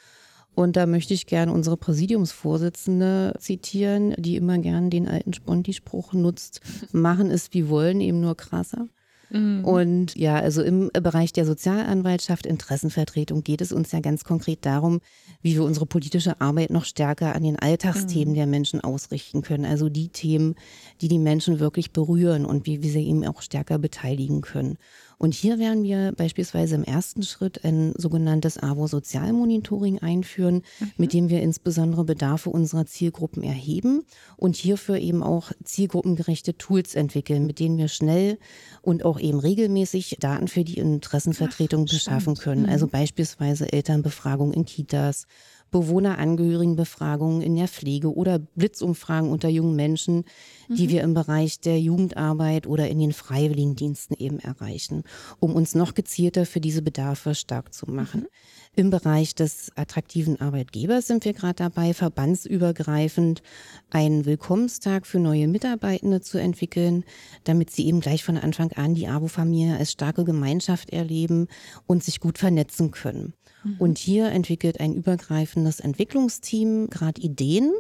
Und 0.54 0.76
da 0.76 0.86
möchte 0.86 1.14
ich 1.14 1.28
gerne 1.28 1.54
unsere 1.54 1.78
Präsidiumsvorsitzende 1.78 3.36
zitieren, 3.40 4.16
die 4.18 4.36
immer 4.36 4.58
gern 4.58 4.90
den 4.90 5.08
alten 5.08 5.32
Sponti-Spruch 5.32 6.12
nutzt, 6.12 6.60
machen 6.92 7.32
es 7.32 7.54
wie 7.54 7.70
wollen, 7.70 8.02
eben 8.02 8.20
nur 8.20 8.36
krasser. 8.36 8.90
Mhm. 9.30 9.66
Und 9.66 10.16
ja, 10.16 10.36
also 10.36 10.62
im 10.62 10.90
Bereich 10.94 11.34
der 11.34 11.46
Sozialanwaltschaft, 11.46 12.46
Interessenvertretung 12.46 13.44
geht 13.44 13.62
es 13.62 13.72
uns 13.72 13.92
ja 13.92 14.00
ganz 14.00 14.24
konkret 14.24 14.66
darum, 14.66 15.02
wie 15.42 15.56
wir 15.56 15.64
unsere 15.64 15.86
politische 15.86 16.40
Arbeit 16.40 16.70
noch 16.70 16.86
stärker 16.86 17.36
an 17.36 17.44
den 17.44 17.60
Alltagsthemen 17.60 18.34
mhm. 18.34 18.38
der 18.38 18.48
Menschen 18.48 18.82
ausrichten 18.82 19.42
können. 19.42 19.66
Also 19.66 19.90
die 19.90 20.10
Themen, 20.10 20.56
die 21.02 21.08
die 21.08 21.20
Menschen 21.20 21.60
wirklich 21.60 21.92
berühren 21.92 22.46
und 22.46 22.66
wie 22.66 22.82
wir 22.82 22.92
sie 22.92 23.08
eben 23.08 23.26
auch 23.26 23.42
stärker 23.42 23.80
beteiligen 23.80 24.42
können. 24.42 24.78
Und 25.18 25.34
hier 25.34 25.58
werden 25.58 25.84
wir 25.84 26.12
beispielsweise 26.12 26.76
im 26.76 26.84
ersten 26.84 27.24
Schritt 27.24 27.64
ein 27.66 27.94
sogenanntes 27.98 28.58
AWO-Sozialmonitoring 28.58 30.00
einführen, 30.00 30.62
mhm. 30.80 30.92
mit 30.98 31.14
dem 31.14 31.30
wir 31.30 31.42
insbesondere 31.42 32.04
Bedarfe 32.04 32.52
unserer 32.52 32.86
Zielgruppen 32.86 33.42
erheben 33.42 34.04
und 34.36 34.56
hierfür 34.56 34.98
eben 35.00 35.24
auch 35.24 35.52
zielgruppengerechte 35.64 36.58
Tools 36.58 36.94
entwickeln, 36.94 37.48
mit 37.48 37.60
denen 37.60 37.78
wir 37.78 37.88
schnell 37.88 38.38
und 38.84 39.06
auch 39.06 39.20
eben 39.20 39.40
regelmäßig 39.40 40.18
Daten 40.20 40.48
für 40.48 40.64
die 40.64 40.78
Interessenvertretung 40.78 41.86
Ach, 41.88 41.94
beschaffen 41.94 42.36
können. 42.36 42.64
Mhm. 42.64 42.70
Also 42.70 42.88
beispielsweise 42.88 43.72
Elternbefragung 43.74 44.54
in 44.54 44.66
Kitas, 44.66 45.26
Bewohnerangehörigenbefragungen 45.72 47.42
in 47.42 47.56
der 47.56 47.68
Pflege 47.68 48.14
oder 48.14 48.40
Blitzumfragen 48.40 49.30
unter 49.30 49.50
jungen 49.50 49.76
Menschen, 49.76 50.24
die 50.70 50.88
mhm. 50.88 50.90
wir 50.90 51.04
im 51.04 51.14
Bereich 51.14 51.60
der 51.60 51.80
Jugendarbeit 51.80 52.68
oder 52.68 52.90
in 52.90 53.00
den 53.00 53.14
Freiwilligendiensten 53.14 54.16
eben 54.18 54.40
erreichen, 54.40 55.04
um 55.40 55.54
uns 55.54 55.76
noch 55.76 55.94
gezielter 55.94 56.46
für 56.46 56.60
diese 56.60 56.82
Bedarfe 56.82 57.36
stark 57.36 57.74
zu 57.74 57.90
machen. 57.90 58.22
Mhm. 58.22 58.28
Im 58.76 58.90
Bereich 58.92 59.34
des 59.34 59.72
attraktiven 59.76 60.40
Arbeitgebers 60.40 61.08
sind 61.08 61.26
wir 61.26 61.34
gerade 61.34 61.56
dabei, 61.56 61.96
verbandsübergreifend 61.96 63.42
einen 63.90 64.26
Willkommenstag 64.26 65.08
für 65.08 65.18
neue 65.18 65.48
Mitarbeitende 65.48 66.22
zu 66.22 66.38
entwickeln, 66.38 67.04
damit 67.44 67.72
sie 67.72 67.88
eben 67.88 68.02
gleich 68.02 68.24
von 68.24 68.38
Anfang 68.38 68.72
an 68.74 68.94
die 68.94 69.08
ABO-Familie 69.08 69.78
als 69.78 69.94
starke 69.94 70.26
Gemeinschaft 70.26 70.92
erleben 70.92 71.48
und 71.88 72.04
sich 72.04 72.20
gut 72.20 72.38
vernetzen 72.38 72.92
können. 72.92 73.34
Mhm. 73.68 73.76
Und 73.80 73.98
hier 73.98 74.30
entwickelt 74.30 74.80
ein 74.80 74.94
übergreifendes 74.94 75.80
Entwicklungsteam 75.80 76.90
gerade 76.90 77.22
Ideen. 77.22 77.74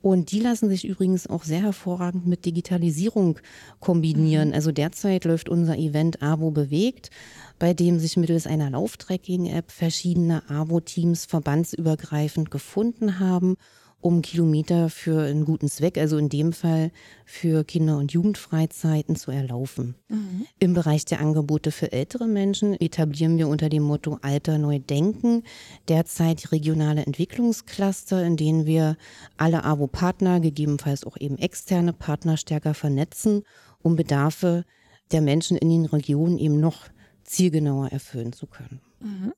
Und 0.00 0.30
die 0.30 0.38
lassen 0.38 0.68
sich 0.68 0.86
übrigens 0.86 1.26
auch 1.26 1.42
sehr 1.42 1.62
hervorragend 1.62 2.24
mit 2.24 2.44
Digitalisierung 2.44 3.40
kombinieren. 3.80 4.48
Mhm. 4.50 4.54
Also 4.54 4.70
derzeit 4.70 5.24
läuft 5.24 5.48
unser 5.48 5.76
Event 5.76 6.22
AWO 6.22 6.52
bewegt, 6.52 7.10
bei 7.58 7.74
dem 7.74 7.98
sich 7.98 8.16
mittels 8.16 8.46
einer 8.46 8.70
Lauftracking-App 8.70 9.72
verschiedene 9.72 10.48
AWO-Teams 10.48 11.24
verbandsübergreifend 11.26 12.50
gefunden 12.50 13.18
haben 13.18 13.56
um 14.00 14.22
Kilometer 14.22 14.90
für 14.90 15.22
einen 15.22 15.44
guten 15.44 15.68
Zweck, 15.68 15.98
also 15.98 16.18
in 16.18 16.28
dem 16.28 16.52
Fall 16.52 16.92
für 17.24 17.64
Kinder- 17.64 17.98
und 17.98 18.12
Jugendfreizeiten 18.12 19.16
zu 19.16 19.30
erlaufen. 19.32 19.96
Mhm. 20.08 20.46
Im 20.60 20.74
Bereich 20.74 21.04
der 21.04 21.20
Angebote 21.20 21.72
für 21.72 21.90
ältere 21.90 22.28
Menschen 22.28 22.74
etablieren 22.80 23.38
wir 23.38 23.48
unter 23.48 23.68
dem 23.68 23.82
Motto 23.82 24.18
Alter 24.22 24.58
neu 24.58 24.78
denken 24.78 25.42
derzeit 25.88 26.52
regionale 26.52 27.04
Entwicklungscluster, 27.06 28.24
in 28.24 28.36
denen 28.36 28.66
wir 28.66 28.96
alle 29.36 29.64
AWO-Partner, 29.64 30.40
gegebenenfalls 30.40 31.04
auch 31.04 31.16
eben 31.16 31.36
externe 31.36 31.92
Partner 31.92 32.36
stärker 32.36 32.74
vernetzen, 32.74 33.42
um 33.82 33.96
Bedarfe 33.96 34.64
der 35.10 35.22
Menschen 35.22 35.56
in 35.56 35.70
den 35.70 35.86
Regionen 35.86 36.38
eben 36.38 36.60
noch 36.60 36.86
zielgenauer 37.24 37.88
erfüllen 37.88 38.32
zu 38.32 38.46
können. 38.46 38.80
Mhm. 39.00 39.32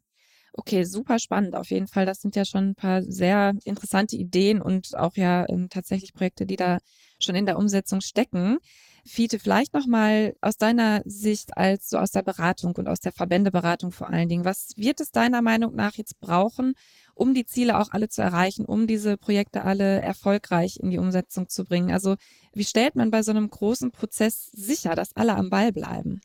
Okay, 0.55 0.85
super 0.85 1.19
spannend 1.19 1.55
auf 1.55 1.71
jeden 1.71 1.87
Fall. 1.87 2.07
Das 2.07 2.21
sind 2.21 2.35
ja 2.37 2.45
schon 2.45 2.71
ein 2.71 2.75
paar 2.75 3.03
sehr 3.03 3.55
interessante 3.65 4.17
Ideen 4.17 4.61
und 4.61 4.97
auch 4.97 5.17
ja 5.17 5.49
ähm, 5.49 5.69
tatsächlich 5.71 6.13
Projekte, 6.13 6.45
die 6.45 6.57
da 6.57 6.79
schon 7.21 7.35
in 7.37 7.47
der 7.47 7.57
Umsetzung 7.59 8.01
stecken. 8.01 8.59
Fiete, 9.07 9.39
vielleicht 9.39 9.73
nochmal 9.75 10.35
aus 10.41 10.57
deiner 10.57 11.03
Sicht 11.05 11.57
als 11.57 11.89
so 11.89 11.99
aus 11.99 12.11
der 12.11 12.23
Beratung 12.23 12.75
und 12.77 12.89
aus 12.89 13.01
der 13.01 13.13
Verbändeberatung 13.13 13.93
vor 13.93 14.11
allen 14.11 14.29
Dingen. 14.29 14.45
Was 14.45 14.73
wird 14.77 15.01
es 15.01 15.11
deiner 15.11 15.41
Meinung 15.41 15.75
nach 15.75 15.95
jetzt 15.95 16.21
brauchen, 16.21 16.75
um 17.15 17.33
die 17.33 17.47
Ziele 17.47 17.79
auch 17.79 17.91
alle 17.93 18.09
zu 18.09 18.21
erreichen, 18.21 18.65
um 18.67 18.87
diese 18.87 19.17
Projekte 19.17 19.63
alle 19.65 20.01
erfolgreich 20.03 20.79
in 20.81 20.91
die 20.91 20.99
Umsetzung 20.99 21.49
zu 21.49 21.65
bringen? 21.65 21.91
Also 21.93 22.17
wie 22.53 22.65
stellt 22.65 22.97
man 22.97 23.11
bei 23.11 23.23
so 23.23 23.31
einem 23.31 23.49
großen 23.49 23.91
Prozess 23.93 24.51
sicher, 24.53 24.95
dass 24.95 25.17
alle 25.17 25.35
am 25.37 25.49
Ball 25.49 25.73
bleiben? 25.73 26.21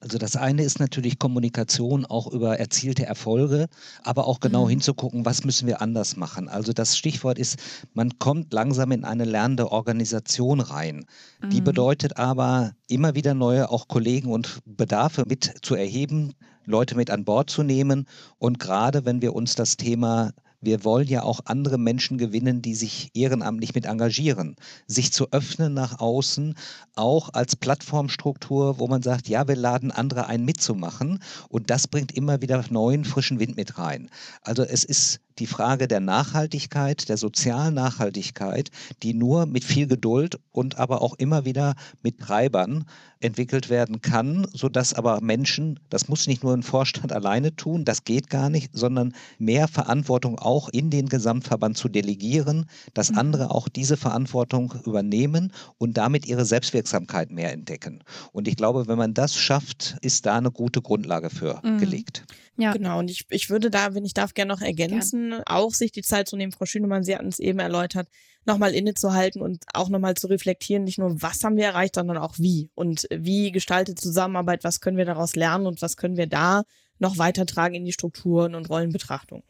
Also 0.00 0.16
das 0.16 0.34
eine 0.34 0.62
ist 0.62 0.80
natürlich 0.80 1.18
Kommunikation 1.18 2.06
auch 2.06 2.26
über 2.26 2.58
erzielte 2.58 3.04
Erfolge, 3.04 3.68
aber 4.02 4.26
auch 4.26 4.40
genau 4.40 4.64
mhm. 4.64 4.70
hinzugucken, 4.70 5.26
was 5.26 5.44
müssen 5.44 5.68
wir 5.68 5.82
anders 5.82 6.16
machen. 6.16 6.48
Also 6.48 6.72
das 6.72 6.96
Stichwort 6.96 7.38
ist, 7.38 7.58
man 7.92 8.18
kommt 8.18 8.52
langsam 8.54 8.92
in 8.92 9.04
eine 9.04 9.26
lernende 9.26 9.70
Organisation 9.70 10.60
rein. 10.60 11.04
Mhm. 11.42 11.50
Die 11.50 11.60
bedeutet 11.60 12.16
aber 12.16 12.72
immer 12.88 13.14
wieder 13.14 13.34
neue 13.34 13.70
auch 13.70 13.88
Kollegen 13.88 14.32
und 14.32 14.60
Bedarfe 14.64 15.24
mit 15.26 15.52
zu 15.62 15.74
erheben, 15.74 16.32
Leute 16.64 16.94
mit 16.94 17.10
an 17.10 17.24
Bord 17.24 17.50
zu 17.50 17.62
nehmen 17.62 18.06
und 18.38 18.58
gerade 18.58 19.04
wenn 19.04 19.20
wir 19.20 19.34
uns 19.34 19.54
das 19.54 19.76
Thema 19.76 20.32
wir 20.60 20.84
wollen 20.84 21.08
ja 21.08 21.22
auch 21.22 21.40
andere 21.46 21.78
Menschen 21.78 22.18
gewinnen, 22.18 22.62
die 22.62 22.74
sich 22.74 23.10
ehrenamtlich 23.14 23.74
mit 23.74 23.86
engagieren. 23.86 24.56
Sich 24.86 25.12
zu 25.12 25.32
öffnen 25.32 25.74
nach 25.74 26.00
außen, 26.00 26.54
auch 26.94 27.30
als 27.32 27.56
Plattformstruktur, 27.56 28.78
wo 28.78 28.86
man 28.86 29.02
sagt, 29.02 29.28
ja, 29.28 29.48
wir 29.48 29.56
laden 29.56 29.90
andere 29.90 30.26
ein 30.26 30.44
mitzumachen. 30.44 31.22
Und 31.48 31.70
das 31.70 31.88
bringt 31.88 32.12
immer 32.12 32.42
wieder 32.42 32.64
neuen, 32.70 33.04
frischen 33.04 33.40
Wind 33.40 33.56
mit 33.56 33.78
rein. 33.78 34.10
Also 34.42 34.62
es 34.62 34.84
ist 34.84 35.20
die 35.38 35.46
Frage 35.46 35.88
der 35.88 36.00
Nachhaltigkeit, 36.00 37.08
der 37.08 37.16
sozialen 37.16 37.74
Nachhaltigkeit, 37.74 38.70
die 39.02 39.14
nur 39.14 39.46
mit 39.46 39.64
viel 39.64 39.86
Geduld 39.86 40.38
und 40.52 40.78
aber 40.78 41.02
auch 41.02 41.14
immer 41.14 41.44
wieder 41.44 41.74
mit 42.02 42.18
Treibern 42.18 42.84
entwickelt 43.20 43.68
werden 43.68 44.00
kann, 44.00 44.46
sodass 44.52 44.94
aber 44.94 45.20
Menschen, 45.20 45.78
das 45.90 46.08
muss 46.08 46.26
nicht 46.26 46.42
nur 46.42 46.54
ein 46.54 46.62
Vorstand 46.62 47.12
alleine 47.12 47.54
tun, 47.54 47.84
das 47.84 48.04
geht 48.04 48.30
gar 48.30 48.50
nicht, 48.50 48.70
sondern 48.72 49.14
mehr 49.38 49.68
Verantwortung 49.68 50.38
auch 50.38 50.68
in 50.70 50.90
den 50.90 51.08
Gesamtverband 51.08 51.76
zu 51.76 51.88
delegieren, 51.88 52.66
dass 52.94 53.10
mhm. 53.12 53.18
andere 53.18 53.50
auch 53.50 53.68
diese 53.68 53.96
Verantwortung 53.96 54.74
übernehmen 54.84 55.52
und 55.78 55.96
damit 55.96 56.26
ihre 56.26 56.44
Selbstwirksamkeit 56.44 57.30
mehr 57.30 57.52
entdecken. 57.52 58.02
Und 58.32 58.48
ich 58.48 58.56
glaube, 58.56 58.88
wenn 58.88 58.98
man 58.98 59.14
das 59.14 59.36
schafft, 59.36 59.96
ist 60.00 60.26
da 60.26 60.38
eine 60.38 60.50
gute 60.50 60.80
Grundlage 60.80 61.30
für 61.30 61.60
mhm. 61.62 61.78
gelegt. 61.78 62.24
Ja. 62.56 62.72
Genau, 62.72 62.98
und 62.98 63.10
ich, 63.10 63.24
ich 63.30 63.48
würde 63.48 63.70
da, 63.70 63.94
wenn 63.94 64.04
ich 64.04 64.12
darf, 64.12 64.34
gerne 64.34 64.52
noch 64.52 64.60
ergänzen, 64.60 65.19
Gern. 65.28 65.42
auch 65.44 65.74
sich 65.74 65.92
die 65.92 66.02
Zeit 66.02 66.28
zu 66.28 66.36
nehmen, 66.36 66.52
Frau 66.52 66.64
Schünemann, 66.64 67.04
Sie 67.04 67.14
hatten 67.14 67.28
es 67.28 67.38
eben 67.38 67.58
erläutert, 67.58 68.08
nochmal 68.46 68.74
innezuhalten 68.74 69.42
und 69.42 69.64
auch 69.74 69.88
nochmal 69.90 70.14
zu 70.14 70.26
reflektieren, 70.26 70.84
nicht 70.84 70.98
nur, 70.98 71.20
was 71.20 71.44
haben 71.44 71.56
wir 71.56 71.66
erreicht, 71.66 71.96
sondern 71.96 72.16
auch 72.16 72.38
wie. 72.38 72.70
Und 72.74 73.06
wie 73.10 73.52
gestaltet 73.52 74.00
Zusammenarbeit, 74.00 74.64
was 74.64 74.80
können 74.80 74.96
wir 74.96 75.04
daraus 75.04 75.36
lernen 75.36 75.66
und 75.66 75.82
was 75.82 75.96
können 75.96 76.16
wir 76.16 76.26
da 76.26 76.62
noch 76.98 77.18
weitertragen 77.18 77.74
in 77.74 77.84
die 77.84 77.92
Strukturen 77.92 78.54
und 78.54 78.68
Rollenbetrachtung. 78.68 79.42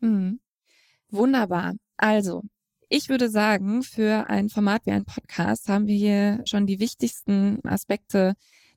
Mhm. 0.00 0.40
Wunderbar. 1.10 1.74
Also, 1.96 2.42
ich 2.88 3.08
würde 3.08 3.28
sagen, 3.28 3.82
für 3.82 4.28
ein 4.28 4.48
Format 4.48 4.86
wie 4.86 4.92
ein 4.92 5.04
Podcast 5.04 5.68
haben 5.68 5.86
wir 5.86 5.96
hier 5.96 6.40
schon 6.46 6.66
die 6.66 6.80
wichtigsten 6.80 7.60
Aspekte 7.66 8.34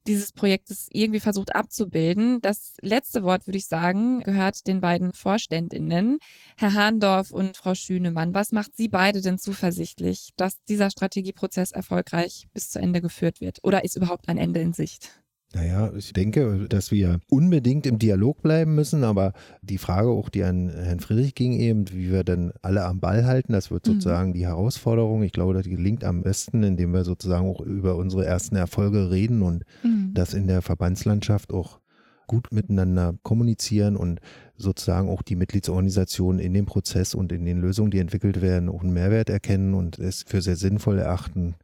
dieses 0.08 0.32
Projektes 0.32 0.88
irgendwie 0.92 1.20
versucht 1.20 1.56
abzubilden. 1.56 2.42
Das 2.42 2.76
letzte 2.82 3.24
Wort, 3.24 3.48
würde 3.48 3.58
ich 3.58 3.68
sagen, 3.68 4.22
gehört 4.22 4.68
den 4.68 4.82
beiden 4.82 5.14
Vorständinnen, 5.14 6.20
Herr 6.58 6.74
Hahndorf 6.74 7.32
und 7.32 7.58
Frau 7.58 7.76
Schünemann. 7.76 8.34
Was 8.34 8.52
macht 8.52 8.76
Sie 8.76 8.88
beide 8.88 9.22
denn 9.22 9.38
zuversichtlich, 9.38 10.30
dass 10.36 10.64
dieser 10.66 10.90
Strategieprozess 10.90 11.72
erfolgreich 11.72 12.48
bis 12.54 12.70
zu 12.70 12.80
Ende 12.80 13.02
geführt 13.02 13.42
wird? 13.42 13.60
Oder 13.64 13.84
ist 13.84 13.96
überhaupt 13.96 14.28
ein 14.30 14.38
Ende 14.38 14.60
in 14.62 14.74
Sicht? 14.74 15.21
Naja, 15.54 15.92
ich 15.98 16.14
denke, 16.14 16.68
dass 16.70 16.92
wir 16.92 17.20
unbedingt 17.30 17.86
im 17.86 18.00
Dialog 18.00 18.42
bleiben 18.42 18.74
müssen, 18.74 19.04
aber 19.04 19.34
die 19.62 19.78
Frage 19.78 20.08
auch, 20.08 20.30
die 20.30 20.44
an 20.44 20.70
Herrn 20.70 21.02
Friedrich 21.02 21.36
ging 21.36 21.60
eben, 21.60 21.92
wie 21.92 22.10
wir 22.10 22.24
dann 22.24 22.54
alle 22.62 22.86
am 22.86 23.02
Ball 23.02 23.26
halten, 23.26 23.52
das 23.52 23.70
wird 23.70 23.86
mhm. 23.86 23.94
sozusagen 23.94 24.30
mhm. 24.30 24.34
die 24.36 24.46
Herausforderung. 24.46 25.24
Ich 25.24 25.34
glaube, 25.34 25.54
das 25.54 25.66
gelingt 25.66 26.06
am 26.06 26.22
besten, 26.22 26.64
indem 26.64 26.94
wir 26.94 27.04
sozusagen 27.04 27.48
auch 27.48 27.60
über 27.60 27.98
unsere 27.98 28.26
ersten 28.26 28.56
Erfolge 28.56 29.12
reden 29.12 29.42
und 29.42 29.66
mhm. 29.84 30.12
das 30.14 30.34
in 30.34 30.48
der 30.48 30.62
Verbandslandschaft 30.62 31.52
auch 31.52 31.82
gut 32.28 32.54
miteinander 32.54 33.16
kommunizieren 33.24 33.98
und 33.98 34.22
sozusagen 34.56 35.10
auch 35.10 35.22
die 35.22 35.36
Mitgliedsorganisationen 35.36 36.40
in 36.40 36.54
dem 36.54 36.66
Prozess 36.66 37.14
und 37.14 37.34
in 37.34 37.44
den 37.44 37.60
Lösungen, 37.60 37.92
die 37.92 38.00
entwickelt 38.00 38.42
werden, 38.42 38.70
auch 38.70 38.84
einen 38.84 38.94
Mehrwert 38.94 39.30
erkennen 39.30 39.74
und 39.74 40.00
es 40.00 40.24
für 40.24 40.42
sehr 40.42 40.56
sinnvoll 40.56 40.98
erachten, 40.98 41.56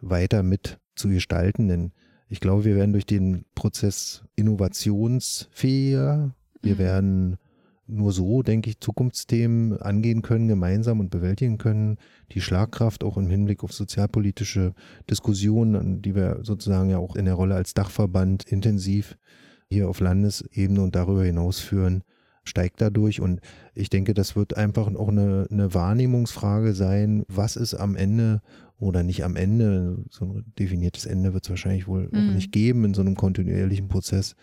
weiter 0.00 0.44
mit 0.44 0.78
zu 0.94 1.08
gestalten. 1.08 1.66
Denn 1.66 1.90
ich 2.34 2.40
glaube, 2.40 2.64
wir 2.64 2.74
werden 2.74 2.92
durch 2.92 3.06
den 3.06 3.44
Prozess 3.54 4.24
innovationsfähiger. 4.34 6.34
Wir 6.62 6.74
mhm. 6.74 6.78
werden 6.78 7.36
nur 7.86 8.10
so, 8.10 8.42
denke 8.42 8.70
ich, 8.70 8.80
Zukunftsthemen 8.80 9.80
angehen 9.80 10.20
können, 10.20 10.48
gemeinsam 10.48 10.98
und 10.98 11.10
bewältigen 11.10 11.58
können. 11.58 11.96
Die 12.32 12.40
Schlagkraft 12.40 13.04
auch 13.04 13.18
im 13.18 13.30
Hinblick 13.30 13.62
auf 13.62 13.72
sozialpolitische 13.72 14.74
Diskussionen, 15.08 16.02
die 16.02 16.16
wir 16.16 16.40
sozusagen 16.42 16.90
ja 16.90 16.98
auch 16.98 17.14
in 17.14 17.26
der 17.26 17.34
Rolle 17.34 17.54
als 17.54 17.72
Dachverband 17.72 18.50
intensiv 18.50 19.16
hier 19.68 19.88
auf 19.88 20.00
Landesebene 20.00 20.82
und 20.82 20.96
darüber 20.96 21.22
hinaus 21.22 21.60
führen, 21.60 22.02
steigt 22.44 22.80
dadurch. 22.80 23.20
Und 23.20 23.40
ich 23.74 23.90
denke, 23.90 24.14
das 24.14 24.36
wird 24.36 24.56
einfach 24.56 24.92
auch 24.94 25.08
eine, 25.08 25.46
eine 25.50 25.74
Wahrnehmungsfrage 25.74 26.74
sein, 26.74 27.24
was 27.28 27.56
ist 27.56 27.74
am 27.74 27.96
Ende 27.96 28.40
oder 28.78 29.02
nicht 29.02 29.24
am 29.24 29.36
Ende, 29.36 29.98
so 30.10 30.24
ein 30.24 30.44
definiertes 30.58 31.06
Ende 31.06 31.32
wird 31.32 31.44
es 31.44 31.50
wahrscheinlich 31.50 31.86
wohl 31.86 32.08
mhm. 32.10 32.18
auch 32.18 32.34
nicht 32.34 32.52
geben 32.52 32.84
in 32.84 32.94
so 32.94 33.02
einem 33.02 33.14
kontinuierlichen 33.14 33.88
Prozess 33.88 34.34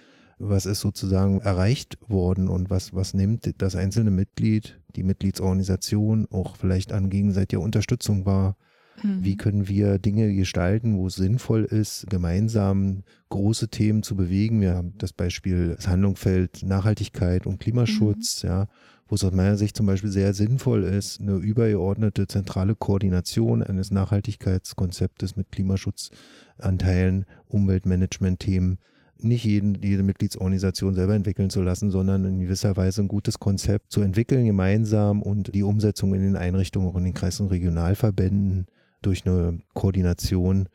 was 0.42 0.66
ist 0.66 0.80
sozusagen 0.80 1.40
erreicht 1.42 1.98
worden 2.08 2.48
und 2.48 2.70
was, 2.70 2.94
was 2.94 3.14
nimmt 3.14 3.62
das 3.62 3.76
einzelne 3.76 4.12
Mitglied, 4.12 4.80
die 4.96 5.04
Mitgliedsorganisation 5.04 6.28
auch 6.32 6.56
vielleicht 6.56 6.92
an 6.92 7.10
gegenseitiger 7.10 7.62
Unterstützung 7.62 8.26
wahr? 8.26 8.58
Mhm. 9.04 9.24
Wie 9.24 9.38
können 9.38 9.68
wir 9.68 10.00
Dinge 10.00 10.34
gestalten, 10.34 10.98
wo 10.98 11.08
es 11.08 11.16
sinnvoll 11.16 11.64
ist, 11.64 12.08
gemeinsam 12.10 13.04
große 13.30 13.70
Themen 13.70 14.04
zu 14.04 14.16
bewegen? 14.16 14.62
Wir 14.62 14.76
haben 14.76 14.94
das 14.98 15.14
Beispiel 15.14 15.76
das 15.76 15.88
Handlungsfeld 15.88 16.64
Nachhaltigkeit 16.64 17.46
und 17.46 17.60
Klimaschutz, 17.60 18.44
mhm. 18.44 18.50
ja, 18.50 18.68
wo 19.08 19.16
es 19.16 19.24
aus 19.24 19.34
meiner 19.34 19.58
Sicht 19.58 19.76
zum 19.76 19.86
Beispiel 19.86 20.10
sehr 20.10 20.34
sinnvoll 20.34 20.84
ist, 20.84 21.20
eine 21.20 21.36
übergeordnete 21.36 22.28
zentrale 22.28 22.76
Koordination 22.76 23.62
eines 23.62 23.92
Nachhaltigkeitskonzeptes 23.92 25.36
mit 25.36 25.52
Klimaschutzanteilen, 25.52 27.26
Umweltmanagement-Themen 27.48 28.78
nicht 29.24 29.46
jeden, 29.46 29.82
jede 29.82 30.04
Mitgliedsorganisation 30.04 30.96
selber 30.96 31.14
entwickeln 31.16 31.50
zu 31.50 31.62
lassen, 31.62 31.92
sondern 31.92 32.26
in 32.26 32.40
gewisser 32.40 32.76
Weise 32.78 33.02
ein 33.02 33.08
gutes 33.08 33.40
Konzept 33.40 33.92
zu 33.92 34.02
entwickeln 34.02 34.46
gemeinsam 34.46 35.22
und 35.22 35.54
die 35.54 35.64
Umsetzung 35.64 36.14
in 36.14 36.22
den 36.22 36.36
Einrichtungen, 36.36 36.88
auch 36.88 36.98
in 36.98 37.04
den 37.04 37.14
Kreis- 37.14 37.40
und 37.40 37.48
Regionalverbänden 37.48 38.66
durch 39.02 39.26
eine 39.26 39.60
Koordination 39.74 40.70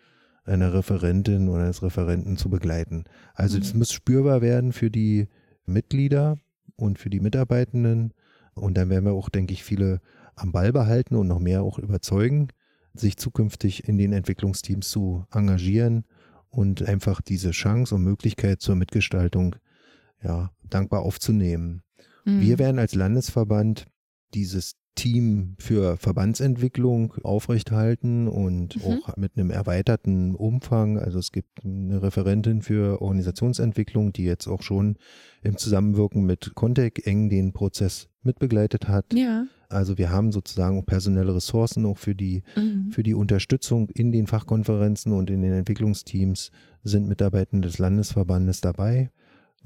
einer 0.44 0.72
Referentin 0.72 1.48
oder 1.48 1.64
eines 1.64 1.82
Referenten 1.82 2.36
zu 2.36 2.48
begleiten. 2.48 3.04
Also 3.34 3.58
es 3.58 3.72
mhm. 3.72 3.80
muss 3.80 3.92
spürbar 3.92 4.42
werden 4.42 4.72
für 4.72 4.90
die 4.90 5.28
Mitglieder 5.64 6.38
und 6.76 6.98
für 6.98 7.10
die 7.10 7.20
Mitarbeitenden 7.20 8.12
und 8.54 8.76
dann 8.76 8.88
werden 8.88 9.04
wir 9.04 9.12
auch, 9.12 9.28
denke 9.28 9.52
ich, 9.52 9.64
viele 9.64 10.00
am 10.34 10.52
Ball 10.52 10.72
behalten 10.72 11.16
und 11.16 11.28
noch 11.28 11.40
mehr 11.40 11.62
auch 11.62 11.78
überzeugen, 11.78 12.48
sich 12.94 13.16
zukünftig 13.16 13.88
in 13.88 13.98
den 13.98 14.12
Entwicklungsteams 14.12 14.88
zu 14.88 15.26
engagieren 15.32 16.04
und 16.48 16.82
einfach 16.82 17.20
diese 17.20 17.50
Chance 17.50 17.94
und 17.94 18.02
Möglichkeit 18.02 18.60
zur 18.60 18.76
Mitgestaltung 18.76 19.56
ja, 20.22 20.50
dankbar 20.62 21.02
aufzunehmen. 21.02 21.82
Mhm. 22.24 22.40
Wir 22.40 22.58
werden 22.58 22.78
als 22.78 22.94
Landesverband 22.94 23.86
dieses 24.34 24.76
Team 24.96 25.54
für 25.58 25.96
Verbandsentwicklung 25.98 27.14
aufrechthalten 27.22 28.26
und 28.26 28.76
mhm. 28.76 28.82
auch 28.82 29.16
mit 29.16 29.36
einem 29.36 29.50
erweiterten 29.50 30.34
Umfang. 30.34 30.98
Also 30.98 31.20
es 31.20 31.30
gibt 31.30 31.64
eine 31.64 32.02
Referentin 32.02 32.62
für 32.62 33.00
Organisationsentwicklung, 33.00 34.12
die 34.12 34.24
jetzt 34.24 34.48
auch 34.48 34.62
schon 34.62 34.96
im 35.42 35.56
Zusammenwirken 35.56 36.26
mit 36.26 36.52
Contec 36.54 37.06
eng 37.06 37.28
den 37.28 37.52
Prozess 37.52 38.08
mitbegleitet 38.22 38.88
hat. 38.88 39.12
Ja. 39.14 39.46
Also 39.68 39.98
wir 39.98 40.10
haben 40.10 40.32
sozusagen 40.32 40.84
personelle 40.84 41.34
Ressourcen 41.34 41.86
auch 41.86 41.98
für 41.98 42.14
die, 42.14 42.42
mhm. 42.56 42.90
für 42.90 43.02
die 43.02 43.14
Unterstützung 43.14 43.90
in 43.90 44.12
den 44.12 44.26
Fachkonferenzen 44.26 45.12
und 45.12 45.30
in 45.30 45.42
den 45.42 45.52
Entwicklungsteams 45.52 46.50
sind 46.84 47.08
Mitarbeitende 47.08 47.68
des 47.68 47.78
Landesverbandes 47.78 48.60
dabei, 48.60 49.10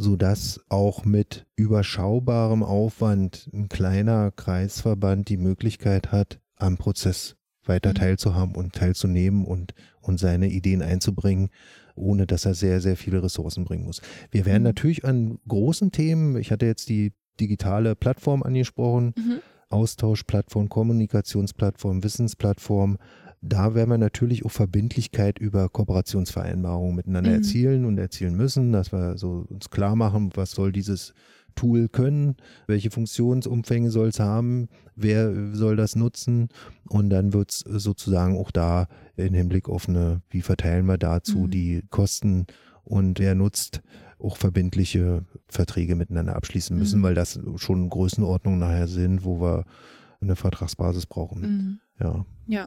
sodass 0.01 0.65
auch 0.71 1.05
mit 1.05 1.47
überschaubarem 1.57 2.63
Aufwand 2.63 3.51
ein 3.53 3.69
kleiner 3.69 4.31
Kreisverband 4.31 5.29
die 5.29 5.37
Möglichkeit 5.37 6.11
hat, 6.11 6.41
am 6.57 6.79
Prozess 6.79 7.37
weiter 7.67 7.91
mhm. 7.91 7.97
teilzuhaben 7.97 8.55
und 8.55 8.73
teilzunehmen 8.73 9.45
und, 9.45 9.75
und 10.01 10.19
seine 10.19 10.49
Ideen 10.49 10.81
einzubringen, 10.81 11.51
ohne 11.97 12.27
dass 12.27 12.47
er 12.47 12.55
sehr, 12.55 12.81
sehr 12.81 12.97
viele 12.97 13.23
Ressourcen 13.23 13.67
bringen 13.67 13.85
muss. 13.85 14.01
Wir 14.31 14.47
werden 14.47 14.63
mhm. 14.63 14.69
natürlich 14.69 15.05
an 15.05 15.39
großen 15.47 15.93
Themen, 15.93 16.37
ich 16.39 16.51
hatte 16.51 16.65
jetzt 16.65 16.89
die 16.89 17.13
digitale 17.39 17.95
Plattform 17.95 18.43
angesprochen, 18.43 19.13
mhm. 19.19 19.41
Austauschplattform, 19.69 20.71
Kommunikationsplattform, 20.71 22.03
Wissensplattform. 22.03 22.97
Da 23.43 23.75
werden 23.75 23.91
wir 23.91 23.99
natürlich 23.99 24.45
auch 24.45 24.51
Verbindlichkeit 24.51 25.39
über 25.39 25.69
Kooperationsvereinbarungen 25.69 26.95
miteinander 26.95 27.31
mhm. 27.31 27.37
erzielen 27.37 27.85
und 27.87 27.99
erzielen 27.99 28.37
müssen, 28.37 28.73
dass 28.73 28.93
wir 28.93 29.17
so 29.17 29.47
uns 29.49 29.71
klar 29.71 29.97
machen, 29.97 30.31
was 30.35 30.51
soll 30.51 30.73
dieses 30.73 31.15
Tool 31.55 31.89
können, 31.89 32.37
welche 32.67 32.91
Funktionsumfänge 32.91 33.91
soll 33.91 34.09
es 34.09 34.21
haben, 34.21 34.69
wer 34.95 35.55
soll 35.55 35.77
das 35.77 35.97
nutzen 35.97 36.49
und 36.89 37.11
dann 37.11 37.33
wird 37.33 37.51
es 37.51 37.59
sozusagen 37.61 38.37
auch 38.37 38.51
da 38.51 38.89
in 39.17 39.35
Hinblick 39.35 39.69
auf 39.69 39.89
eine, 39.89 40.23
wie 40.31 40.43
verteilen 40.43 40.87
wir 40.87 40.99
dazu 40.99 41.39
mhm. 41.39 41.51
die 41.51 41.83
Kosten 41.91 42.47
und 42.85 43.19
wer 43.19 43.35
nutzt, 43.35 43.83
auch 44.19 44.37
verbindliche 44.37 45.25
Verträge 45.49 45.97
miteinander 45.97 46.37
abschließen 46.37 46.77
müssen, 46.77 47.01
mhm. 47.01 47.05
weil 47.05 47.15
das 47.15 47.41
schon 47.57 47.89
Größenordnungen 47.89 48.61
nachher 48.61 48.89
sind, 48.89 49.25
wo 49.25 49.41
wir 49.41 49.65
eine 50.21 50.37
Vertragsbasis 50.37 51.07
brauchen. 51.07 51.41
Mhm. 51.41 51.81
Ja. 51.99 52.27
Ja. 52.47 52.67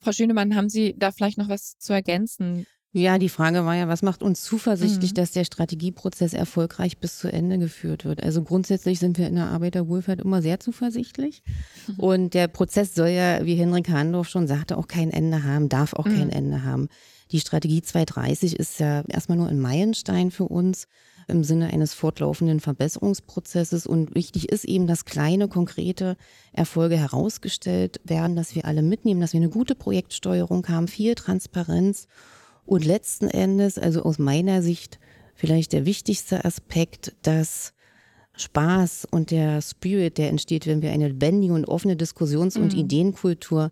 Frau 0.00 0.12
Schönemann, 0.12 0.54
haben 0.54 0.68
Sie 0.68 0.94
da 0.96 1.10
vielleicht 1.10 1.38
noch 1.38 1.48
was 1.48 1.78
zu 1.78 1.92
ergänzen? 1.92 2.66
Ja, 2.92 3.18
die 3.18 3.28
Frage 3.28 3.66
war 3.66 3.74
ja, 3.74 3.88
was 3.88 4.00
macht 4.00 4.22
uns 4.22 4.42
zuversichtlich, 4.42 5.10
mhm. 5.10 5.16
dass 5.16 5.32
der 5.32 5.44
Strategieprozess 5.44 6.32
erfolgreich 6.32 6.96
bis 6.96 7.18
zu 7.18 7.30
Ende 7.30 7.58
geführt 7.58 8.06
wird? 8.06 8.22
Also 8.22 8.42
grundsätzlich 8.42 9.00
sind 9.00 9.18
wir 9.18 9.28
in 9.28 9.34
der 9.34 9.48
Arbeiterwohlfahrt 9.48 10.20
immer 10.22 10.40
sehr 10.40 10.60
zuversichtlich. 10.60 11.42
Und 11.98 12.32
der 12.32 12.48
Prozess 12.48 12.94
soll 12.94 13.08
ja, 13.08 13.44
wie 13.44 13.54
Henrik 13.54 13.90
Hahndorf 13.90 14.30
schon 14.30 14.46
sagte, 14.46 14.78
auch 14.78 14.88
kein 14.88 15.10
Ende 15.10 15.44
haben, 15.44 15.68
darf 15.68 15.92
auch 15.92 16.06
mhm. 16.06 16.16
kein 16.16 16.30
Ende 16.30 16.64
haben. 16.64 16.88
Die 17.32 17.40
Strategie 17.40 17.82
230 17.82 18.56
ist 18.58 18.80
ja 18.80 19.02
erstmal 19.08 19.36
nur 19.36 19.48
ein 19.48 19.60
Meilenstein 19.60 20.30
für 20.30 20.44
uns 20.44 20.86
im 21.28 21.44
Sinne 21.44 21.72
eines 21.72 21.94
fortlaufenden 21.94 22.60
Verbesserungsprozesses. 22.60 23.86
Und 23.86 24.14
wichtig 24.14 24.50
ist 24.50 24.64
eben, 24.64 24.86
dass 24.86 25.04
kleine, 25.04 25.48
konkrete 25.48 26.16
Erfolge 26.52 26.96
herausgestellt 26.96 28.00
werden, 28.04 28.36
dass 28.36 28.54
wir 28.54 28.64
alle 28.64 28.82
mitnehmen, 28.82 29.20
dass 29.20 29.32
wir 29.32 29.40
eine 29.40 29.50
gute 29.50 29.74
Projektsteuerung 29.74 30.66
haben, 30.68 30.88
viel 30.88 31.14
Transparenz 31.14 32.06
und 32.64 32.84
letzten 32.84 33.28
Endes, 33.28 33.78
also 33.78 34.02
aus 34.02 34.18
meiner 34.18 34.62
Sicht, 34.62 34.98
vielleicht 35.34 35.72
der 35.72 35.84
wichtigste 35.86 36.44
Aspekt, 36.44 37.14
dass 37.22 37.72
Spaß 38.36 39.06
und 39.10 39.30
der 39.30 39.62
Spirit, 39.62 40.18
der 40.18 40.28
entsteht, 40.28 40.66
wenn 40.66 40.82
wir 40.82 40.92
eine 40.92 41.08
lebendige 41.08 41.54
und 41.54 41.66
offene 41.66 41.96
Diskussions- 41.96 42.56
und 42.56 42.72
mhm. 42.72 42.80
Ideenkultur 42.80 43.70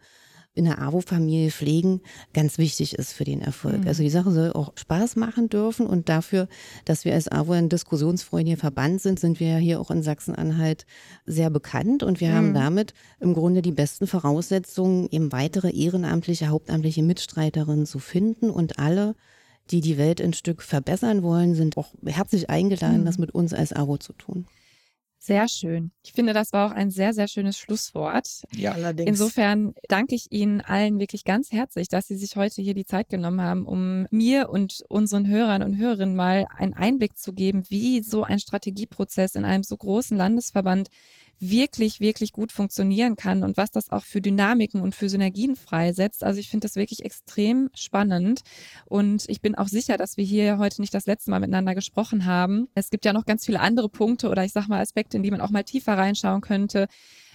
in 0.55 0.67
der 0.67 0.81
AWO-Familie 0.81 1.51
pflegen, 1.51 2.01
ganz 2.33 2.59
wichtig 2.59 2.95
ist 2.95 3.13
für 3.13 3.25
den 3.25 3.41
Erfolg. 3.41 3.81
Mhm. 3.81 3.89
Also 3.89 4.03
die 4.03 4.11
Sache 4.11 4.31
soll 4.31 4.53
auch 4.53 4.73
Spaß 4.77 5.17
machen 5.17 5.49
dürfen 5.49 5.87
und 5.87 6.09
dafür, 6.09 6.49
dass 6.85 7.05
wir 7.05 7.15
als 7.15 7.29
AWO 7.29 7.53
ein 7.53 7.69
diskussionsfreundlicher 7.69 8.59
Verband 8.59 9.01
sind, 9.01 9.19
sind 9.19 9.41
wir 9.41 9.57
hier 9.57 9.81
auch 9.81 9.91
in 9.91 10.03
Sachsen-Anhalt 10.03 10.87
sehr 11.27 11.51
bekannt 11.51 12.03
und 12.03 12.21
wir 12.21 12.29
mhm. 12.29 12.35
haben 12.35 12.55
damit 12.55 12.95
im 13.19 13.35
Grunde 13.35 13.63
die 13.63 13.73
besten 13.73 14.07
Voraussetzungen, 14.07 15.09
eben 15.11 15.33
weitere 15.33 15.71
ehrenamtliche, 15.71 16.49
hauptamtliche 16.49 17.03
Mitstreiterinnen 17.03 17.87
zu 17.87 17.99
finden 17.99 18.51
und 18.51 18.79
alle 18.79 19.17
die 19.71 19.81
die 19.81 19.97
Welt 19.97 20.21
ein 20.21 20.35
Stück 20.35 20.63
verbessern 20.63 21.23
wollen, 21.23 21.55
sind 21.55 21.77
auch 21.79 21.89
herzlich 22.05 22.51
eingeladen, 22.51 23.01
mhm. 23.01 23.05
das 23.07 23.19
mit 23.19 23.31
uns 23.31 23.55
als 23.55 23.73
AWO 23.73 23.97
zu 23.97 24.13
tun. 24.13 24.47
Sehr 25.27 25.49
schön. 25.49 25.91
Ich 26.05 26.13
finde, 26.13 26.35
das 26.35 26.53
war 26.53 26.67
auch 26.67 26.77
ein 26.77 26.91
sehr, 26.91 27.15
sehr 27.15 27.29
schönes 27.29 27.57
Schlusswort. 27.57 28.43
Ja, 28.55 28.73
allerdings. 28.73 29.09
Insofern 29.09 29.73
danke 29.89 30.15
ich 30.15 30.27
Ihnen 30.31 30.61
allen 30.61 30.99
wirklich 30.99 31.25
ganz 31.25 31.51
herzlich, 31.51 31.89
dass 31.89 32.09
Sie 32.09 32.17
sich 32.17 32.37
heute 32.37 32.61
hier 32.61 32.75
die 32.75 32.85
Zeit 32.85 33.09
genommen 33.09 33.41
haben, 33.41 33.65
um 33.65 34.07
mir 34.11 34.51
und 34.51 34.85
unseren 34.91 35.27
Hörern 35.27 35.63
und 35.63 35.79
Hörerinnen 35.79 36.15
mal 36.15 36.45
einen 36.55 36.75
Einblick 36.75 37.17
zu 37.17 37.33
geben, 37.33 37.63
wie 37.71 38.03
so 38.03 38.23
ein 38.23 38.39
Strategieprozess 38.39 39.35
in 39.35 39.47
einem 39.47 39.63
so 39.63 39.79
großen 39.79 40.15
Landesverband 40.15 40.91
wirklich, 41.51 42.01
wirklich 42.01 42.33
gut 42.33 42.53
funktionieren 42.53 43.17
kann 43.17 43.43
und 43.43 43.57
was 43.57 43.71
das 43.71 43.91
auch 43.91 44.05
für 44.05 44.21
Dynamiken 44.21 44.81
und 44.81 44.95
für 44.95 45.09
Synergien 45.09 45.57
freisetzt. 45.57 46.25
Also 46.25 46.41
ich 46.41 46.49
finde 46.49 46.67
das 46.67 46.77
wirklich 46.77 47.05
extrem 47.05 47.71
spannend 47.75 48.43
und 48.87 49.25
ich 49.29 49.41
bin 49.41 49.55
auch 49.55 49.69
sicher, 49.69 49.97
dass 49.97 50.17
wir 50.17 50.25
hier 50.25 50.59
heute 50.59 50.81
nicht 50.81 50.95
das 50.95 51.07
letzte 51.07 51.31
Mal 51.31 51.41
miteinander 51.41 51.75
gesprochen 51.75 52.25
haben. 52.25 52.69
Es 52.75 52.91
gibt 52.91 53.05
ja 53.05 53.13
noch 53.13 53.27
ganz 53.27 53.45
viele 53.45 53.61
andere 53.61 53.89
Punkte 53.89 54.29
oder 54.29 54.45
ich 54.45 54.53
sag 54.53 54.69
mal 54.69 54.81
Aspekte, 54.81 55.17
in 55.17 55.23
die 55.23 55.31
man 55.31 55.41
auch 55.41 55.51
mal 55.51 55.65
tiefer 55.65 55.97
reinschauen 55.97 56.41
könnte 56.41 56.87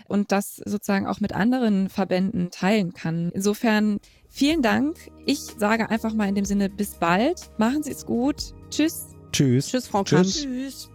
und 0.07 0.31
das 0.31 0.57
sozusagen 0.57 1.07
auch 1.07 1.19
mit 1.19 1.33
anderen 1.33 1.89
Verbänden 1.89 2.51
teilen 2.51 2.93
kann. 2.93 3.31
Insofern 3.33 3.99
vielen 4.27 4.61
Dank. 4.61 4.97
Ich 5.25 5.39
sage 5.39 5.89
einfach 5.89 6.13
mal 6.13 6.27
in 6.27 6.35
dem 6.35 6.45
Sinne 6.45 6.69
bis 6.69 6.95
bald. 6.95 7.51
Machen 7.57 7.83
Sie 7.83 7.91
es 7.91 8.05
gut. 8.05 8.53
Tschüss. 8.69 9.07
Tschüss. 9.31 9.67
Tschüss, 9.67 9.87
Frau. 9.87 10.03
Tschüss. 10.03 10.41
Tschüss. 10.43 10.89